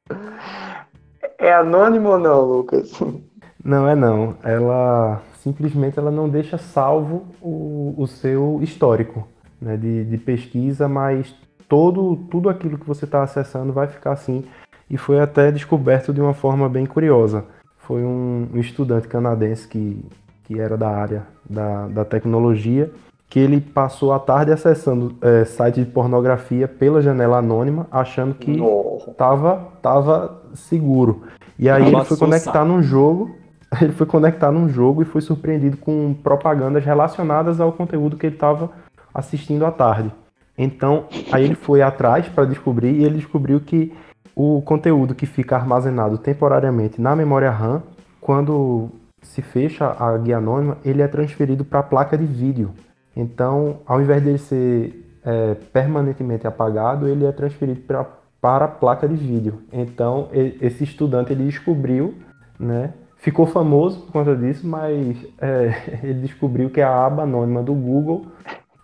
é 1.38 1.54
anônimo 1.54 2.10
ou 2.10 2.18
não, 2.18 2.42
Lucas? 2.42 2.92
Não 3.64 3.88
é 3.88 3.94
não. 3.94 4.36
Ela 4.44 5.22
simplesmente 5.38 5.98
ela 5.98 6.10
não 6.10 6.28
deixa 6.28 6.58
salvo 6.58 7.28
o, 7.40 7.94
o 7.96 8.06
seu 8.06 8.60
histórico 8.60 9.26
né, 9.58 9.74
de, 9.78 10.04
de 10.04 10.18
pesquisa, 10.18 10.86
mas 10.86 11.34
todo, 11.66 12.16
tudo 12.30 12.50
aquilo 12.50 12.76
que 12.76 12.86
você 12.86 13.06
está 13.06 13.22
acessando 13.22 13.72
vai 13.72 13.86
ficar 13.86 14.12
assim. 14.12 14.44
E 14.90 14.98
foi 14.98 15.18
até 15.18 15.50
descoberto 15.50 16.12
de 16.12 16.20
uma 16.20 16.34
forma 16.34 16.68
bem 16.68 16.84
curiosa. 16.84 17.46
Foi 17.78 18.02
um, 18.02 18.50
um 18.52 18.58
estudante 18.58 19.08
canadense 19.08 19.66
que, 19.66 20.04
que 20.44 20.60
era 20.60 20.76
da 20.76 20.90
área 20.90 21.26
da, 21.48 21.88
da 21.88 22.04
tecnologia, 22.04 22.92
que 23.30 23.38
ele 23.38 23.60
passou 23.60 24.12
a 24.12 24.18
tarde 24.18 24.50
acessando 24.50 25.14
é, 25.22 25.44
site 25.44 25.80
de 25.80 25.86
pornografia 25.86 26.66
pela 26.66 27.00
janela 27.00 27.38
anônima, 27.38 27.86
achando 27.92 28.34
que 28.34 28.60
estava 29.08 29.68
tava 29.80 30.42
seguro. 30.52 31.22
E 31.56 31.70
aí 31.70 31.86
ele 31.86 32.04
foi 32.04 32.16
conectar 32.16 32.64
num 32.64 32.82
jogo, 32.82 33.30
ele 33.80 33.92
foi 33.92 34.04
conectar 34.04 34.50
num 34.50 34.68
jogo 34.68 35.02
e 35.02 35.04
foi 35.04 35.20
surpreendido 35.20 35.76
com 35.76 36.12
propagandas 36.12 36.84
relacionadas 36.84 37.60
ao 37.60 37.72
conteúdo 37.72 38.16
que 38.16 38.26
ele 38.26 38.34
estava 38.34 38.68
assistindo 39.14 39.64
à 39.64 39.70
tarde. 39.70 40.12
Então, 40.58 41.04
aí 41.30 41.44
ele 41.44 41.54
foi 41.54 41.82
atrás 41.82 42.28
para 42.28 42.44
descobrir 42.44 42.90
e 42.90 43.04
ele 43.04 43.14
descobriu 43.14 43.60
que 43.60 43.94
o 44.34 44.60
conteúdo 44.60 45.14
que 45.14 45.24
fica 45.24 45.54
armazenado 45.54 46.18
temporariamente 46.18 47.00
na 47.00 47.14
memória 47.14 47.50
RAM, 47.50 47.82
quando 48.20 48.90
se 49.22 49.40
fecha 49.40 49.94
a 49.98 50.18
guia 50.18 50.38
anônima, 50.38 50.78
ele 50.84 51.00
é 51.00 51.06
transferido 51.06 51.64
para 51.64 51.78
a 51.78 51.84
placa 51.84 52.18
de 52.18 52.26
vídeo. 52.26 52.72
Então, 53.20 53.80
ao 53.84 54.00
invés 54.00 54.22
dele 54.22 54.38
ser 54.38 55.18
é, 55.22 55.54
permanentemente 55.54 56.46
apagado, 56.46 57.06
ele 57.06 57.26
é 57.26 57.32
transferido 57.32 57.82
pra, 57.82 58.06
para 58.40 58.64
a 58.64 58.68
placa 58.68 59.06
de 59.06 59.14
vídeo. 59.14 59.62
Então, 59.70 60.28
ele, 60.32 60.56
esse 60.62 60.84
estudante 60.84 61.30
ele 61.30 61.44
descobriu, 61.44 62.14
né, 62.58 62.94
ficou 63.18 63.44
famoso 63.44 64.00
por 64.00 64.12
conta 64.12 64.34
disso, 64.34 64.66
mas 64.66 65.18
é, 65.38 66.00
ele 66.02 66.20
descobriu 66.20 66.70
que 66.70 66.80
a 66.80 67.04
aba 67.04 67.24
anônima 67.24 67.62
do 67.62 67.74
Google 67.74 68.24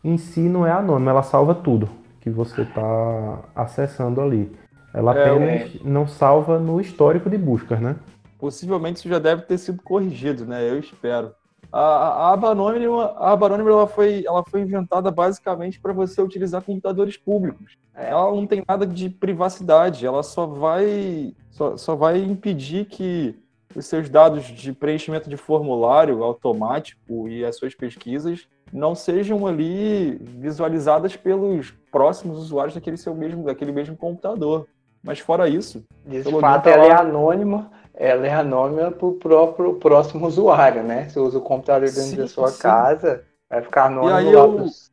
em 0.04 0.18
si 0.18 0.40
não 0.40 0.66
é 0.66 0.70
anônima, 0.70 1.12
ela 1.12 1.22
salva 1.22 1.54
tudo 1.54 1.88
que 2.20 2.28
você 2.28 2.62
está 2.62 3.40
acessando 3.54 4.20
ali. 4.20 4.54
Ela 4.92 5.16
é, 5.16 5.30
apenas 5.30 5.74
é... 5.76 5.78
não 5.82 6.06
salva 6.06 6.58
no 6.58 6.78
histórico 6.78 7.30
de 7.30 7.38
buscas, 7.38 7.80
né? 7.80 7.96
Possivelmente 8.38 8.98
isso 8.98 9.08
já 9.08 9.18
deve 9.18 9.42
ter 9.42 9.56
sido 9.56 9.80
corrigido, 9.82 10.44
né? 10.44 10.68
Eu 10.68 10.78
espero. 10.78 11.32
A, 11.72 11.80
a 11.80 12.32
aba 12.32 12.50
anônima, 12.50 13.14
a 13.16 13.32
aba 13.32 13.46
anônima 13.46 13.70
ela 13.70 13.86
foi, 13.86 14.24
ela 14.26 14.42
foi 14.48 14.60
inventada 14.60 15.10
basicamente 15.10 15.80
para 15.80 15.92
você 15.92 16.22
utilizar 16.22 16.62
computadores 16.62 17.16
públicos. 17.16 17.76
Ela 17.94 18.30
não 18.30 18.46
tem 18.46 18.62
nada 18.66 18.86
de 18.86 19.08
privacidade, 19.08 20.06
ela 20.06 20.22
só 20.22 20.46
vai, 20.46 21.34
só, 21.50 21.76
só 21.76 21.94
vai 21.94 22.18
impedir 22.18 22.86
que 22.86 23.34
os 23.74 23.86
seus 23.86 24.08
dados 24.08 24.44
de 24.44 24.72
preenchimento 24.72 25.28
de 25.28 25.36
formulário 25.36 26.22
automático 26.22 27.28
e 27.28 27.44
as 27.44 27.56
suas 27.56 27.74
pesquisas 27.74 28.46
não 28.72 28.94
sejam 28.94 29.46
ali 29.46 30.16
visualizadas 30.22 31.14
pelos 31.14 31.72
próximos 31.90 32.38
usuários 32.38 32.74
daquele 32.74 32.96
seu 32.96 33.14
mesmo, 33.14 33.44
daquele 33.44 33.72
mesmo 33.72 33.96
computador. 33.96 34.66
Mas 35.02 35.20
fora 35.20 35.48
isso, 35.48 35.84
de 36.04 36.22
fato 36.22 36.68
ela 36.68 36.84
é 36.84 36.92
anônima, 36.92 37.70
ela 37.96 38.26
é 38.26 38.32
anônima 38.32 38.90
para 38.90 39.06
o 39.06 39.14
próprio 39.14 39.74
próximo 39.74 40.26
usuário, 40.26 40.82
né? 40.82 41.08
Você 41.08 41.18
usa 41.18 41.38
o 41.38 41.42
computador 41.42 41.88
dentro 41.88 42.02
sim, 42.02 42.16
da 42.16 42.28
sua 42.28 42.48
sim. 42.48 42.62
casa, 42.62 43.24
vai 43.48 43.62
ficar 43.62 43.86
anônimo 43.86 44.10
e 44.10 44.12
aí 44.12 44.32
eu... 44.32 44.52
Pros... 44.52 44.92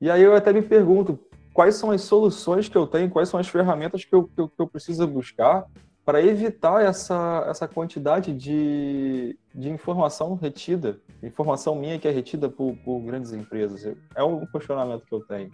E 0.00 0.10
aí 0.10 0.22
eu 0.22 0.36
até 0.36 0.52
me 0.52 0.60
pergunto, 0.60 1.18
quais 1.54 1.76
são 1.76 1.90
as 1.90 2.02
soluções 2.02 2.68
que 2.68 2.76
eu 2.76 2.86
tenho, 2.86 3.08
quais 3.08 3.28
são 3.28 3.40
as 3.40 3.48
ferramentas 3.48 4.04
que 4.04 4.14
eu, 4.14 4.24
que 4.24 4.38
eu, 4.38 4.48
que 4.48 4.60
eu 4.60 4.66
preciso 4.66 5.06
buscar 5.06 5.64
para 6.04 6.22
evitar 6.22 6.84
essa, 6.84 7.46
essa 7.48 7.66
quantidade 7.66 8.34
de, 8.34 9.38
de 9.54 9.70
informação 9.70 10.34
retida, 10.34 11.00
informação 11.22 11.74
minha 11.74 11.98
que 11.98 12.06
é 12.06 12.10
retida 12.10 12.50
por, 12.50 12.76
por 12.84 13.00
grandes 13.00 13.32
empresas. 13.32 13.96
É 14.14 14.22
um 14.22 14.44
questionamento 14.44 15.06
que 15.06 15.14
eu 15.14 15.20
tenho. 15.20 15.50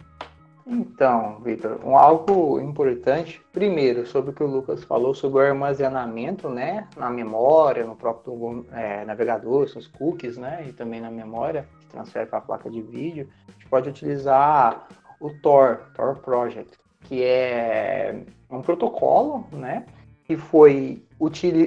Então, 0.65 1.39
Vitor, 1.41 1.79
um, 1.83 1.97
algo 1.97 2.59
importante, 2.59 3.41
primeiro, 3.51 4.05
sobre 4.05 4.31
o 4.31 4.33
que 4.33 4.43
o 4.43 4.47
Lucas 4.47 4.83
falou 4.83 5.13
sobre 5.13 5.41
o 5.41 5.45
armazenamento, 5.45 6.49
né, 6.49 6.87
na 6.95 7.09
memória, 7.09 7.85
no 7.85 7.95
próprio 7.95 8.65
é, 8.71 9.03
navegador, 9.05 9.67
seus 9.67 9.87
cookies, 9.87 10.37
né, 10.37 10.65
e 10.67 10.73
também 10.73 11.01
na 11.01 11.09
memória, 11.09 11.67
que 11.79 11.87
transfere 11.87 12.25
para 12.25 12.39
a 12.39 12.41
placa 12.41 12.69
de 12.69 12.81
vídeo, 12.81 13.27
a 13.47 13.51
gente 13.51 13.67
pode 13.67 13.89
utilizar 13.89 14.87
o 15.19 15.29
Tor, 15.41 15.91
Tor 15.95 16.17
Project, 16.19 16.77
que 17.01 17.23
é 17.23 18.23
um 18.49 18.61
protocolo, 18.61 19.45
né, 19.51 19.85
que 20.23 20.37
foi 20.37 21.03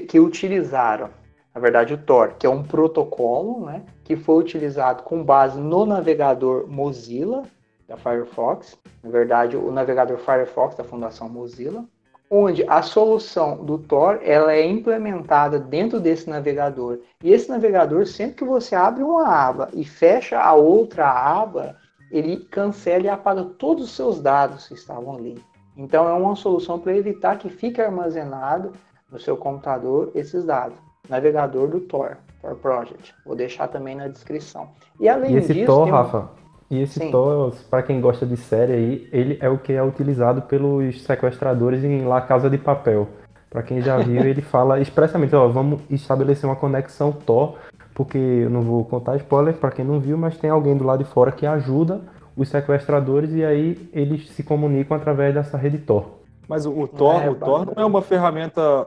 que 0.09 0.19
utilizaram, 0.19 1.11
na 1.55 1.61
verdade, 1.61 1.95
o 1.95 1.99
Tor, 1.99 2.35
que 2.35 2.47
é 2.47 2.51
um 2.51 2.63
protocolo, 2.63 3.67
né, 3.67 3.83
que 4.03 4.17
foi 4.17 4.43
utilizado 4.43 5.03
com 5.03 5.23
base 5.23 5.61
no 5.61 5.87
navegador 5.87 6.67
Mozilla 6.69 7.45
da 7.89 7.97
Firefox. 7.97 8.79
Na 9.03 9.11
verdade, 9.11 9.57
o 9.57 9.71
navegador 9.71 10.19
Firefox 10.19 10.77
da 10.77 10.85
Fundação 10.85 11.29
Mozilla 11.29 11.85
onde 12.31 12.65
a 12.69 12.83
solução 12.83 13.65
do 13.65 13.79
Tor 13.79 14.19
ela 14.23 14.53
é 14.53 14.67
implementada 14.67 15.59
dentro 15.59 16.01
desse 16.01 16.29
navegador. 16.29 16.99
E 17.23 17.33
esse 17.33 17.49
navegador, 17.49 18.07
sempre 18.07 18.37
que 18.37 18.45
você 18.45 18.75
abre 18.75 19.03
uma 19.03 19.29
aba 19.29 19.69
e 19.73 19.85
fecha 19.85 20.41
a 20.41 20.53
outra 20.55 21.09
aba, 21.09 21.77
ele 22.11 22.37
cancela 22.37 23.05
e 23.05 23.09
apaga 23.09 23.45
todos 23.45 23.85
os 23.85 23.91
seus 23.93 24.21
dados 24.21 24.67
que 24.69 24.75
estavam 24.75 25.15
ali. 25.17 25.41
Então 25.77 26.09
é 26.09 26.13
uma 26.13 26.37
solução 26.37 26.79
para 26.79 26.97
evitar 26.97 27.39
que 27.39 27.49
fique 27.49 27.81
armazenado 27.81 28.73
no 29.11 29.19
seu 29.19 29.37
computador 29.37 30.11
esses 30.15 30.45
dados. 30.45 30.77
Navegador 31.09 31.69
do 31.69 31.81
Tor, 31.81 32.17
Tor 32.41 32.57
Project. 32.57 33.15
Vou 33.27 33.37
deixar 33.37 33.69
também 33.69 33.95
na 33.95 34.09
descrição. 34.09 34.71
E 34.99 35.09
além 35.09 35.35
e 35.35 35.37
esse 35.37 35.53
disso, 35.53 35.67
Tor, 35.67 35.89
Rafa, 35.89 36.31
e 36.71 36.81
esse 36.81 36.99
Sim. 36.99 37.11
Tor, 37.11 37.55
para 37.71 37.83
quem 37.83 38.01
gosta 38.01 38.25
de 38.25 38.37
série 38.37 38.73
aí, 38.73 39.09
ele 39.13 39.39
é 39.41 39.49
o 39.49 39.59
que 39.59 39.73
é 39.73 39.83
utilizado 39.83 40.43
pelos 40.43 41.03
sequestradores 41.03 41.85
em 41.85 42.05
La 42.05 42.21
Casa 42.21 42.49
de 42.49 42.59
Papel. 42.59 43.09
Para 43.51 43.63
quem 43.63 43.81
já 43.81 43.99
viu, 43.99 44.23
ele 44.27 44.43
fala 44.43 44.81
expressamente, 44.81 45.35
ó, 45.35 45.47
vamos 45.49 45.83
estabelecer 45.91 46.49
uma 46.49 46.57
conexão 46.57 47.13
Tor, 47.13 47.57
porque 47.95 48.19
eu 48.19 48.51
não 48.51 48.63
vou 48.63 48.85
contar 48.85 49.17
spoiler 49.17 49.55
para 49.55 49.71
quem 49.71 49.85
não 49.85 50.01
viu, 50.01 50.17
mas 50.19 50.37
tem 50.37 50.51
alguém 50.51 50.77
do 50.77 50.85
lado 50.85 51.05
de 51.05 51.11
fora 51.11 51.31
que 51.31 51.47
ajuda 51.47 52.01
os 52.37 52.49
sequestradores 52.49 53.33
e 53.33 53.45
aí 53.45 53.89
eles 53.93 54.29
se 54.31 54.43
comunicam 54.43 54.97
através 54.97 55.35
dessa 55.35 55.57
rede 55.57 55.79
Tor. 55.79 56.25
Mas 56.49 56.67
o, 56.67 56.79
o 56.79 56.89
Tor, 56.89 57.23
é, 57.23 57.31
o 57.31 57.35
Tor 57.35 57.67
não 57.67 57.83
é 57.83 57.87
uma 57.87 58.03
ferramenta. 58.03 58.87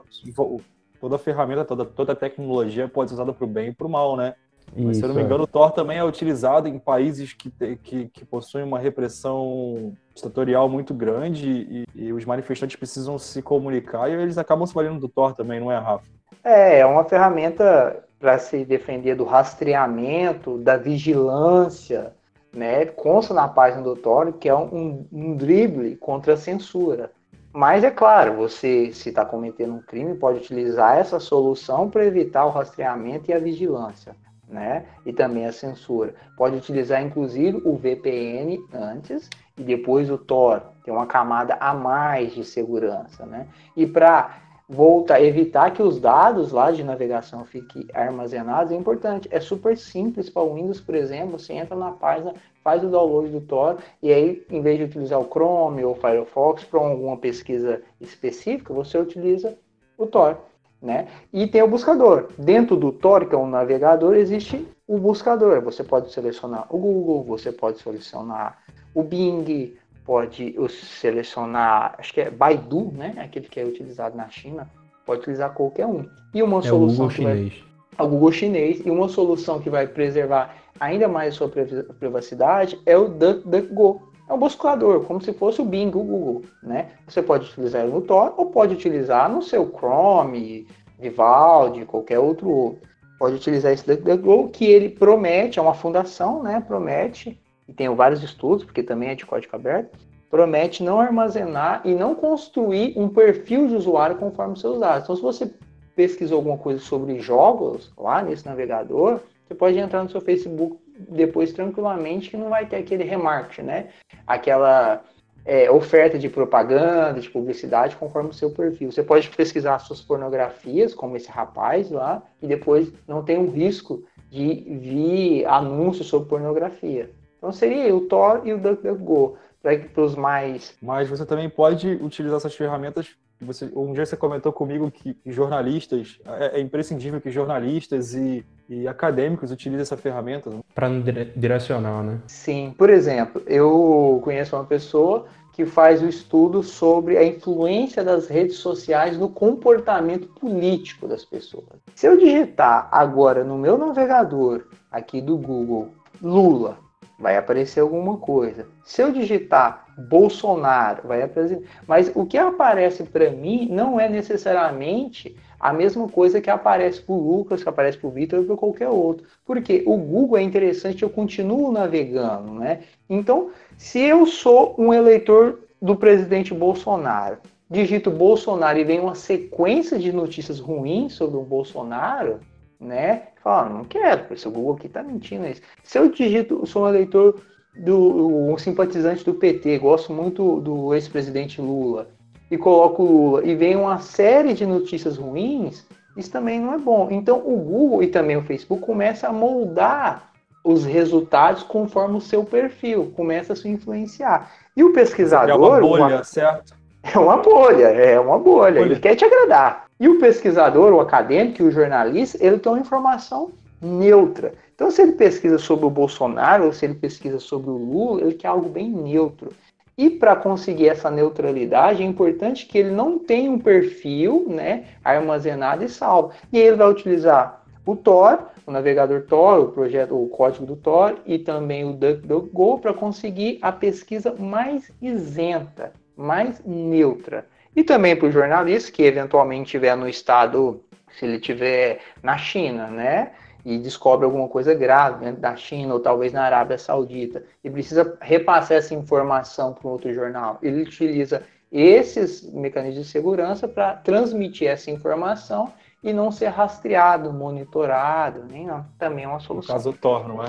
Toda 1.00 1.16
ferramenta, 1.16 1.64
toda, 1.64 1.84
toda 1.84 2.14
tecnologia 2.14 2.88
pode 2.88 3.10
ser 3.10 3.14
usada 3.14 3.32
para 3.32 3.44
o 3.44 3.48
bem 3.48 3.68
e 3.68 3.72
para 3.72 3.86
o 3.86 3.90
mal, 3.90 4.16
né? 4.16 4.34
Mas, 4.76 4.98
se 4.98 5.02
eu 5.02 5.08
não 5.08 5.14
me 5.14 5.22
é. 5.22 5.24
engano, 5.24 5.44
o 5.44 5.46
Tor 5.46 5.72
também 5.72 5.98
é 5.98 6.04
utilizado 6.04 6.68
em 6.68 6.78
países 6.78 7.32
que, 7.32 7.50
que, 7.82 8.08
que 8.08 8.24
possuem 8.24 8.64
uma 8.64 8.78
repressão 8.78 9.92
ditatorial 10.14 10.68
muito 10.68 10.92
grande 10.92 11.48
e, 11.48 11.84
e, 11.94 12.12
os 12.12 12.24
manifestantes 12.24 12.76
precisam 12.76 13.18
se 13.18 13.40
comunicar 13.42 14.08
e 14.08 14.14
eles 14.14 14.38
acabam 14.38 14.66
se 14.66 14.74
valendo 14.74 15.00
do 15.00 15.08
Tor 15.08 15.34
também, 15.34 15.60
não 15.60 15.70
é, 15.70 15.78
Rafa? 15.78 16.04
É, 16.44 16.80
é 16.80 16.86
uma 16.86 17.04
ferramenta 17.04 18.04
para 18.18 18.38
se 18.38 18.64
defender 18.64 19.14
do 19.14 19.24
rastreamento, 19.24 20.58
da 20.58 20.76
vigilância, 20.76 22.12
né, 22.52 22.86
consta 22.86 23.32
na 23.32 23.46
página 23.46 23.82
do 23.82 23.94
Tor 23.94 24.32
que 24.32 24.48
é 24.48 24.54
um, 24.56 25.06
um 25.12 25.36
drible 25.36 25.96
contra 25.96 26.34
a 26.34 26.36
censura. 26.36 27.10
Mas 27.52 27.82
é 27.82 27.90
claro, 27.90 28.34
você, 28.34 28.92
se 28.92 29.08
está 29.08 29.24
cometendo 29.24 29.74
um 29.74 29.82
crime, 29.82 30.14
pode 30.14 30.38
utilizar 30.38 30.98
essa 30.98 31.18
solução 31.18 31.88
para 31.88 32.04
evitar 32.04 32.44
o 32.44 32.50
rastreamento 32.50 33.30
e 33.30 33.34
a 33.34 33.38
vigilância, 33.38 34.14
né? 34.48 34.86
E 35.04 35.12
também 35.12 35.46
a 35.46 35.52
censura. 35.52 36.14
Pode 36.36 36.56
utilizar, 36.56 37.02
inclusive, 37.02 37.60
o 37.64 37.76
VPN 37.76 38.58
antes 38.72 39.28
e 39.56 39.62
depois 39.62 40.10
o 40.10 40.16
Tor, 40.16 40.62
tem 40.84 40.94
uma 40.94 41.06
camada 41.06 41.56
a 41.60 41.74
mais 41.74 42.32
de 42.32 42.44
segurança, 42.44 43.26
né? 43.26 43.48
E 43.76 43.86
para 43.86 44.40
voltar, 44.68 45.22
evitar 45.22 45.70
que 45.72 45.82
os 45.82 45.98
dados 45.98 46.52
lá 46.52 46.70
de 46.70 46.84
navegação 46.84 47.44
fiquem 47.44 47.86
armazenados 47.94 48.72
é 48.72 48.76
importante. 48.76 49.28
É 49.32 49.40
super 49.40 49.76
simples 49.76 50.28
para 50.28 50.42
o 50.42 50.54
Windows, 50.54 50.80
por 50.80 50.94
exemplo, 50.94 51.38
você 51.38 51.54
entra 51.54 51.74
na 51.74 51.92
página, 51.92 52.34
faz 52.62 52.84
o 52.84 52.88
download 52.88 53.30
do 53.30 53.40
Tor 53.40 53.78
e 54.02 54.12
aí, 54.12 54.46
em 54.50 54.60
vez 54.60 54.78
de 54.78 54.84
utilizar 54.84 55.18
o 55.18 55.28
Chrome 55.28 55.84
ou 55.84 55.92
o 55.92 55.96
Firefox 55.96 56.64
para 56.64 56.80
alguma 56.80 57.16
pesquisa 57.16 57.82
específica, 58.00 58.74
você 58.74 58.98
utiliza 58.98 59.56
o 59.96 60.06
Tor. 60.06 60.38
Né? 60.80 61.08
E 61.32 61.46
tem 61.46 61.62
o 61.62 61.68
buscador. 61.68 62.28
Dentro 62.38 62.76
do 62.76 62.92
Tor, 62.92 63.26
que 63.26 63.34
é 63.34 63.38
um 63.38 63.48
navegador, 63.48 64.14
existe 64.14 64.66
o 64.86 64.96
buscador. 64.96 65.60
Você 65.62 65.82
pode 65.82 66.12
selecionar 66.12 66.66
o 66.70 66.78
Google, 66.78 67.24
você 67.24 67.50
pode 67.50 67.78
selecionar 67.80 68.58
o 68.94 69.02
Bing, 69.02 69.76
pode 70.04 70.54
selecionar, 70.68 71.94
acho 71.98 72.14
que 72.14 72.20
é 72.20 72.30
Baidu, 72.30 72.92
né? 72.94 73.14
Aquele 73.18 73.46
que 73.48 73.60
é 73.60 73.64
utilizado 73.64 74.16
na 74.16 74.28
China, 74.28 74.70
pode 75.04 75.20
utilizar 75.20 75.52
qualquer 75.52 75.86
um. 75.86 76.08
E 76.32 76.42
uma 76.42 76.60
é 76.60 76.62
solução 76.62 77.06
o 77.06 77.08
Google 77.08 77.10
chinês. 77.10 77.52
Vai, 77.98 78.06
o 78.06 78.10
Google 78.10 78.32
chinês 78.32 78.86
e 78.86 78.90
uma 78.90 79.08
solução 79.08 79.60
que 79.60 79.68
vai 79.68 79.86
preservar 79.86 80.54
ainda 80.80 81.08
mais 81.08 81.34
a 81.34 81.36
sua 81.36 81.50
privacidade 81.98 82.80
é 82.86 82.96
o 82.96 83.08
DuckDuckGo. 83.08 84.07
É 84.28 84.32
um 84.32 84.38
buscador, 84.38 85.04
como 85.04 85.22
se 85.22 85.32
fosse 85.32 85.62
o 85.62 85.64
Bing, 85.64 85.88
o 85.88 86.02
Google, 86.02 86.42
né? 86.62 86.90
Você 87.06 87.22
pode 87.22 87.46
utilizar 87.50 87.86
no 87.86 88.02
Tor 88.02 88.34
ou 88.36 88.46
pode 88.46 88.74
utilizar 88.74 89.30
no 89.30 89.40
seu 89.40 89.66
Chrome, 89.66 90.66
Vivaldi, 90.98 91.86
qualquer 91.86 92.18
outro. 92.18 92.76
Pode 93.18 93.36
utilizar 93.36 93.72
esse 93.72 93.86
DuckDuckGo 93.86 94.50
que 94.50 94.66
ele 94.66 94.90
promete, 94.90 95.58
é 95.58 95.62
uma 95.62 95.74
fundação, 95.74 96.42
né? 96.42 96.62
Promete 96.66 97.40
e 97.66 97.72
tenho 97.72 97.96
vários 97.96 98.22
estudos, 98.22 98.64
porque 98.64 98.82
também 98.82 99.08
é 99.08 99.14
de 99.14 99.26
código 99.26 99.56
aberto, 99.56 99.98
promete 100.30 100.82
não 100.82 101.00
armazenar 101.00 101.80
e 101.84 101.94
não 101.94 102.14
construir 102.14 102.92
um 102.96 103.08
perfil 103.08 103.66
de 103.66 103.74
usuário 103.74 104.16
conforme 104.16 104.58
seus 104.58 104.78
dados. 104.78 105.04
Então, 105.04 105.16
se 105.16 105.22
você 105.22 105.50
pesquisou 105.96 106.36
alguma 106.36 106.58
coisa 106.58 106.80
sobre 106.80 107.18
jogos 107.18 107.92
lá 107.96 108.22
nesse 108.22 108.46
navegador, 108.46 109.20
você 109.46 109.54
pode 109.54 109.78
entrar 109.78 110.02
no 110.02 110.10
seu 110.10 110.20
Facebook 110.20 110.76
depois 111.08 111.52
tranquilamente 111.52 112.30
que 112.30 112.36
não 112.36 112.48
vai 112.48 112.66
ter 112.66 112.76
aquele 112.76 113.04
remarketing, 113.04 113.62
né? 113.62 113.88
Aquela 114.26 115.02
é, 115.44 115.70
oferta 115.70 116.18
de 116.18 116.28
propaganda, 116.28 117.20
de 117.20 117.30
publicidade 117.30 117.96
conforme 117.96 118.30
o 118.30 118.34
seu 118.34 118.50
perfil. 118.50 118.92
Você 118.92 119.02
pode 119.02 119.28
pesquisar 119.30 119.78
suas 119.78 120.00
pornografias, 120.00 120.94
como 120.94 121.16
esse 121.16 121.30
rapaz 121.30 121.90
lá, 121.90 122.22
e 122.42 122.46
depois 122.46 122.92
não 123.06 123.22
tem 123.22 123.38
um 123.38 123.50
risco 123.50 124.04
de 124.30 124.78
vir 124.78 125.46
anúncios 125.46 126.06
sobre 126.06 126.28
pornografia. 126.28 127.10
Então 127.38 127.52
seria 127.52 127.94
o 127.94 128.02
Tor 128.02 128.42
e 128.44 128.52
o 128.52 128.58
DuckDuckGo 128.58 129.38
para 129.62 130.02
os 130.02 130.14
mais. 130.14 130.76
Mas 130.82 131.08
você 131.08 131.24
também 131.24 131.48
pode 131.48 131.92
utilizar 131.94 132.36
essas 132.36 132.54
ferramentas. 132.54 133.16
Você, 133.40 133.70
um 133.74 133.92
dia 133.92 134.04
você 134.04 134.16
comentou 134.16 134.52
comigo 134.52 134.90
que 134.90 135.16
jornalistas, 135.24 136.18
é, 136.26 136.58
é 136.58 136.60
imprescindível 136.60 137.20
que 137.20 137.30
jornalistas 137.30 138.14
e, 138.14 138.44
e 138.68 138.88
acadêmicos 138.88 139.52
utilizem 139.52 139.82
essa 139.82 139.96
ferramenta. 139.96 140.50
Né? 140.50 140.60
Para 140.74 140.88
direcionar, 141.36 142.02
né? 142.02 142.20
Sim. 142.26 142.74
Por 142.76 142.90
exemplo, 142.90 143.42
eu 143.46 144.20
conheço 144.24 144.56
uma 144.56 144.64
pessoa 144.64 145.26
que 145.58 145.66
faz 145.66 146.00
o 146.02 146.08
estudo 146.08 146.62
sobre 146.62 147.16
a 147.16 147.24
influência 147.24 148.04
das 148.04 148.28
redes 148.28 148.58
sociais 148.58 149.18
no 149.18 149.28
comportamento 149.28 150.28
político 150.28 151.08
das 151.08 151.24
pessoas. 151.24 151.64
Se 151.96 152.06
eu 152.06 152.16
digitar 152.16 152.88
agora 152.92 153.42
no 153.42 153.58
meu 153.58 153.76
navegador 153.76 154.66
aqui 154.88 155.20
do 155.20 155.36
Google 155.36 155.88
Lula, 156.22 156.78
vai 157.18 157.36
aparecer 157.36 157.80
alguma 157.80 158.18
coisa. 158.18 158.68
Se 158.84 159.02
eu 159.02 159.10
digitar 159.10 159.87
Bolsonaro, 159.98 161.08
vai 161.08 161.22
aparecer. 161.22 161.62
Mas 161.86 162.10
o 162.14 162.24
que 162.24 162.38
aparece 162.38 163.02
para 163.02 163.30
mim 163.30 163.68
não 163.70 163.98
é 163.98 164.08
necessariamente 164.08 165.36
a 165.58 165.72
mesma 165.72 166.08
coisa 166.08 166.40
que 166.40 166.48
aparece 166.48 167.00
para 167.00 167.14
o 167.14 167.20
Lucas, 167.20 167.62
que 167.62 167.68
aparece 167.68 167.98
para 167.98 168.08
o 168.08 168.12
Vitor 168.12 168.38
ou 168.38 168.44
para 168.44 168.56
qualquer 168.56 168.88
outro. 168.88 169.26
Porque 169.44 169.82
o 169.86 169.96
Google 169.96 170.38
é 170.38 170.42
interessante, 170.42 171.02
eu 171.02 171.10
continuo 171.10 171.72
navegando, 171.72 172.54
né? 172.54 172.80
Então, 173.10 173.50
se 173.76 174.00
eu 174.00 174.24
sou 174.24 174.74
um 174.78 174.94
eleitor 174.94 175.58
do 175.82 175.96
presidente 175.96 176.54
Bolsonaro, 176.54 177.38
digito 177.68 178.10
Bolsonaro 178.10 178.78
e 178.78 178.84
vem 178.84 179.00
uma 179.00 179.16
sequência 179.16 179.98
de 179.98 180.12
notícias 180.12 180.60
ruins 180.60 181.14
sobre 181.14 181.36
o 181.36 181.42
Bolsonaro, 181.42 182.40
né? 182.78 183.28
Fala, 183.42 183.68
não 183.68 183.84
quero, 183.84 184.32
esse 184.32 184.48
Google 184.48 184.74
aqui 184.74 184.88
tá 184.88 185.02
mentindo 185.02 185.46
isso. 185.46 185.62
Se 185.82 185.98
eu 185.98 186.08
digito, 186.10 186.64
sou 186.66 186.84
um 186.84 186.88
eleitor 186.88 187.40
do 187.78 188.50
um 188.50 188.58
simpatizante 188.58 189.24
do 189.24 189.34
PT, 189.34 189.78
gosto 189.78 190.12
muito 190.12 190.60
do 190.60 190.94
ex-presidente 190.94 191.60
Lula 191.60 192.08
e 192.50 192.58
coloco 192.58 193.02
Lula 193.02 193.44
e 193.44 193.54
vem 193.54 193.76
uma 193.76 193.98
série 193.98 194.52
de 194.52 194.66
notícias 194.66 195.16
ruins, 195.16 195.86
isso 196.16 196.30
também 196.30 196.60
não 196.60 196.74
é 196.74 196.78
bom. 196.78 197.08
Então 197.10 197.38
o 197.38 197.56
Google 197.56 198.02
e 198.02 198.08
também 198.08 198.36
o 198.36 198.42
Facebook 198.42 198.84
começa 198.84 199.28
a 199.28 199.32
moldar 199.32 200.32
os 200.64 200.84
resultados 200.84 201.62
conforme 201.62 202.16
o 202.16 202.20
seu 202.20 202.44
perfil, 202.44 203.12
começa 203.16 203.52
a 203.52 203.56
se 203.56 203.68
influenciar. 203.68 204.50
E 204.76 204.82
o 204.82 204.92
pesquisador. 204.92 205.50
É 205.50 205.54
uma 205.54 205.80
bolha, 205.80 206.04
uma... 206.04 206.24
certo? 206.24 206.76
É 207.00 207.16
uma 207.16 207.36
bolha, 207.38 207.86
é 207.86 208.18
uma 208.18 208.38
bolha. 208.38 208.80
bolha. 208.80 208.80
Ele 208.80 209.00
quer 209.00 209.14
te 209.14 209.24
agradar. 209.24 209.84
E 210.00 210.08
o 210.08 210.18
pesquisador, 210.18 210.92
o 210.92 211.00
acadêmico 211.00 211.62
e 211.62 211.64
o 211.64 211.70
jornalista, 211.70 212.36
ele 212.44 212.58
tem 212.58 212.72
uma 212.72 212.80
informação 212.80 213.52
neutra. 213.80 214.52
Então, 214.78 214.92
se 214.92 215.02
ele 215.02 215.10
pesquisa 215.10 215.58
sobre 215.58 215.86
o 215.86 215.90
Bolsonaro 215.90 216.66
ou 216.66 216.72
se 216.72 216.84
ele 216.84 216.94
pesquisa 216.94 217.40
sobre 217.40 217.68
o 217.68 217.76
Lula, 217.76 218.20
ele 218.20 218.34
quer 218.34 218.46
algo 218.46 218.68
bem 218.68 218.88
neutro. 218.88 219.50
E 219.98 220.08
para 220.08 220.36
conseguir 220.36 220.88
essa 220.88 221.10
neutralidade, 221.10 222.00
é 222.00 222.06
importante 222.06 222.64
que 222.64 222.78
ele 222.78 222.92
não 222.92 223.18
tenha 223.18 223.50
um 223.50 223.58
perfil 223.58 224.46
né, 224.48 224.84
armazenado 225.02 225.82
e 225.82 225.88
salvo. 225.88 226.30
E 226.52 226.58
ele 226.60 226.76
vai 226.76 226.88
utilizar 226.88 227.64
o 227.84 227.96
Tor, 227.96 228.50
o 228.64 228.70
navegador 228.70 229.22
Tor, 229.22 229.58
o 229.58 229.72
projeto, 229.72 230.14
o 230.14 230.28
código 230.28 230.64
do 230.64 230.76
Tor 230.76 231.18
e 231.26 231.40
também 231.40 231.84
o 231.84 231.92
DuckDuckGo 231.92 232.78
para 232.78 232.94
conseguir 232.94 233.58
a 233.60 233.72
pesquisa 233.72 234.32
mais 234.38 234.92
isenta, 235.02 235.92
mais 236.16 236.62
neutra. 236.64 237.44
E 237.74 237.82
também 237.82 238.14
para 238.14 238.28
o 238.28 238.30
jornalista 238.30 238.92
que 238.92 239.02
eventualmente 239.02 239.64
estiver 239.64 239.96
no 239.96 240.08
estado, 240.08 240.80
se 241.18 241.24
ele 241.24 241.38
estiver 241.38 241.98
na 242.22 242.38
China, 242.38 242.86
né? 242.86 243.32
E 243.68 243.76
descobre 243.76 244.24
alguma 244.24 244.48
coisa 244.48 244.72
grave 244.72 245.26
dentro 245.26 245.42
da 245.42 245.54
China 245.54 245.92
ou 245.92 246.00
talvez 246.00 246.32
na 246.32 246.42
Arábia 246.42 246.78
Saudita 246.78 247.42
e 247.62 247.68
precisa 247.68 248.16
repassar 248.18 248.78
essa 248.78 248.94
informação 248.94 249.74
para 249.74 249.90
outro 249.90 250.10
jornal. 250.10 250.58
Ele 250.62 250.80
utiliza 250.80 251.42
esses 251.70 252.50
mecanismos 252.50 253.04
de 253.04 253.12
segurança 253.12 253.68
para 253.68 253.92
transmitir 253.96 254.68
essa 254.68 254.90
informação 254.90 255.70
e 256.02 256.14
não 256.14 256.32
ser 256.32 256.46
rastreado, 256.46 257.30
monitorado, 257.30 258.42
nem 258.50 258.66
não. 258.66 258.86
Também 258.98 259.26
é 259.26 259.28
uma 259.28 259.38
solução. 259.38 259.74
No 259.74 259.82
caso 259.82 259.92
do 259.92 259.98
Tor, 259.98 260.26
não 260.26 260.42
é? 260.42 260.48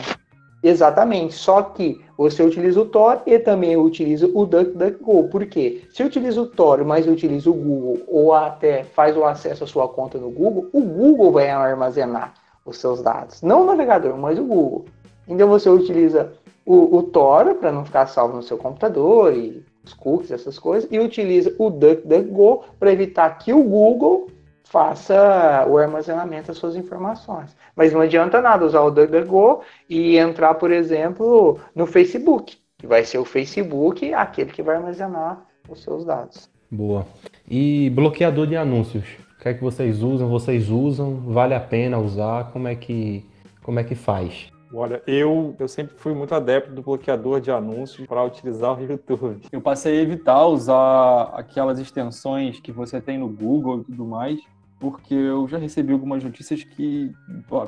Exatamente, 0.64 1.34
só 1.34 1.62
que 1.62 2.02
você 2.18 2.42
utiliza 2.42 2.80
o 2.80 2.86
Tor 2.86 3.22
e 3.26 3.38
também 3.38 3.76
utiliza 3.76 4.28
o 4.34 4.46
DuckDuckGo. 4.46 5.28
Por 5.28 5.46
quê? 5.46 5.84
Se 5.92 6.04
utiliza 6.04 6.42
o 6.42 6.48
Tor, 6.48 6.86
mas 6.86 7.06
utiliza 7.06 7.50
o 7.50 7.54
Google 7.54 8.02
ou 8.08 8.34
até 8.34 8.86
faz 8.86 9.18
o 9.18 9.26
acesso 9.26 9.66
à 9.66 9.68
sua 9.68 9.90
conta 9.90 10.18
no 10.18 10.30
Google, 10.30 10.70
o 10.72 10.82
Google 10.82 11.34
vai 11.34 11.50
armazenar 11.50 12.34
os 12.70 12.78
seus 12.78 13.02
dados. 13.02 13.42
Não 13.42 13.64
o 13.64 13.66
navegador, 13.66 14.18
mas 14.18 14.40
o 14.40 14.44
Google. 14.44 14.86
Então 15.28 15.48
você 15.48 15.70
utiliza 15.70 16.34
o, 16.66 16.98
o 16.98 17.04
Tor 17.04 17.56
para 17.56 17.72
não 17.72 17.86
ficar 17.86 18.08
salvo 18.08 18.36
no 18.36 18.44
seu 18.44 18.58
computador 18.58 19.34
e 19.34 19.64
os 19.84 19.94
cookies, 19.94 20.32
essas 20.32 20.60
coisas, 20.60 20.90
e 20.92 21.00
utiliza 21.00 21.54
o 21.58 21.70
DuckDuckGo 21.70 22.64
para 22.80 22.92
evitar 22.92 23.30
que 23.38 23.54
o 23.54 23.64
Google 23.64 24.30
faça 24.64 25.66
o 25.68 25.78
armazenamento 25.78 26.48
das 26.48 26.58
suas 26.58 26.76
informações. 26.76 27.56
Mas 27.76 27.92
não 27.92 28.02
adianta 28.02 28.40
nada 28.40 28.66
usar 28.66 28.82
o 28.82 28.92
DuckDuckGo 28.92 29.62
e 29.90 30.18
entrar, 30.18 30.54
por 30.56 30.72
exemplo, 30.72 31.60
no 31.74 31.88
Facebook, 31.88 32.58
que 32.78 32.86
vai 32.86 33.04
ser 33.04 33.18
o 33.18 33.26
Facebook 33.26 34.14
aquele 34.14 34.52
que 34.52 34.62
vai 34.62 34.76
armazenar 34.76 35.44
os 35.68 35.82
seus 35.82 36.06
dados. 36.06 36.50
Boa. 36.70 37.06
E 37.50 37.90
bloqueador 37.90 38.46
de 38.46 38.56
anúncios? 38.56 39.06
O 39.40 39.42
que 39.42 39.48
é 39.48 39.54
que 39.54 39.64
vocês 39.64 40.04
usam? 40.04 40.28
Vocês 40.28 40.70
usam? 40.70 41.16
Vale 41.16 41.56
a 41.56 41.62
pena 41.62 41.98
usar? 41.98 42.52
Como 42.52 42.68
é 42.68 42.76
que, 42.76 43.26
como 43.64 43.80
é 43.80 43.86
que 43.86 43.96
faz? 43.96 44.52
Olha, 44.74 45.02
eu, 45.08 45.56
eu 45.58 45.66
sempre 45.70 45.96
fui 45.96 46.14
muito 46.14 46.36
adepto 46.36 46.74
do 46.74 46.82
bloqueador 46.82 47.40
de 47.40 47.50
anúncios 47.50 48.06
para 48.06 48.22
utilizar 48.22 48.76
o 48.78 48.84
YouTube. 48.84 49.40
Eu 49.50 49.62
passei 49.62 49.98
a 49.98 50.02
evitar 50.02 50.46
usar 50.46 51.32
aquelas 51.34 51.80
extensões 51.80 52.60
que 52.60 52.70
você 52.70 53.00
tem 53.00 53.18
no 53.18 53.30
Google 53.30 53.80
e 53.80 53.84
tudo 53.86 54.04
mais, 54.04 54.42
porque 54.78 55.14
eu 55.14 55.48
já 55.48 55.58
recebi 55.58 55.94
algumas 55.94 56.22
notícias 56.22 56.62
que, 56.62 57.10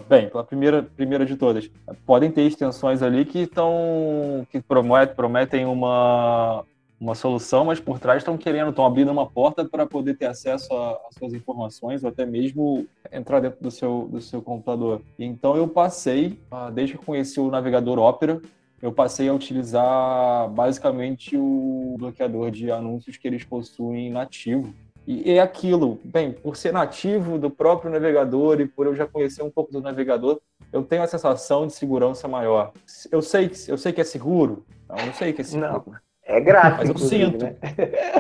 bem, 0.10 0.30
pela 0.30 0.44
primeira, 0.44 0.84
primeira 0.84 1.26
de 1.26 1.38
todas, 1.38 1.72
podem 2.06 2.30
ter 2.30 2.42
extensões 2.42 3.02
ali 3.02 3.24
que 3.24 3.44
estão 3.44 4.46
que 4.52 4.60
prometem, 4.60 5.16
prometem 5.16 5.66
uma 5.66 6.66
uma 7.02 7.16
solução, 7.16 7.66
mas 7.66 7.80
por 7.80 8.00
trás 8.00 8.20
estão 8.20 8.38
querendo, 8.38 8.70
estão 8.70 8.86
abrindo 8.86 9.12
uma 9.12 9.26
porta 9.26 9.66
para 9.66 9.88
poder 9.88 10.16
ter 10.16 10.28
acesso 10.28 10.72
às 11.08 11.16
suas 11.18 11.34
informações 11.34 12.04
ou 12.04 12.10
até 12.10 12.28
mesmo 12.28 12.86
entrar 13.12 13.40
dentro 13.40 13.60
do 13.60 13.72
seu, 13.72 14.08
do 14.12 14.22
seu 14.22 14.40
computador. 14.40 15.02
Então 15.18 15.58
eu 15.58 15.68
passei, 15.68 16.38
ah, 16.52 16.70
desde 16.70 16.96
que 16.96 17.04
conheci 17.04 17.40
o 17.40 17.50
navegador 17.50 17.98
Opera, 17.98 18.40
eu 18.80 18.92
passei 18.92 19.28
a 19.28 19.34
utilizar 19.34 20.48
basicamente 20.52 21.36
o 21.36 21.96
bloqueador 21.98 22.52
de 22.52 22.72
anúncios 22.72 23.18
que 23.18 23.28
eles 23.28 23.44
possuem 23.44 24.12
nativo. 24.12 24.72
E 25.08 25.32
é 25.32 25.40
aquilo, 25.40 26.00
bem, 26.04 26.32
por 26.32 26.56
ser 26.56 26.72
nativo 26.72 27.40
do 27.40 27.50
próprio 27.50 27.92
navegador 27.92 28.62
e 28.62 28.68
por 28.68 28.86
eu 28.86 28.96
já 28.96 29.08
conhecer 29.08 29.42
um 29.42 29.50
pouco 29.50 29.72
do 29.72 29.82
navegador, 29.82 30.40
eu 30.72 30.84
tenho 30.84 31.02
a 31.02 31.08
sensação 31.08 31.66
de 31.66 31.74
segurança 31.74 32.28
maior. 32.28 32.72
Eu 33.12 33.24
sei, 33.24 33.52
eu 33.68 33.78
sei 33.78 33.92
que 33.92 34.02
é 34.02 34.04
seguro, 34.04 34.64
não, 34.88 34.98
eu 35.00 35.14
sei 35.14 35.34
que 35.34 35.42
é 35.42 35.44
seguro. 35.44 35.84
Não. 35.88 36.11
É 36.32 36.40
grátis. 36.40 36.90
Mas 36.90 36.90
eu 36.90 36.98
sinto. 36.98 37.44
Né? 37.44 37.56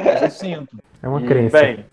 Mas 0.03 0.22
eu 0.22 0.30
sinto. 0.30 0.78
É 1.01 1.07
uma 1.07 1.22
e, 1.22 1.26
crença. 1.26 1.62
Bem, 1.62 1.86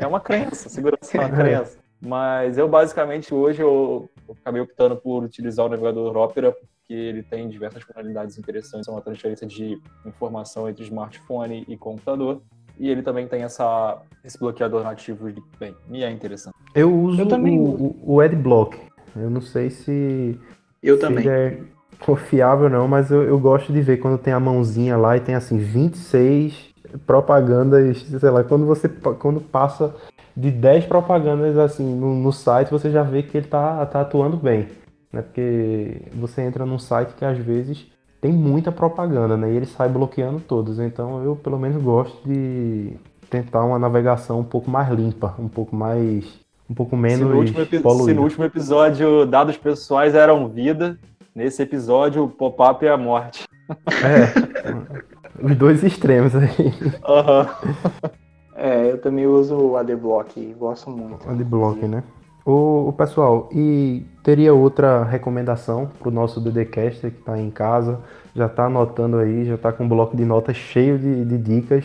é 0.00 0.06
uma 0.06 0.20
crença, 0.20 0.68
segurança 0.68 1.16
é 1.16 1.20
uma 1.20 1.30
crença. 1.36 1.78
Mas 2.00 2.58
eu 2.58 2.68
basicamente 2.68 3.34
hoje 3.34 3.62
eu, 3.62 4.08
eu 4.28 4.36
acabei 4.40 4.60
optando 4.62 4.96
por 4.96 5.24
utilizar 5.24 5.66
o 5.66 5.68
navegador 5.68 6.16
Opera 6.16 6.52
porque 6.52 6.94
ele 6.94 7.22
tem 7.22 7.48
diversas 7.48 7.82
funcionalidades 7.82 8.38
interessantes, 8.38 8.86
é 8.86 8.92
uma 8.92 9.00
transferência 9.00 9.44
de 9.44 9.76
informação 10.04 10.68
entre 10.68 10.84
smartphone 10.84 11.64
e 11.66 11.76
computador. 11.76 12.40
E 12.78 12.88
ele 12.88 13.02
também 13.02 13.26
tem 13.26 13.42
essa, 13.42 14.00
esse 14.24 14.38
bloqueador 14.38 14.84
nativo 14.84 15.32
de 15.32 15.42
bem, 15.58 15.74
me 15.88 16.04
é 16.04 16.10
interessante. 16.10 16.54
Eu 16.74 16.94
uso 16.94 17.22
eu 17.22 17.26
também... 17.26 17.58
o, 17.58 17.96
o 18.04 18.20
Adblock. 18.20 18.78
Eu 19.16 19.30
não 19.30 19.40
sei 19.40 19.70
se. 19.70 20.38
Eu 20.80 20.94
se 20.96 21.00
também. 21.00 21.28
É 21.28 21.58
confiável, 22.00 22.68
não, 22.68 22.86
mas 22.86 23.10
eu, 23.10 23.22
eu 23.22 23.38
gosto 23.38 23.72
de 23.72 23.80
ver 23.80 23.98
quando 23.98 24.18
tem 24.18 24.32
a 24.32 24.40
mãozinha 24.40 24.96
lá 24.96 25.16
e 25.16 25.20
tem 25.20 25.34
assim 25.34 25.58
26 25.58 26.74
propagandas, 27.06 28.02
sei 28.02 28.30
lá, 28.30 28.44
quando 28.44 28.66
você 28.66 28.88
quando 28.88 29.40
passa 29.40 29.94
de 30.36 30.50
10 30.50 30.86
propagandas 30.86 31.56
assim 31.58 31.94
no, 31.94 32.14
no 32.14 32.32
site, 32.32 32.70
você 32.70 32.90
já 32.90 33.02
vê 33.02 33.22
que 33.22 33.38
ele 33.38 33.46
tá, 33.46 33.84
tá 33.86 34.02
atuando 34.02 34.36
bem. 34.36 34.68
Né? 35.12 35.22
Porque 35.22 36.02
você 36.14 36.42
entra 36.42 36.66
num 36.66 36.78
site 36.78 37.14
que 37.14 37.24
às 37.24 37.38
vezes 37.38 37.86
tem 38.20 38.32
muita 38.32 38.70
propaganda, 38.70 39.36
né? 39.36 39.52
E 39.52 39.56
ele 39.56 39.66
sai 39.66 39.88
bloqueando 39.88 40.40
todos. 40.40 40.78
Então 40.78 41.22
eu 41.22 41.36
pelo 41.36 41.58
menos 41.58 41.82
gosto 41.82 42.16
de 42.28 42.92
tentar 43.30 43.64
uma 43.64 43.78
navegação 43.78 44.40
um 44.40 44.44
pouco 44.44 44.70
mais 44.70 44.90
limpa, 44.90 45.34
um 45.38 45.48
pouco 45.48 45.74
mais. 45.74 46.24
um 46.68 46.74
pouco 46.74 46.96
menos. 46.96 47.18
Se 47.18 47.24
no 47.24 47.36
último, 47.36 48.04
se 48.04 48.14
no 48.14 48.22
último 48.22 48.44
episódio 48.44 49.24
dados 49.26 49.56
pessoais 49.56 50.14
eram 50.14 50.48
vida, 50.48 50.98
nesse 51.36 51.62
episódio 51.62 52.24
o 52.24 52.28
pop-up 52.28 52.84
é 52.84 52.90
a 52.90 52.96
morte. 52.96 53.46
É. 53.88 55.44
Os 55.44 55.54
dois 55.54 55.84
extremos 55.84 56.34
aí. 56.34 56.72
Uhum. 57.06 58.10
É, 58.56 58.90
eu 58.90 58.98
também 58.98 59.26
uso 59.26 59.54
o 59.54 59.76
Adblock, 59.76 60.54
gosto 60.58 60.90
muito. 60.90 61.28
Adblock, 61.28 61.86
né? 61.86 62.02
O, 62.42 62.88
o, 62.88 62.92
pessoal, 62.92 63.50
e 63.52 64.06
teria 64.22 64.54
outra 64.54 65.04
recomendação 65.04 65.90
para 65.98 66.08
o 66.08 66.12
nosso 66.12 66.40
DDcaster 66.40 67.10
que 67.10 67.18
está 67.18 67.38
em 67.38 67.50
casa, 67.50 68.00
já 68.34 68.46
está 68.46 68.64
anotando 68.66 69.18
aí, 69.18 69.44
já 69.44 69.56
está 69.56 69.72
com 69.72 69.84
um 69.84 69.88
bloco 69.88 70.16
de 70.16 70.24
notas 70.24 70.56
cheio 70.56 70.98
de, 70.98 71.24
de 71.24 71.36
dicas, 71.36 71.84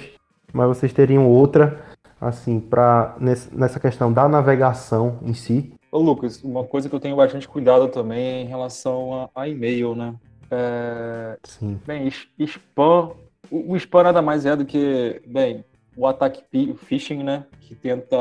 mas 0.54 0.68
vocês 0.68 0.94
teriam 0.94 1.28
outra, 1.28 1.82
assim, 2.22 2.60
para 2.60 3.16
nessa 3.20 3.80
questão 3.80 4.14
da 4.14 4.30
navegação 4.30 5.18
em 5.24 5.34
si? 5.34 5.74
Ô 5.92 6.00
Lucas, 6.00 6.42
uma 6.42 6.64
coisa 6.64 6.88
que 6.88 6.96
eu 6.96 7.00
tenho 7.00 7.18
bastante 7.18 7.48
cuidado 7.48 7.90
também 7.90 8.24
é 8.24 8.42
em 8.42 8.46
relação 8.46 9.30
a, 9.36 9.42
a 9.42 9.48
e-mail, 9.50 9.94
né? 9.94 10.16
É... 10.50 11.38
Sim. 11.44 11.80
Bem, 11.86 12.08
spam, 12.08 13.12
o, 13.50 13.74
o 13.74 13.76
spam 13.76 14.04
nada 14.04 14.22
mais 14.22 14.46
é 14.46 14.56
do 14.56 14.66
que, 14.66 15.22
bem, 15.28 15.66
o 15.96 16.08
ataque 16.08 16.44
phishing, 16.78 17.24
né, 17.24 17.46
que 17.60 17.76
tenta 17.76 18.18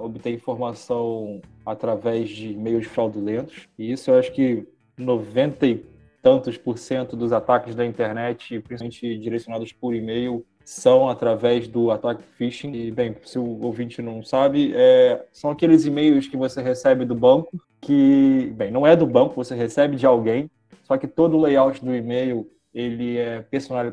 obter 0.00 0.34
informação 0.34 1.40
através 1.64 2.28
de 2.30 2.54
meios 2.54 2.86
fraudulentos. 2.86 3.68
E 3.78 3.92
isso 3.92 4.10
eu 4.10 4.18
acho 4.18 4.32
que 4.32 4.66
90 4.96 5.66
e 5.66 5.86
tantos 6.20 6.56
por 6.56 6.78
cento 6.78 7.16
dos 7.16 7.32
ataques 7.32 7.76
da 7.76 7.86
internet, 7.86 8.60
principalmente 8.60 9.18
direcionados 9.18 9.72
por 9.72 9.94
e-mail, 9.94 10.44
são 10.68 11.08
através 11.08 11.66
do 11.66 11.90
ataque 11.90 12.22
phishing. 12.36 12.72
E, 12.74 12.90
bem, 12.90 13.16
se 13.24 13.38
o 13.38 13.62
ouvinte 13.62 14.02
não 14.02 14.22
sabe, 14.22 14.72
é, 14.76 15.24
são 15.32 15.50
aqueles 15.50 15.86
e-mails 15.86 16.28
que 16.28 16.36
você 16.36 16.60
recebe 16.60 17.06
do 17.06 17.14
banco, 17.14 17.58
que, 17.80 18.52
bem, 18.54 18.70
não 18.70 18.86
é 18.86 18.94
do 18.94 19.06
banco, 19.06 19.34
você 19.34 19.54
recebe 19.54 19.96
de 19.96 20.04
alguém, 20.04 20.50
só 20.84 20.98
que 20.98 21.06
todo 21.06 21.38
o 21.38 21.40
layout 21.40 21.82
do 21.82 21.94
e-mail 21.94 22.46
ele 22.74 23.16
é 23.16 23.42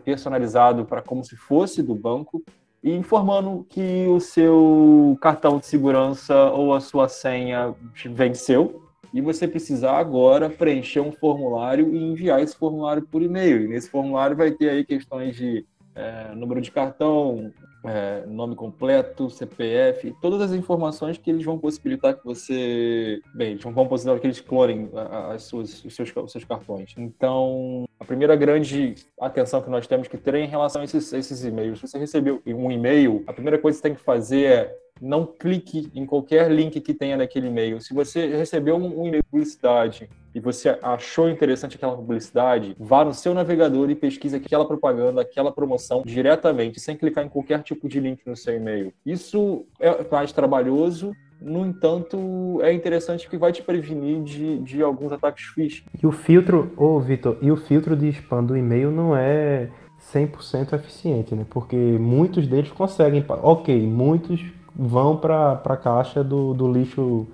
personalizado 0.03 0.83
para 0.83 1.01
como 1.01 1.23
se 1.23 1.37
fosse 1.37 1.81
do 1.81 1.95
banco 1.95 2.43
e 2.83 2.91
informando 2.91 3.65
que 3.69 4.05
o 4.09 4.19
seu 4.19 5.17
cartão 5.21 5.59
de 5.59 5.65
segurança 5.65 6.51
ou 6.51 6.73
a 6.73 6.81
sua 6.81 7.07
senha 7.07 7.73
venceu 8.07 8.83
e 9.13 9.21
você 9.21 9.47
precisar 9.47 9.97
agora 9.97 10.49
preencher 10.49 10.99
um 10.99 11.13
formulário 11.13 11.95
e 11.95 12.03
enviar 12.03 12.41
esse 12.43 12.57
formulário 12.57 13.03
por 13.03 13.21
e-mail. 13.21 13.63
E 13.63 13.67
nesse 13.69 13.89
formulário 13.89 14.35
vai 14.35 14.51
ter 14.51 14.69
aí 14.69 14.83
questões 14.83 15.37
de 15.37 15.65
é, 15.95 16.35
número 16.35 16.59
de 16.59 16.71
cartão, 16.71 17.51
é, 17.85 18.25
nome 18.25 18.55
completo, 18.55 19.29
CPF, 19.29 20.13
todas 20.21 20.41
as 20.41 20.51
informações 20.51 21.17
que 21.17 21.29
eles 21.29 21.45
vão 21.45 21.57
possibilitar 21.57 22.15
que 22.15 22.25
você. 22.25 23.21
Bem, 23.33 23.51
eles 23.51 23.63
vão 23.63 23.87
possibilitar 23.87 24.19
que 24.19 24.27
eles 24.27 24.41
clonem 24.41 24.89
as 25.31 25.43
suas, 25.43 25.83
os, 25.85 25.95
seus, 25.95 26.11
os 26.15 26.31
seus 26.31 26.43
cartões. 26.43 26.93
Então, 26.97 27.85
a 27.99 28.05
primeira 28.05 28.35
grande 28.35 28.95
atenção 29.19 29.61
que 29.61 29.69
nós 29.69 29.87
temos 29.87 30.07
que 30.07 30.17
ter 30.17 30.35
é 30.35 30.39
em 30.41 30.47
relação 30.47 30.81
a 30.81 30.85
esses, 30.85 31.13
esses 31.13 31.45
e-mails. 31.45 31.79
Se 31.79 31.87
você 31.87 31.97
recebeu 31.97 32.41
um 32.45 32.71
e-mail, 32.71 33.23
a 33.27 33.33
primeira 33.33 33.57
coisa 33.57 33.77
que 33.77 33.81
você 33.81 33.89
tem 33.89 33.97
que 33.97 34.03
fazer 34.03 34.45
é 34.45 34.77
não 35.01 35.25
clique 35.25 35.91
em 35.93 36.05
qualquer 36.05 36.49
link 36.49 36.79
que 36.79 36.93
tenha 36.93 37.17
naquele 37.17 37.47
e-mail. 37.47 37.81
Se 37.81 37.93
você 37.93 38.35
recebeu 38.35 38.77
um, 38.77 39.05
e-mail 39.07 39.21
de 39.21 39.29
publicidade 39.29 40.09
e 40.35 40.39
você 40.41 40.77
achou 40.83 41.29
interessante 41.29 41.77
aquela 41.77 41.95
publicidade, 41.95 42.75
vá 42.77 43.05
no 43.05 43.13
seu 43.13 43.33
navegador 43.33 43.89
e 43.89 43.95
pesquise 43.95 44.35
aquela 44.35 44.67
propaganda, 44.67 45.21
aquela 45.21 45.49
promoção 45.49 46.03
diretamente, 46.05 46.77
sem 46.77 46.97
clicar 46.97 47.25
em 47.25 47.29
qualquer 47.29 47.63
tipo 47.63 47.87
de 47.87 48.01
link 48.01 48.19
no 48.25 48.35
seu 48.35 48.53
e-mail. 48.53 48.93
Isso 49.05 49.65
é 49.79 50.05
mais 50.11 50.33
trabalhoso, 50.33 51.13
no 51.41 51.65
entanto, 51.65 52.59
é 52.61 52.73
interessante 52.73 53.23
porque 53.23 53.37
vai 53.37 53.53
te 53.53 53.61
prevenir 53.61 54.21
de, 54.23 54.59
de 54.59 54.81
alguns 54.81 55.13
ataques 55.13 55.45
phishing. 55.45 55.85
E 56.01 56.05
o 56.05 56.11
filtro, 56.11 56.73
ô 56.75 56.99
Vitor, 56.99 57.37
e 57.41 57.49
o 57.49 57.55
filtro 57.55 57.95
de 57.95 58.09
spam 58.09 58.43
do 58.43 58.57
e-mail 58.57 58.91
não 58.91 59.15
é 59.15 59.69
100% 60.13 60.73
eficiente, 60.73 61.33
né? 61.33 61.45
Porque 61.49 61.77
muitos 61.77 62.45
deles 62.45 62.71
conseguem, 62.71 63.23
ok, 63.27 63.87
muitos 63.87 64.43
vão 64.75 65.15
para 65.15 65.53
a 65.63 65.77
caixa 65.77 66.21
do, 66.23 66.53
do 66.53 66.71
lixo 66.71 67.25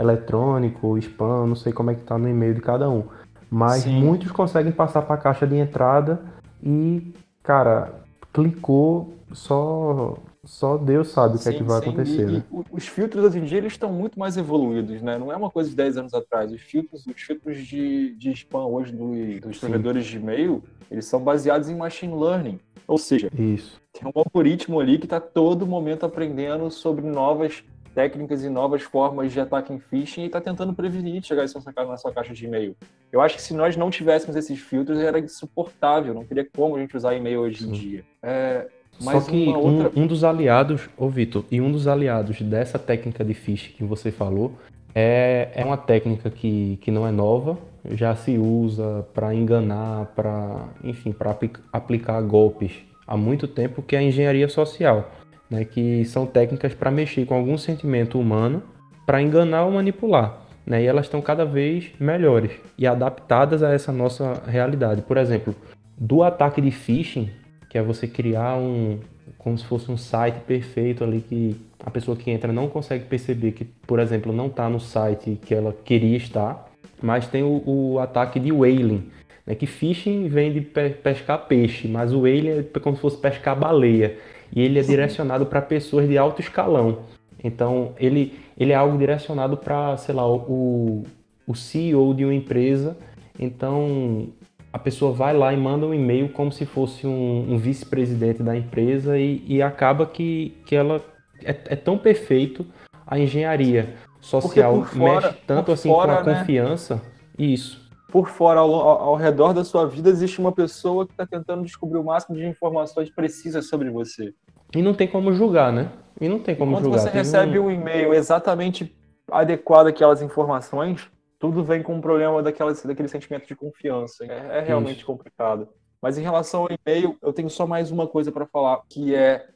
eletrônico, 0.00 0.96
spam, 0.98 1.46
não 1.46 1.54
sei 1.54 1.72
como 1.72 1.90
é 1.90 1.94
que 1.94 2.02
tá 2.02 2.16
no 2.16 2.28
e-mail 2.28 2.54
de 2.54 2.60
cada 2.60 2.88
um. 2.88 3.04
Mas 3.50 3.82
Sim. 3.82 4.00
muitos 4.00 4.30
conseguem 4.32 4.72
passar 4.72 5.02
para 5.02 5.16
a 5.16 5.18
caixa 5.18 5.46
de 5.46 5.56
entrada 5.56 6.20
e, 6.62 7.12
cara, 7.42 7.92
clicou, 8.32 9.14
só 9.32 10.16
só 10.44 10.78
Deus 10.78 11.08
sabe 11.08 11.34
o 11.34 11.38
que 11.38 11.44
sim, 11.44 11.50
é 11.50 11.52
que 11.52 11.62
vai 11.62 11.82
sim. 11.82 11.88
acontecer. 11.90 12.28
E, 12.28 12.32
né? 12.32 12.44
e, 12.50 12.64
os 12.72 12.88
filtros 12.88 13.24
hoje 13.24 13.38
em 13.38 13.44
dia 13.44 13.58
eles 13.58 13.72
estão 13.72 13.92
muito 13.92 14.18
mais 14.18 14.36
evoluídos, 14.36 15.02
né? 15.02 15.18
Não 15.18 15.30
é 15.30 15.36
uma 15.36 15.50
coisa 15.50 15.68
de 15.68 15.76
10 15.76 15.98
anos 15.98 16.14
atrás. 16.14 16.50
Os 16.50 16.62
filtros, 16.62 17.06
os 17.06 17.20
filtros 17.20 17.58
de, 17.66 18.14
de 18.14 18.32
spam 18.32 18.64
hoje 18.64 18.92
do, 18.92 19.40
dos 19.40 19.60
servidores 19.60 20.06
de 20.06 20.16
e-mail, 20.16 20.62
eles 20.90 21.04
são 21.04 21.22
baseados 21.22 21.68
em 21.68 21.76
machine 21.76 22.14
learning. 22.14 22.58
Ou 22.86 22.96
seja, 22.96 23.30
Isso. 23.38 23.80
tem 23.92 24.08
um 24.08 24.12
algoritmo 24.14 24.80
ali 24.80 24.98
que 24.98 25.04
está 25.06 25.20
todo 25.20 25.66
momento 25.66 26.06
aprendendo 26.06 26.70
sobre 26.70 27.06
novas 27.06 27.62
técnicas 27.94 28.44
e 28.44 28.48
novas 28.48 28.82
formas 28.82 29.32
de 29.32 29.40
ataque 29.40 29.72
em 29.72 29.78
phishing 29.78 30.22
e 30.22 30.26
está 30.26 30.40
tentando 30.40 30.72
prevenir 30.72 31.22
chegar 31.22 31.44
isso 31.44 31.58
na 31.76 31.96
sua 31.96 32.12
caixa 32.12 32.32
de 32.32 32.44
e-mail. 32.44 32.76
Eu 33.12 33.20
acho 33.20 33.36
que 33.36 33.42
se 33.42 33.54
nós 33.54 33.76
não 33.76 33.90
tivéssemos 33.90 34.36
esses 34.36 34.58
filtros, 34.58 34.98
era 34.98 35.18
insuportável. 35.18 36.14
Não 36.14 36.24
teria 36.24 36.46
como 36.54 36.76
a 36.76 36.80
gente 36.80 36.96
usar 36.96 37.14
e-mail 37.14 37.40
hoje 37.40 37.66
em 37.66 37.72
dia. 37.72 38.04
É, 38.22 38.68
mas 39.02 39.24
Só 39.24 39.30
que 39.30 39.48
outra... 39.48 39.90
um, 39.98 40.04
um, 40.04 40.06
dos 40.06 40.24
aliados, 40.24 40.88
ô 40.96 41.08
Vitor, 41.08 41.44
e 41.50 41.60
um 41.60 41.72
dos 41.72 41.88
aliados 41.88 42.40
dessa 42.42 42.78
técnica 42.78 43.24
de 43.24 43.34
phishing 43.34 43.72
que 43.72 43.84
você 43.84 44.10
falou 44.10 44.52
é, 44.94 45.50
é 45.54 45.64
uma 45.64 45.76
técnica 45.76 46.30
que, 46.30 46.78
que 46.82 46.90
não 46.90 47.06
é 47.06 47.10
nova, 47.10 47.58
já 47.92 48.14
se 48.14 48.36
usa 48.36 49.06
para 49.14 49.34
enganar, 49.34 50.06
para 50.14 50.68
enfim, 50.84 51.12
para 51.12 51.36
aplicar 51.72 52.20
golpes 52.22 52.72
há 53.06 53.16
muito 53.16 53.48
tempo, 53.48 53.82
que 53.82 53.96
é 53.96 54.00
a 54.00 54.02
engenharia 54.02 54.48
social 54.48 55.10
né, 55.50 55.64
que 55.64 56.04
são 56.04 56.26
técnicas 56.26 56.74
para 56.74 56.90
mexer 56.90 57.26
com 57.26 57.34
algum 57.34 57.58
sentimento 57.58 58.18
humano 58.18 58.62
para 59.04 59.20
enganar 59.20 59.64
ou 59.64 59.72
manipular. 59.72 60.46
Né, 60.64 60.82
e 60.82 60.86
elas 60.86 61.06
estão 61.06 61.20
cada 61.20 61.44
vez 61.44 61.90
melhores 61.98 62.52
e 62.78 62.86
adaptadas 62.86 63.62
a 63.62 63.72
essa 63.72 63.90
nossa 63.90 64.42
realidade. 64.46 65.02
Por 65.02 65.16
exemplo, 65.16 65.54
do 65.98 66.22
ataque 66.22 66.60
de 66.60 66.70
phishing, 66.70 67.30
que 67.68 67.76
é 67.76 67.82
você 67.82 68.06
criar 68.06 68.56
um 68.56 69.00
como 69.38 69.56
se 69.56 69.64
fosse 69.64 69.90
um 69.90 69.96
site 69.96 70.40
perfeito 70.40 71.02
ali 71.02 71.20
que 71.20 71.56
a 71.84 71.90
pessoa 71.90 72.16
que 72.16 72.30
entra 72.30 72.52
não 72.52 72.68
consegue 72.68 73.04
perceber 73.06 73.52
que, 73.52 73.64
por 73.64 73.98
exemplo, 73.98 74.32
não 74.32 74.48
está 74.48 74.68
no 74.68 74.78
site 74.78 75.38
que 75.42 75.54
ela 75.54 75.74
queria 75.84 76.16
estar, 76.16 76.68
mas 77.02 77.26
tem 77.26 77.42
o, 77.42 77.62
o 77.64 77.98
ataque 77.98 78.38
de 78.38 78.52
whaling, 78.52 79.10
né, 79.46 79.54
que 79.54 79.66
phishing 79.66 80.28
vem 80.28 80.52
de 80.52 80.60
pe 80.60 80.90
pescar 80.90 81.46
peixe, 81.46 81.88
mas 81.88 82.12
o 82.12 82.20
whaling 82.20 82.50
é 82.50 82.78
como 82.80 82.96
se 82.96 83.02
fosse 83.02 83.16
pescar 83.16 83.58
baleia 83.58 84.18
e 84.52 84.60
ele 84.60 84.78
é 84.78 84.82
direcionado 84.82 85.46
para 85.46 85.62
pessoas 85.62 86.08
de 86.08 86.18
alto 86.18 86.40
escalão. 86.40 87.00
Então, 87.42 87.92
ele, 87.98 88.38
ele 88.58 88.72
é 88.72 88.74
algo 88.74 88.98
direcionado 88.98 89.56
para, 89.56 89.96
sei 89.96 90.14
lá, 90.14 90.28
o, 90.28 91.04
o 91.46 91.54
CEO 91.54 92.12
de 92.14 92.24
uma 92.24 92.34
empresa. 92.34 92.96
Então, 93.38 94.28
a 94.72 94.78
pessoa 94.78 95.12
vai 95.12 95.34
lá 95.34 95.52
e 95.52 95.56
manda 95.56 95.86
um 95.86 95.94
e-mail 95.94 96.28
como 96.28 96.52
se 96.52 96.66
fosse 96.66 97.06
um, 97.06 97.52
um 97.52 97.56
vice-presidente 97.56 98.42
da 98.42 98.56
empresa 98.56 99.18
e, 99.18 99.42
e, 99.46 99.62
acaba 99.62 100.06
que, 100.06 100.54
que 100.66 100.76
ela 100.76 101.00
é, 101.42 101.50
é, 101.50 101.76
tão 101.76 101.96
perfeito 101.96 102.66
a 103.06 103.18
engenharia 103.18 103.94
social 104.20 104.84
fora, 104.84 105.28
mexe 105.28 105.38
tanto 105.46 105.72
assim 105.72 105.88
fora, 105.88 106.16
com 106.16 106.20
a 106.20 106.32
né? 106.32 106.38
confiança. 106.40 107.02
Isso 107.38 107.79
por 108.10 108.28
fora, 108.28 108.60
ao, 108.60 108.74
ao, 108.74 109.14
redor 109.16 109.52
da 109.52 109.64
sua 109.64 109.86
vida, 109.86 110.10
existe 110.10 110.40
uma 110.40 110.52
pessoa 110.52 111.06
que 111.06 111.12
está 111.12 111.26
tentando 111.26 111.62
descobrir 111.62 111.98
o 111.98 112.04
máximo 112.04 112.36
de 112.36 112.46
informações 112.46 113.10
precisas 113.10 113.68
sobre 113.68 113.90
você. 113.90 114.34
E 114.74 114.82
não 114.82 114.94
tem 114.94 115.08
como 115.08 115.32
julgar, 115.32 115.72
né? 115.72 115.90
E 116.20 116.28
não 116.28 116.38
tem 116.38 116.54
como 116.54 116.72
Quando 116.72 116.84
julgar. 116.84 117.00
Quando 117.00 117.10
você 117.10 117.16
recebe 117.16 117.58
um... 117.58 117.66
um 117.66 117.70
e-mail 117.70 118.12
exatamente 118.12 118.96
adequado 119.30 119.86
àquelas 119.86 120.22
informações, 120.22 121.08
tudo 121.38 121.64
vem 121.64 121.82
com 121.82 121.94
um 121.94 122.00
problema 122.00 122.42
daquelas, 122.42 122.82
daquele 122.82 123.08
sentimento 123.08 123.46
de 123.46 123.56
confiança. 123.56 124.24
É, 124.24 124.58
é 124.58 124.60
realmente 124.60 124.98
Isso. 124.98 125.06
complicado. 125.06 125.68
Mas 126.02 126.18
em 126.18 126.22
relação 126.22 126.62
ao 126.62 126.68
e-mail, 126.70 127.16
eu 127.22 127.32
tenho 127.32 127.50
só 127.50 127.66
mais 127.66 127.90
uma 127.90 128.06
coisa 128.06 128.30
para 128.32 128.46
falar, 128.46 128.80
que 128.88 129.14
é 129.14 129.46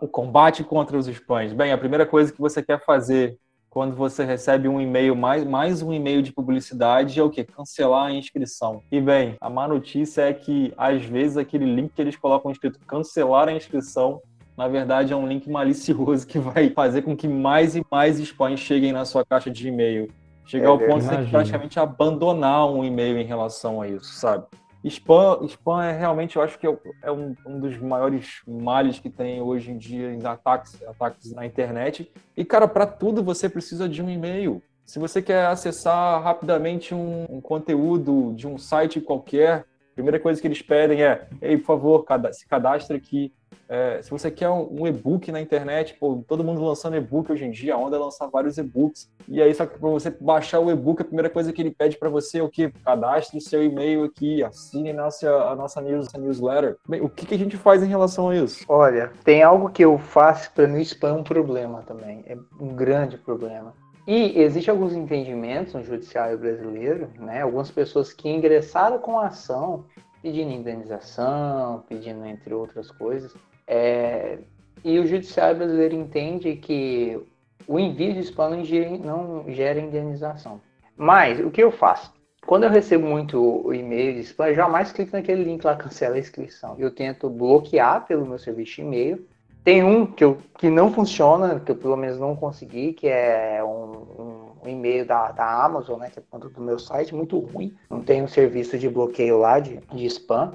o 0.00 0.06
combate 0.06 0.62
contra 0.62 0.96
os 0.96 1.06
spams. 1.08 1.52
Bem, 1.52 1.72
a 1.72 1.78
primeira 1.78 2.06
coisa 2.06 2.32
que 2.32 2.40
você 2.40 2.62
quer 2.62 2.84
fazer 2.84 3.38
quando 3.72 3.96
você 3.96 4.22
recebe 4.22 4.68
um 4.68 4.78
e-mail, 4.78 5.16
mais, 5.16 5.44
mais 5.46 5.80
um 5.80 5.94
e-mail 5.94 6.20
de 6.20 6.30
publicidade, 6.30 7.18
é 7.18 7.22
o 7.22 7.30
que? 7.30 7.42
Cancelar 7.42 8.08
a 8.08 8.12
inscrição. 8.12 8.82
E 8.92 9.00
bem, 9.00 9.34
a 9.40 9.48
má 9.48 9.66
notícia 9.66 10.28
é 10.28 10.32
que, 10.34 10.74
às 10.76 11.02
vezes, 11.02 11.38
aquele 11.38 11.64
link 11.64 11.90
que 11.94 12.02
eles 12.02 12.14
colocam 12.14 12.52
escrito 12.52 12.78
cancelar 12.86 13.48
a 13.48 13.52
inscrição, 13.52 14.20
na 14.58 14.68
verdade 14.68 15.14
é 15.14 15.16
um 15.16 15.26
link 15.26 15.48
malicioso 15.48 16.26
que 16.28 16.38
vai 16.38 16.68
fazer 16.68 17.00
com 17.00 17.16
que 17.16 17.26
mais 17.26 17.74
e 17.74 17.82
mais 17.90 18.20
spams 18.20 18.60
cheguem 18.60 18.92
na 18.92 19.06
sua 19.06 19.24
caixa 19.24 19.50
de 19.50 19.66
e-mail. 19.68 20.06
Chegar 20.44 20.66
é, 20.66 20.68
ao 20.68 20.78
ponto 20.78 20.98
de 20.98 21.06
você 21.06 21.30
praticamente 21.30 21.80
abandonar 21.80 22.70
um 22.70 22.84
e-mail 22.84 23.16
em 23.16 23.24
relação 23.24 23.80
a 23.80 23.88
isso, 23.88 24.12
sabe? 24.12 24.44
Spam, 24.84 25.44
spam 25.46 25.84
é 25.84 25.96
realmente, 25.96 26.36
eu 26.36 26.42
acho 26.42 26.58
que 26.58 26.66
é, 26.66 26.76
é 27.02 27.12
um, 27.12 27.36
um, 27.46 27.60
dos 27.60 27.78
maiores 27.78 28.42
males 28.46 28.98
que 28.98 29.08
tem 29.08 29.40
hoje 29.40 29.70
em 29.70 29.78
dia 29.78 30.12
em 30.12 30.24
ataques, 30.26 30.82
ataques 30.86 31.32
na 31.32 31.46
internet. 31.46 32.10
E, 32.36 32.44
cara, 32.44 32.66
para 32.66 32.86
tudo 32.86 33.22
você 33.22 33.48
precisa 33.48 33.88
de 33.88 34.02
um 34.02 34.10
e-mail. 34.10 34.60
Se 34.84 34.98
você 34.98 35.22
quer 35.22 35.46
acessar 35.46 36.20
rapidamente 36.22 36.94
um, 36.94 37.26
um, 37.30 37.40
conteúdo 37.40 38.32
de 38.34 38.48
um 38.48 38.58
site 38.58 39.00
qualquer, 39.00 39.64
a 39.92 39.94
primeira 39.94 40.18
coisa 40.18 40.40
que 40.40 40.46
eles 40.46 40.60
pedem 40.60 41.04
é: 41.04 41.28
ei, 41.40 41.56
por 41.56 41.66
favor, 41.66 42.06
se 42.32 42.46
cadastre 42.48 42.96
aqui 42.96 43.32
é, 43.72 44.02
se 44.02 44.10
você 44.10 44.30
quer 44.30 44.50
um, 44.50 44.82
um 44.82 44.86
e-book 44.86 45.32
na 45.32 45.40
internet, 45.40 45.96
pô, 45.98 46.22
todo 46.28 46.44
mundo 46.44 46.62
lançando 46.62 46.94
e-book 46.94 47.32
hoje 47.32 47.46
em 47.46 47.50
dia, 47.50 47.74
a 47.74 47.78
onda 47.78 47.96
é 47.96 47.98
lançar 47.98 48.26
vários 48.26 48.58
e-books. 48.58 49.10
E 49.26 49.40
aí, 49.40 49.54
só 49.54 49.64
que 49.64 49.78
para 49.78 49.88
você 49.88 50.10
baixar 50.10 50.60
o 50.60 50.70
e-book, 50.70 51.00
a 51.00 51.06
primeira 51.06 51.30
coisa 51.30 51.54
que 51.54 51.62
ele 51.62 51.70
pede 51.70 51.96
para 51.96 52.10
você 52.10 52.40
é 52.40 52.42
o 52.42 52.50
que? 52.50 52.70
Cadastre 52.84 53.40
seu 53.40 53.64
e-mail 53.64 54.04
aqui, 54.04 54.44
assine 54.44 54.92
nossa, 54.92 55.26
a 55.26 55.56
nossa 55.56 55.80
news, 55.80 56.14
a 56.14 56.18
newsletter. 56.18 56.76
Bem, 56.86 57.00
o 57.00 57.08
que, 57.08 57.24
que, 57.24 57.34
a 57.34 57.38
gente 57.38 57.56
faz 57.56 57.82
em 57.82 57.86
relação 57.86 58.28
a 58.28 58.36
isso? 58.36 58.62
Olha, 58.68 59.10
tem 59.24 59.42
algo 59.42 59.70
que 59.70 59.82
eu 59.82 59.96
faço 59.96 60.52
para 60.52 60.66
não 60.66 60.78
spam 60.80 61.14
um 61.14 61.24
problema 61.24 61.82
também. 61.86 62.22
É 62.26 62.36
um 62.60 62.74
grande 62.74 63.16
problema. 63.16 63.72
E 64.06 64.38
existe 64.38 64.70
alguns 64.70 64.92
entendimentos 64.92 65.72
no 65.72 65.82
judiciário 65.82 66.36
brasileiro, 66.36 67.08
né? 67.18 67.40
Algumas 67.40 67.70
pessoas 67.70 68.12
que 68.12 68.28
ingressaram 68.28 68.98
com 68.98 69.18
a 69.18 69.28
ação 69.28 69.86
pedindo 70.22 70.52
indenização, 70.52 71.82
pedindo 71.88 72.24
entre 72.24 72.54
outras 72.54 72.90
coisas, 72.92 73.34
é, 73.66 74.38
e 74.84 74.98
o 74.98 75.06
judiciário 75.06 75.58
brasileiro 75.58 75.94
entende 75.94 76.56
que 76.56 77.20
o 77.66 77.78
envio 77.78 78.12
de 78.12 78.20
spam 78.20 78.62
não 79.02 79.44
gera 79.48 79.80
indenização. 79.80 80.60
Mas 80.96 81.40
o 81.40 81.50
que 81.50 81.62
eu 81.62 81.70
faço? 81.70 82.12
Quando 82.46 82.64
eu 82.64 82.70
recebo 82.70 83.06
muito 83.06 83.72
e-mail 83.72 84.14
de 84.14 84.20
spam, 84.20 84.48
eu 84.48 84.54
jamais 84.54 84.90
clico 84.92 85.16
naquele 85.16 85.44
link 85.44 85.64
lá, 85.64 85.76
cancela 85.76 86.16
a 86.16 86.18
inscrição. 86.18 86.74
Eu 86.76 86.90
tento 86.90 87.30
bloquear 87.30 88.04
pelo 88.06 88.26
meu 88.26 88.38
serviço 88.38 88.76
de 88.76 88.80
e-mail. 88.82 89.26
Tem 89.62 89.84
um 89.84 90.04
que, 90.04 90.24
eu, 90.24 90.38
que 90.58 90.68
não 90.68 90.92
funciona, 90.92 91.60
que 91.60 91.70
eu 91.70 91.76
pelo 91.76 91.96
menos 91.96 92.18
não 92.18 92.34
consegui, 92.34 92.92
que 92.94 93.06
é 93.06 93.62
um, 93.62 94.56
um, 94.64 94.68
e-mail 94.68 95.06
da, 95.06 95.30
da 95.30 95.64
Amazon, 95.64 96.00
né, 96.00 96.10
que 96.10 96.18
é 96.18 96.38
do 96.38 96.60
meu 96.60 96.80
site, 96.80 97.14
muito 97.14 97.38
ruim. 97.38 97.72
Não 97.88 98.02
tem 98.02 98.22
um 98.22 98.28
serviço 98.28 98.76
de 98.76 98.88
bloqueio 98.88 99.38
lá 99.38 99.60
de, 99.60 99.76
de 99.92 100.06
spam. 100.06 100.52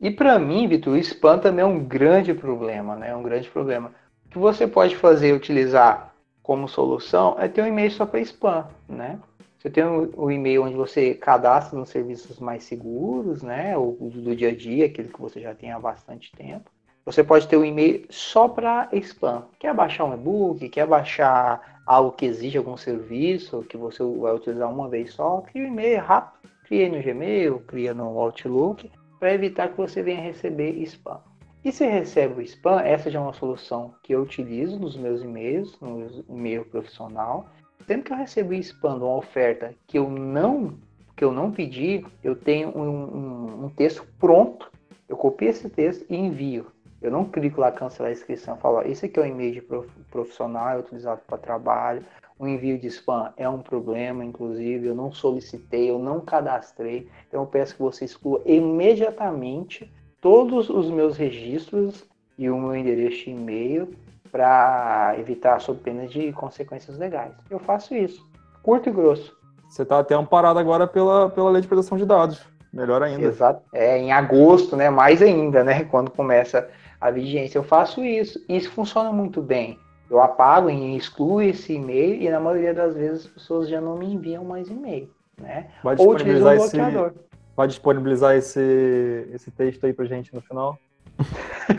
E 0.00 0.10
para 0.10 0.38
mim, 0.38 0.68
Vitor, 0.68 0.92
o 0.92 0.96
spam 0.98 1.38
também 1.38 1.62
é 1.62 1.66
um 1.66 1.82
grande 1.82 2.34
problema, 2.34 2.94
né? 2.96 3.10
É 3.10 3.16
um 3.16 3.22
grande 3.22 3.48
problema. 3.48 3.92
O 4.26 4.28
que 4.28 4.38
você 4.38 4.66
pode 4.66 4.94
fazer, 4.94 5.32
utilizar 5.32 6.14
como 6.42 6.68
solução, 6.68 7.36
é 7.38 7.48
ter 7.48 7.62
um 7.62 7.66
e-mail 7.66 7.90
só 7.90 8.04
para 8.04 8.20
spam, 8.20 8.66
né? 8.88 9.18
Você 9.58 9.70
tem 9.70 9.82
o 9.84 10.12
um, 10.16 10.30
e-mail 10.30 10.64
onde 10.64 10.76
você 10.76 11.14
cadastra 11.14 11.78
nos 11.78 11.88
serviços 11.88 12.38
mais 12.38 12.64
seguros, 12.64 13.42
né? 13.42 13.76
O 13.76 13.96
do 14.14 14.36
dia 14.36 14.50
a 14.50 14.54
dia, 14.54 14.86
aquele 14.86 15.08
que 15.08 15.20
você 15.20 15.40
já 15.40 15.54
tem 15.54 15.72
há 15.72 15.78
bastante 15.78 16.30
tempo. 16.36 16.70
Você 17.06 17.24
pode 17.24 17.48
ter 17.48 17.56
um 17.56 17.64
e-mail 17.64 18.04
só 18.10 18.48
para 18.48 18.88
spam. 18.92 19.44
Quer 19.58 19.72
baixar 19.72 20.04
um 20.04 20.14
e-book, 20.14 20.68
quer 20.68 20.86
baixar 20.86 21.80
algo 21.86 22.12
que 22.12 22.26
exige 22.26 22.58
algum 22.58 22.76
serviço, 22.76 23.62
que 23.62 23.76
você 23.76 24.02
vai 24.02 24.34
utilizar 24.34 24.70
uma 24.70 24.88
vez 24.88 25.14
só, 25.14 25.40
cria 25.40 25.64
um 25.64 25.68
e-mail 25.68 26.00
rápido. 26.00 26.50
Cria 26.66 26.88
no 26.88 27.00
Gmail, 27.00 27.60
cria 27.60 27.94
no 27.94 28.18
Outlook 28.18 28.90
para 29.26 29.34
evitar 29.34 29.70
que 29.70 29.76
você 29.76 30.04
venha 30.04 30.20
receber 30.20 30.70
spam. 30.84 31.18
E 31.64 31.72
se 31.72 31.84
recebe 31.84 32.34
o 32.38 32.42
spam, 32.42 32.80
essa 32.80 33.10
já 33.10 33.18
é 33.18 33.22
uma 33.22 33.32
solução 33.32 33.92
que 34.00 34.14
eu 34.14 34.22
utilizo 34.22 34.78
nos 34.78 34.96
meus 34.96 35.20
e-mails, 35.20 35.76
no 35.80 36.24
e-mail 36.28 36.64
profissional. 36.66 37.48
Sempre 37.88 38.04
que 38.04 38.12
eu 38.12 38.16
recebo 38.16 38.54
spam 38.54 38.98
de 38.98 39.02
uma 39.02 39.16
oferta 39.16 39.74
que 39.88 39.98
eu 39.98 40.08
não 40.08 40.78
que 41.16 41.24
eu 41.24 41.32
não 41.32 41.50
pedi, 41.50 42.06
eu 42.22 42.36
tenho 42.36 42.68
um, 42.68 42.82
um, 42.82 43.64
um 43.64 43.68
texto 43.70 44.06
pronto. 44.20 44.70
Eu 45.08 45.16
copio 45.16 45.48
esse 45.48 45.68
texto 45.68 46.06
e 46.08 46.14
envio. 46.14 46.66
Eu 47.02 47.10
não 47.10 47.24
clico 47.24 47.60
lá 47.60 47.72
cancelar 47.72 48.10
a 48.10 48.12
inscrição, 48.12 48.56
falo, 48.58 48.82
esse 48.82 49.06
aqui 49.06 49.18
é 49.18 49.22
o 49.22 49.26
e-mail 49.26 49.54
de 49.54 49.62
profissional, 50.08 50.68
é 50.68 50.78
utilizado 50.78 51.20
para 51.26 51.36
trabalho, 51.36 52.04
o 52.38 52.46
envio 52.46 52.78
de 52.78 52.88
spam 52.88 53.32
é 53.36 53.48
um 53.48 53.60
problema, 53.60 54.24
inclusive, 54.24 54.86
eu 54.86 54.94
não 54.94 55.12
solicitei, 55.12 55.90
eu 55.90 55.98
não 55.98 56.20
cadastrei, 56.20 57.08
então 57.26 57.42
eu 57.42 57.46
peço 57.46 57.74
que 57.74 57.82
você 57.82 58.04
exclua 58.04 58.42
imediatamente 58.44 59.90
todos 60.20 60.68
os 60.68 60.90
meus 60.90 61.16
registros 61.16 62.04
e 62.36 62.50
o 62.50 62.58
meu 62.58 62.76
endereço 62.76 63.24
de 63.24 63.30
e-mail 63.30 63.96
para 64.30 65.14
evitar 65.18 65.60
sob 65.60 65.80
pena 65.80 66.06
de 66.06 66.32
consequências 66.32 66.98
legais. 66.98 67.32
Eu 67.48 67.58
faço 67.58 67.94
isso, 67.94 68.28
curto 68.62 68.88
e 68.88 68.92
grosso. 68.92 69.34
Você 69.68 69.82
está 69.82 69.98
até 69.98 70.14
amparado 70.14 70.58
agora 70.58 70.86
pela, 70.86 71.30
pela 71.30 71.50
lei 71.50 71.62
de 71.62 71.68
proteção 71.68 71.96
de 71.96 72.04
dados, 72.04 72.42
melhor 72.72 73.02
ainda. 73.02 73.26
Exato. 73.26 73.62
É, 73.72 73.98
em 73.98 74.12
agosto, 74.12 74.76
né? 74.76 74.90
Mais 74.90 75.22
ainda, 75.22 75.64
né? 75.64 75.84
Quando 75.84 76.10
começa 76.10 76.68
a 77.00 77.10
vigência. 77.10 77.58
Eu 77.58 77.64
faço 77.64 78.04
isso. 78.04 78.42
E 78.48 78.56
isso 78.56 78.70
funciona 78.70 79.12
muito 79.12 79.42
bem. 79.42 79.78
Eu 80.10 80.20
apago 80.20 80.70
e 80.70 80.96
excluo 80.96 81.42
esse 81.42 81.74
e-mail 81.74 82.22
e 82.22 82.30
na 82.30 82.38
maioria 82.38 82.72
das 82.72 82.94
vezes 82.94 83.26
as 83.26 83.32
pessoas 83.32 83.68
já 83.68 83.80
não 83.80 83.96
me 83.96 84.06
enviam 84.12 84.44
mais 84.44 84.68
e-mail. 84.68 85.08
Né? 85.40 85.66
Vai 85.82 85.96
Ou 85.98 86.12
utilizam 86.12 86.56
bloqueador. 86.56 87.06
Esse, 87.08 87.26
vai 87.56 87.66
disponibilizar 87.66 88.36
esse, 88.36 89.28
esse 89.34 89.50
texto 89.50 89.84
aí 89.84 89.92
pra 89.92 90.04
gente 90.04 90.34
no 90.34 90.40
final? 90.40 90.78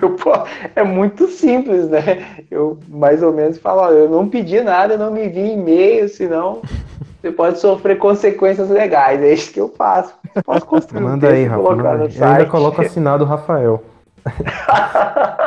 Eu, 0.01 0.15
pô, 0.15 0.33
é 0.75 0.83
muito 0.83 1.27
simples, 1.27 1.87
né? 1.87 2.43
Eu 2.51 2.77
mais 2.89 3.23
ou 3.23 3.31
menos 3.31 3.57
falo, 3.57 3.81
ó, 3.81 3.89
eu 3.89 4.09
não 4.09 4.27
pedi 4.27 4.59
nada, 4.59 4.97
não 4.97 5.11
me 5.11 5.27
envie 5.27 5.53
e-mail, 5.53 6.09
senão 6.09 6.61
você 7.21 7.31
pode 7.31 7.59
sofrer 7.59 7.97
consequências 7.97 8.69
legais. 8.69 9.21
É 9.21 9.31
isso 9.31 9.53
que 9.53 9.61
eu 9.61 9.69
faço. 9.69 10.13
Posso 10.43 10.65
construir 10.65 11.03
Manda 11.03 11.27
um 11.27 11.31
aí, 11.31 11.45
Rafa. 11.45 11.63
Manda 11.63 12.03
aí. 12.03 12.17
Eu 12.17 12.27
ainda 12.27 12.45
coloco 12.47 12.81
assinado 12.81 13.23
Rafael. 13.23 13.81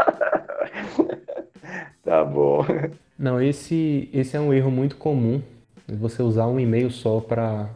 tá 2.05 2.24
bom. 2.24 2.64
Não, 3.18 3.40
esse, 3.40 4.09
esse 4.12 4.36
é 4.36 4.40
um 4.40 4.53
erro 4.53 4.70
muito 4.70 4.96
comum. 4.96 5.42
Você 5.86 6.22
usar 6.22 6.46
um 6.46 6.59
e-mail 6.59 6.90
só 6.90 7.20
para 7.20 7.68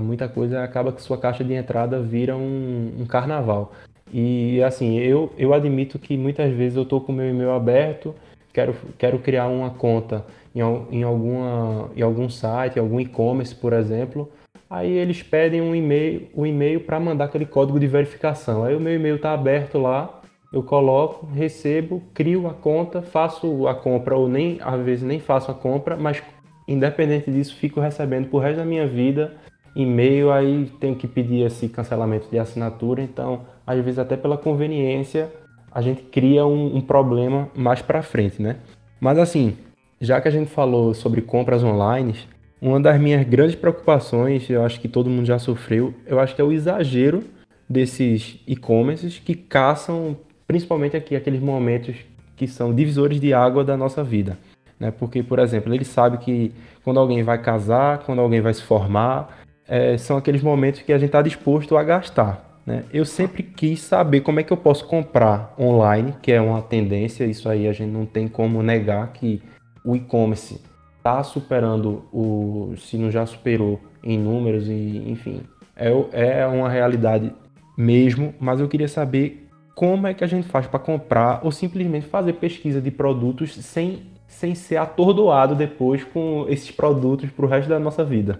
muita 0.00 0.28
coisa 0.28 0.62
acaba 0.62 0.92
que 0.92 1.02
sua 1.02 1.18
caixa 1.18 1.42
de 1.42 1.52
entrada 1.54 2.00
vira 2.00 2.36
um, 2.36 2.92
um 3.00 3.06
carnaval. 3.06 3.72
E 4.12 4.62
assim, 4.62 4.98
eu, 4.98 5.32
eu 5.36 5.52
admito 5.52 5.98
que 5.98 6.16
muitas 6.16 6.52
vezes 6.52 6.76
eu 6.76 6.84
estou 6.84 7.00
com 7.00 7.10
o 7.10 7.14
meu 7.14 7.28
e-mail 7.28 7.50
aberto, 7.50 8.14
quero, 8.52 8.76
quero 8.96 9.18
criar 9.18 9.48
uma 9.48 9.70
conta 9.70 10.24
em, 10.54 10.60
em, 10.60 11.02
alguma, 11.02 11.90
em 11.96 12.02
algum 12.02 12.28
site, 12.28 12.78
algum 12.78 13.00
e-commerce, 13.00 13.54
por 13.54 13.72
exemplo. 13.72 14.30
Aí 14.70 14.92
eles 14.92 15.22
pedem 15.22 15.60
um 15.60 15.74
e-mail, 15.74 16.28
um 16.34 16.46
e-mail 16.46 16.80
para 16.80 17.00
mandar 17.00 17.26
aquele 17.26 17.46
código 17.46 17.80
de 17.80 17.86
verificação. 17.86 18.64
Aí 18.64 18.74
o 18.76 18.80
meu 18.80 18.94
e-mail 18.94 19.16
está 19.16 19.32
aberto 19.32 19.78
lá, 19.78 20.22
eu 20.54 20.62
coloco, 20.62 21.26
recebo, 21.26 22.00
crio 22.14 22.46
a 22.46 22.54
conta, 22.54 23.02
faço 23.02 23.66
a 23.66 23.74
compra 23.74 24.16
ou 24.16 24.28
nem 24.28 24.58
às 24.62 24.80
vezes 24.84 25.02
nem 25.02 25.18
faço 25.18 25.50
a 25.50 25.54
compra, 25.54 25.96
mas 25.96 26.22
independente 26.68 27.28
disso 27.28 27.56
fico 27.56 27.80
recebendo 27.80 28.28
por 28.28 28.38
resto 28.38 28.58
da 28.58 28.64
minha 28.64 28.86
vida 28.86 29.34
e-mail, 29.74 30.30
aí 30.30 30.70
tenho 30.78 30.94
que 30.94 31.08
pedir 31.08 31.44
esse 31.44 31.68
cancelamento 31.68 32.28
de 32.30 32.38
assinatura, 32.38 33.02
então 33.02 33.40
às 33.66 33.84
vezes 33.84 33.98
até 33.98 34.16
pela 34.16 34.38
conveniência 34.38 35.28
a 35.72 35.82
gente 35.82 36.04
cria 36.04 36.46
um, 36.46 36.76
um 36.76 36.80
problema 36.80 37.48
mais 37.52 37.82
para 37.82 38.00
frente, 38.00 38.40
né? 38.40 38.58
Mas 39.00 39.18
assim, 39.18 39.56
já 40.00 40.20
que 40.20 40.28
a 40.28 40.30
gente 40.30 40.50
falou 40.50 40.94
sobre 40.94 41.20
compras 41.20 41.64
online, 41.64 42.14
uma 42.62 42.78
das 42.78 43.00
minhas 43.00 43.26
grandes 43.26 43.56
preocupações, 43.56 44.48
eu 44.48 44.64
acho 44.64 44.80
que 44.80 44.86
todo 44.86 45.10
mundo 45.10 45.26
já 45.26 45.40
sofreu, 45.40 45.92
eu 46.06 46.20
acho 46.20 46.32
que 46.36 46.40
é 46.40 46.44
o 46.44 46.52
exagero 46.52 47.24
desses 47.68 48.38
e-commerces 48.46 49.18
que 49.18 49.34
caçam 49.34 50.16
principalmente 50.54 50.96
aqui 50.96 51.16
aqueles 51.16 51.40
momentos 51.40 51.96
que 52.36 52.46
são 52.46 52.72
divisores 52.72 53.20
de 53.20 53.34
água 53.34 53.64
da 53.64 53.76
nossa 53.76 54.04
vida. 54.04 54.38
Né? 54.78 54.92
Porque, 54.92 55.20
por 55.20 55.40
exemplo, 55.40 55.74
ele 55.74 55.84
sabe 55.84 56.18
que 56.18 56.52
quando 56.84 57.00
alguém 57.00 57.24
vai 57.24 57.38
casar, 57.42 57.98
quando 58.04 58.20
alguém 58.20 58.40
vai 58.40 58.54
se 58.54 58.62
formar, 58.62 59.36
é, 59.66 59.98
são 59.98 60.16
aqueles 60.16 60.42
momentos 60.42 60.82
que 60.82 60.92
a 60.92 60.96
gente 60.96 61.08
está 61.08 61.20
disposto 61.20 61.76
a 61.76 61.82
gastar. 61.82 62.60
Né? 62.64 62.84
Eu 62.92 63.04
sempre 63.04 63.42
quis 63.42 63.80
saber 63.80 64.20
como 64.20 64.38
é 64.38 64.44
que 64.44 64.52
eu 64.52 64.56
posso 64.56 64.86
comprar 64.86 65.52
online, 65.58 66.14
que 66.22 66.30
é 66.30 66.40
uma 66.40 66.62
tendência, 66.62 67.24
isso 67.24 67.48
aí 67.48 67.66
a 67.66 67.72
gente 67.72 67.90
não 67.90 68.06
tem 68.06 68.28
como 68.28 68.62
negar 68.62 69.12
que 69.12 69.42
o 69.84 69.96
e-commerce 69.96 70.60
está 70.98 71.20
superando 71.24 72.04
o, 72.12 72.74
se 72.78 72.96
não 72.96 73.10
já 73.10 73.26
superou 73.26 73.80
em 74.04 74.16
números 74.16 74.68
e 74.68 75.02
enfim, 75.08 75.40
é, 75.74 75.90
é 76.12 76.46
uma 76.46 76.68
realidade 76.68 77.32
mesmo, 77.76 78.32
mas 78.38 78.60
eu 78.60 78.68
queria 78.68 78.86
saber 78.86 79.43
como 79.74 80.06
é 80.06 80.14
que 80.14 80.22
a 80.22 80.26
gente 80.26 80.48
faz 80.48 80.66
para 80.66 80.78
comprar 80.78 81.40
ou 81.42 81.50
simplesmente 81.50 82.06
fazer 82.06 82.34
pesquisa 82.34 82.80
de 82.80 82.90
produtos 82.90 83.54
sem, 83.54 84.06
sem 84.26 84.54
ser 84.54 84.76
atordoado 84.76 85.54
depois 85.54 86.04
com 86.04 86.46
esses 86.48 86.70
produtos 86.70 87.30
para 87.30 87.44
o 87.44 87.48
resto 87.48 87.68
da 87.68 87.78
nossa 87.78 88.04
vida. 88.04 88.38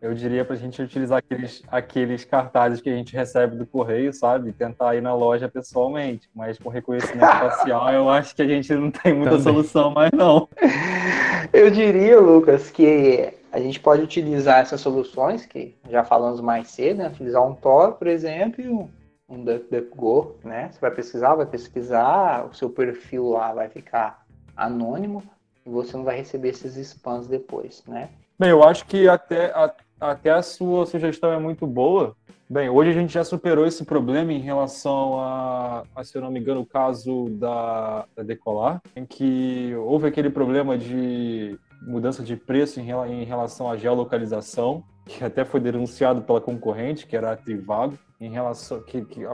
Eu 0.00 0.14
diria 0.14 0.44
para 0.44 0.54
a 0.54 0.58
gente 0.58 0.80
utilizar 0.80 1.18
aqueles, 1.18 1.62
aqueles 1.68 2.24
cartazes 2.24 2.80
que 2.80 2.88
a 2.88 2.94
gente 2.94 3.16
recebe 3.16 3.56
do 3.56 3.66
correio, 3.66 4.12
sabe? 4.12 4.52
Tentar 4.52 4.94
ir 4.94 5.00
na 5.00 5.14
loja 5.14 5.48
pessoalmente. 5.48 6.28
Mas 6.34 6.58
com 6.58 6.68
reconhecimento 6.68 7.18
facial, 7.26 7.92
eu 7.92 8.08
acho 8.08 8.36
que 8.36 8.42
a 8.42 8.46
gente 8.46 8.72
não 8.74 8.90
tem 8.90 9.14
muita 9.14 9.30
Também. 9.30 9.44
solução 9.44 9.90
mais, 9.90 10.10
não. 10.12 10.48
Eu 11.52 11.70
diria, 11.70 12.20
Lucas, 12.20 12.70
que 12.70 13.32
a 13.50 13.58
gente 13.58 13.80
pode 13.80 14.02
utilizar 14.02 14.60
essas 14.60 14.80
soluções, 14.80 15.46
que 15.46 15.74
já 15.90 16.04
falamos 16.04 16.40
mais 16.40 16.68
cedo, 16.68 16.98
né? 16.98 17.08
Utilizar 17.08 17.44
um 17.44 17.54
Tor, 17.54 17.94
por 17.94 18.06
exemplo, 18.06 18.62
e 18.62 18.68
um, 18.68 18.88
um 19.28 19.44
DuckDuckGo, 19.44 20.36
né? 20.44 20.70
Você 20.70 20.80
vai 20.80 20.90
pesquisar, 20.90 21.34
vai 21.34 21.46
pesquisar, 21.46 22.46
o 22.46 22.54
seu 22.54 22.70
perfil 22.70 23.30
lá 23.30 23.52
vai 23.52 23.68
ficar 23.68 24.24
anônimo 24.56 25.22
e 25.64 25.70
você 25.70 25.96
não 25.96 26.04
vai 26.04 26.16
receber 26.16 26.50
esses 26.50 26.76
spams 26.76 27.26
depois, 27.26 27.82
né? 27.86 28.08
Bem, 28.38 28.50
eu 28.50 28.62
acho 28.62 28.86
que 28.86 29.08
até, 29.08 29.52
até 30.00 30.30
a 30.30 30.42
sua 30.42 30.86
sugestão 30.86 31.32
é 31.32 31.38
muito 31.38 31.66
boa. 31.66 32.14
Bem, 32.48 32.68
hoje 32.68 32.90
a 32.90 32.92
gente 32.92 33.12
já 33.12 33.24
superou 33.24 33.66
esse 33.66 33.84
problema 33.84 34.32
em 34.32 34.38
relação 34.38 35.18
a, 35.18 35.82
a 35.96 36.04
se 36.04 36.16
eu 36.16 36.22
não 36.22 36.30
me 36.30 36.38
engano, 36.38 36.60
o 36.60 36.66
caso 36.66 37.28
da, 37.30 38.06
da 38.14 38.22
Decolar, 38.22 38.80
em 38.94 39.04
que 39.04 39.74
houve 39.74 40.06
aquele 40.06 40.30
problema 40.30 40.78
de 40.78 41.58
mudança 41.82 42.22
de 42.22 42.36
preço 42.36 42.78
em, 42.78 42.88
em 42.90 43.24
relação 43.24 43.68
à 43.68 43.76
geolocalização, 43.76 44.84
que 45.06 45.24
até 45.24 45.44
foi 45.44 45.60
denunciado 45.60 46.20
pela 46.22 46.40
concorrente, 46.40 47.06
que 47.06 47.16
era 47.16 47.32
a 47.32 47.36
Trivago, 47.36 47.96
em 48.20 48.30
relação 48.30 48.80
que, 48.80 49.04
que 49.04 49.24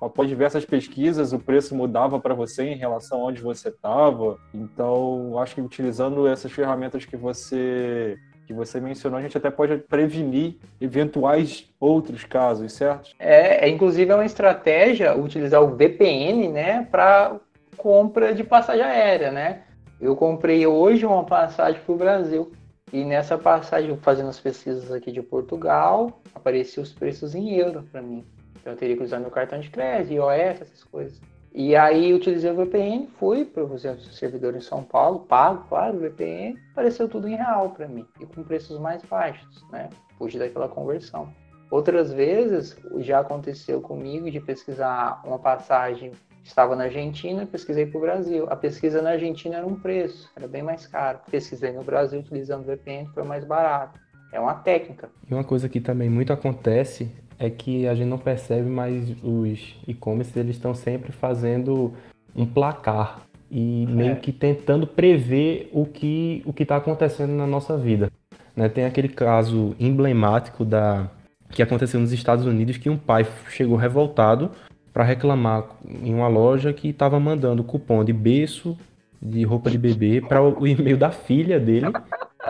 após 0.00 0.28
diversas 0.28 0.64
pesquisas 0.64 1.32
o 1.32 1.38
preço 1.38 1.74
mudava 1.74 2.20
para 2.20 2.34
você 2.34 2.64
em 2.64 2.76
relação 2.76 3.22
a 3.22 3.24
onde 3.26 3.40
você 3.40 3.68
estava. 3.68 4.36
Então, 4.52 5.38
acho 5.38 5.54
que 5.54 5.60
utilizando 5.60 6.26
essas 6.26 6.52
ferramentas 6.52 7.04
que 7.04 7.16
você 7.16 8.18
que 8.46 8.52
você 8.52 8.80
mencionou, 8.80 9.16
a 9.16 9.22
gente 9.22 9.38
até 9.38 9.48
pode 9.48 9.76
prevenir 9.76 10.56
eventuais 10.80 11.70
outros 11.78 12.24
casos, 12.24 12.72
certo? 12.72 13.10
É, 13.16 13.64
é 13.64 13.68
inclusive 13.68 14.10
é 14.10 14.14
uma 14.14 14.26
estratégia 14.26 15.16
utilizar 15.16 15.62
o 15.62 15.76
VPN, 15.76 16.48
né, 16.48 16.88
para 16.90 17.36
compra 17.76 18.34
de 18.34 18.42
passagem 18.42 18.82
aérea, 18.82 19.30
né? 19.30 19.60
Eu 20.00 20.16
comprei 20.16 20.66
hoje 20.66 21.06
uma 21.06 21.22
passagem 21.22 21.80
para 21.80 21.94
o 21.94 21.96
Brasil 21.96 22.50
e 22.92 23.04
nessa 23.04 23.38
passagem, 23.38 23.96
fazendo 23.98 24.28
as 24.28 24.40
pesquisas 24.40 24.90
aqui 24.90 25.12
de 25.12 25.22
Portugal, 25.22 26.20
apareciam 26.34 26.82
os 26.82 26.92
preços 26.92 27.34
em 27.34 27.54
euro 27.54 27.84
para 27.90 28.02
mim. 28.02 28.24
Então 28.60 28.72
eu 28.72 28.76
teria 28.76 28.96
que 28.96 29.02
usar 29.02 29.20
meu 29.20 29.30
cartão 29.30 29.60
de 29.60 29.70
crédito, 29.70 30.12
IOF, 30.12 30.62
essas 30.62 30.84
coisas. 30.84 31.20
E 31.52 31.74
aí 31.74 32.14
utilizei 32.14 32.50
o 32.50 32.54
VPN, 32.54 33.08
fui 33.18 33.44
para 33.44 33.64
o 33.64 33.78
servidor 33.78 34.54
em 34.54 34.60
São 34.60 34.84
Paulo, 34.84 35.20
pago, 35.20 35.66
claro, 35.68 35.96
o 35.96 36.00
VPN, 36.00 36.56
apareceu 36.70 37.08
tudo 37.08 37.26
em 37.26 37.34
real 37.34 37.70
para 37.70 37.88
mim 37.88 38.06
e 38.20 38.26
com 38.26 38.44
preços 38.44 38.78
mais 38.78 39.02
baixos, 39.02 39.64
né? 39.70 39.88
Fugi 40.16 40.38
daquela 40.38 40.68
conversão. 40.68 41.32
Outras 41.70 42.12
vezes 42.12 42.76
já 42.98 43.20
aconteceu 43.20 43.80
comigo 43.80 44.30
de 44.30 44.40
pesquisar 44.40 45.22
uma 45.24 45.38
passagem 45.38 46.12
estava 46.42 46.74
na 46.74 46.84
Argentina, 46.84 47.46
pesquisei 47.46 47.86
para 47.86 47.98
o 47.98 48.00
Brasil. 48.00 48.46
A 48.48 48.56
pesquisa 48.56 49.02
na 49.02 49.10
Argentina 49.10 49.56
era 49.56 49.66
um 49.66 49.76
preço, 49.76 50.30
era 50.36 50.46
bem 50.48 50.62
mais 50.62 50.86
caro. 50.86 51.20
Pesquisei 51.30 51.72
no 51.72 51.82
Brasil 51.82 52.20
utilizando 52.20 52.64
VPN, 52.64 53.08
foi 53.14 53.22
mais 53.22 53.44
barato. 53.44 53.98
É 54.32 54.38
uma 54.38 54.54
técnica. 54.54 55.10
E 55.28 55.34
uma 55.34 55.44
coisa 55.44 55.68
que 55.68 55.80
também 55.80 56.08
muito 56.08 56.32
acontece 56.32 57.10
é 57.38 57.50
que 57.50 57.88
a 57.88 57.94
gente 57.94 58.08
não 58.08 58.18
percebe, 58.18 58.68
mas 58.68 59.10
os 59.22 59.76
e-commerce 59.86 60.38
eles 60.38 60.56
estão 60.56 60.74
sempre 60.74 61.10
fazendo 61.10 61.92
um 62.36 62.46
placar 62.46 63.22
e 63.50 63.86
meio 63.86 64.12
é. 64.12 64.16
que 64.16 64.30
tentando 64.30 64.86
prever 64.86 65.68
o 65.72 65.84
que 65.84 66.42
o 66.46 66.52
que 66.52 66.62
está 66.62 66.76
acontecendo 66.76 67.32
na 67.32 67.46
nossa 67.46 67.76
vida. 67.76 68.10
Né? 68.54 68.68
Tem 68.68 68.84
aquele 68.84 69.08
caso 69.08 69.74
emblemático 69.80 70.64
da 70.64 71.10
que 71.50 71.62
aconteceu 71.62 71.98
nos 71.98 72.12
Estados 72.12 72.46
Unidos 72.46 72.76
que 72.76 72.88
um 72.88 72.96
pai 72.96 73.26
chegou 73.48 73.76
revoltado 73.76 74.52
para 74.92 75.04
reclamar 75.04 75.64
em 75.84 76.14
uma 76.14 76.28
loja 76.28 76.72
que 76.72 76.88
estava 76.88 77.18
mandando 77.20 77.64
cupom 77.64 78.04
de 78.04 78.12
berço 78.12 78.76
de 79.22 79.44
roupa 79.44 79.70
de 79.70 79.76
bebê 79.76 80.20
para 80.20 80.42
o 80.42 80.66
e-mail 80.66 80.96
da 80.96 81.10
filha 81.10 81.60
dele 81.60 81.86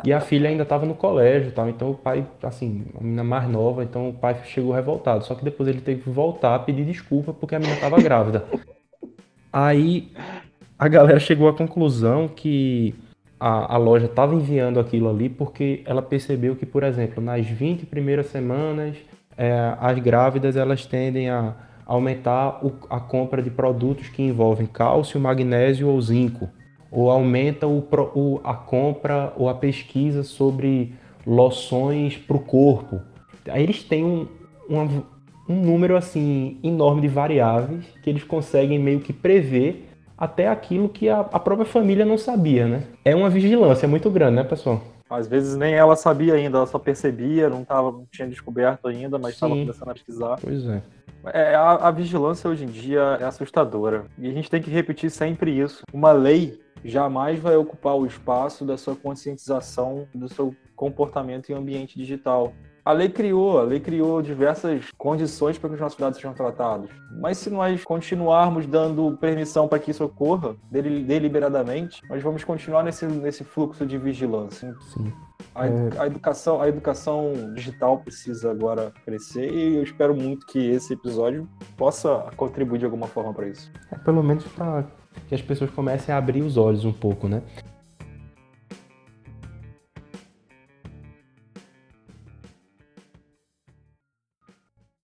e 0.05 0.13
a 0.13 0.21
filha 0.21 0.49
ainda 0.49 0.63
estava 0.63 0.87
no 0.87 0.95
colégio, 0.95 1.51
tal. 1.51 1.69
Então 1.69 1.91
o 1.91 1.95
pai, 1.95 2.25
assim, 2.43 2.87
a 2.99 3.03
menina 3.03 3.25
mais 3.25 3.49
nova, 3.49 3.83
então 3.83 4.09
o 4.09 4.13
pai 4.13 4.41
chegou 4.45 4.73
revoltado. 4.73 5.25
Só 5.25 5.35
que 5.35 5.45
depois 5.45 5.69
ele 5.69 5.81
teve 5.81 6.03
que 6.03 6.11
voltar, 6.11 6.59
pedir 6.61 6.85
desculpa 6.85 7.33
porque 7.33 7.57
a 7.57 7.59
menina 7.59 7.75
estava 7.75 8.01
grávida. 8.01 8.45
Aí 9.53 10.13
a 10.79 10.87
galera 10.87 11.19
chegou 11.19 11.49
à 11.49 11.53
conclusão 11.53 12.29
que 12.29 12.95
a, 13.39 13.75
a 13.75 13.77
loja 13.77 14.07
estava 14.07 14.35
enviando 14.35 14.79
aquilo 14.79 15.11
ali 15.11 15.29
porque 15.29 15.83
ela 15.85 16.01
percebeu 16.01 16.55
que, 16.55 16.65
por 16.65 16.85
exemplo, 16.85 17.23
nas 17.23 17.45
20 17.45 17.87
primeiras 17.87 18.27
semanas, 18.27 18.97
é, 19.37 19.75
as 19.81 19.99
grávidas 19.99 20.57
elas 20.57 20.87
tendem 20.87 21.29
a 21.31 21.55
aumentar 21.91 22.65
o, 22.65 22.73
a 22.89 23.01
compra 23.01 23.43
de 23.43 23.51
produtos 23.51 24.09
que 24.09 24.23
envolvem 24.23 24.67
cálcio, 24.67 25.19
magnésio 25.19 25.89
ou 25.89 26.01
zinco 26.01 26.49
ou 26.91 27.11
aumenta 27.11 27.67
o, 27.67 27.79
o, 28.15 28.41
a 28.43 28.55
compra 28.55 29.33
ou 29.37 29.49
a 29.49 29.55
pesquisa 29.55 30.23
sobre 30.23 30.95
loções 31.27 32.17
para 32.17 32.37
o 32.37 32.41
corpo. 32.41 33.01
Aí 33.49 33.63
eles 33.63 33.83
têm 33.83 34.05
um, 34.05 34.27
um, 34.69 35.03
um 35.49 35.61
número 35.61 35.97
assim 35.97 36.59
enorme 36.63 37.03
de 37.03 37.09
variáveis 37.09 37.85
que 38.03 38.11
eles 38.11 38.25
conseguem 38.25 38.79
meio 38.79 39.01
que 39.01 39.13
prever 39.13 39.89
até 40.17 40.49
aquilo 40.49 40.89
que 40.89 41.09
a, 41.09 41.21
a 41.21 41.39
própria 41.39 41.67
família 41.67 42.05
não 42.05 42.19
sabia, 42.19 42.67
né? 42.67 42.85
É 43.05 43.17
uma 43.17 43.31
vigilância 43.31 43.89
muito 43.89 44.11
grande, 44.11 44.37
né, 44.37 44.45
pessoal? 44.45 44.83
Às 45.09 45.27
vezes 45.27 45.57
nem 45.57 45.75
ela 45.75 45.97
sabia 45.97 46.35
ainda, 46.35 46.59
ela 46.59 46.67
só 46.67 46.79
percebia, 46.79 47.49
não, 47.49 47.65
tava, 47.65 47.91
não 47.91 48.07
tinha 48.13 48.29
descoberto 48.29 48.87
ainda, 48.87 49.19
mas 49.19 49.35
estava 49.35 49.55
começando 49.55 49.89
a 49.89 49.95
pesquisar. 49.95 50.39
Pois 50.41 50.65
é. 50.67 50.81
É 51.27 51.55
a, 51.55 51.73
a, 51.73 51.91
vigilância 51.91 52.49
hoje 52.49 52.65
em 52.65 52.69
dia 52.69 53.19
é 53.21 53.25
assustadora. 53.25 54.07
E 54.19 54.29
a 54.29 54.33
gente 54.33 54.51
tem 54.51 54.63
que 54.63 54.71
repetir 54.71 55.11
sempre 55.11 55.59
isso. 55.59 55.83
Uma 55.93 56.13
lei 56.13 56.61
jamais 56.85 57.39
vai 57.39 57.57
ocupar 57.57 57.95
o 57.97 58.07
espaço 58.07 58.65
da 58.65 58.77
sua 58.77 58.97
conscientização 58.97 60.07
do 60.15 60.29
seu 60.29 60.55
comportamento 60.75 61.51
em 61.51 61.55
ambiente 61.55 61.97
digital. 61.97 62.53
A 62.83 62.93
lei 62.93 63.11
criou, 63.11 63.59
a 63.59 63.63
lei 63.63 63.79
criou 63.79 64.23
diversas 64.23 64.87
condições 64.97 65.59
para 65.59 65.69
que 65.69 65.75
os 65.75 65.81
nossos 65.81 65.99
dados 65.99 66.17
sejam 66.17 66.33
tratados. 66.33 66.91
Mas 67.21 67.37
se 67.37 67.51
nós 67.51 67.85
continuarmos 67.85 68.67
dando 68.67 69.17
permissão 69.19 69.69
para 69.69 69.79
que 69.79 69.91
isso 69.91 70.03
ocorra 70.03 70.57
deliberadamente, 70.71 72.01
nós 72.09 72.23
vamos 72.23 72.43
continuar 72.43 72.83
nesse, 72.83 73.05
nesse 73.05 73.45
fluxo 73.45 73.85
de 73.85 73.99
vigilância. 73.99 74.75
Sim. 74.95 75.13
A, 75.55 75.67
é. 75.67 75.71
a, 75.99 76.07
educação, 76.07 76.61
a 76.61 76.69
educação 76.69 77.33
digital 77.55 77.99
precisa 77.99 78.51
agora 78.51 78.93
crescer 79.05 79.51
e 79.53 79.77
eu 79.77 79.83
espero 79.83 80.15
muito 80.15 80.47
que 80.47 80.59
esse 80.71 80.93
episódio 80.93 81.49
possa 81.77 82.31
contribuir 82.37 82.79
de 82.79 82.85
alguma 82.85 83.07
forma 83.07 83.33
para 83.33 83.49
isso. 83.49 83.71
É, 83.91 83.97
pelo 83.97 84.23
menos 84.23 84.45
para 84.45 84.85
que 85.29 85.35
as 85.35 85.43
pessoas 85.43 85.71
comecem 85.71 86.15
a 86.15 86.19
abrir 86.19 86.43
os 86.43 86.57
olhos 86.57 86.85
um 86.85 86.93
pouco, 86.93 87.29
né? 87.29 87.43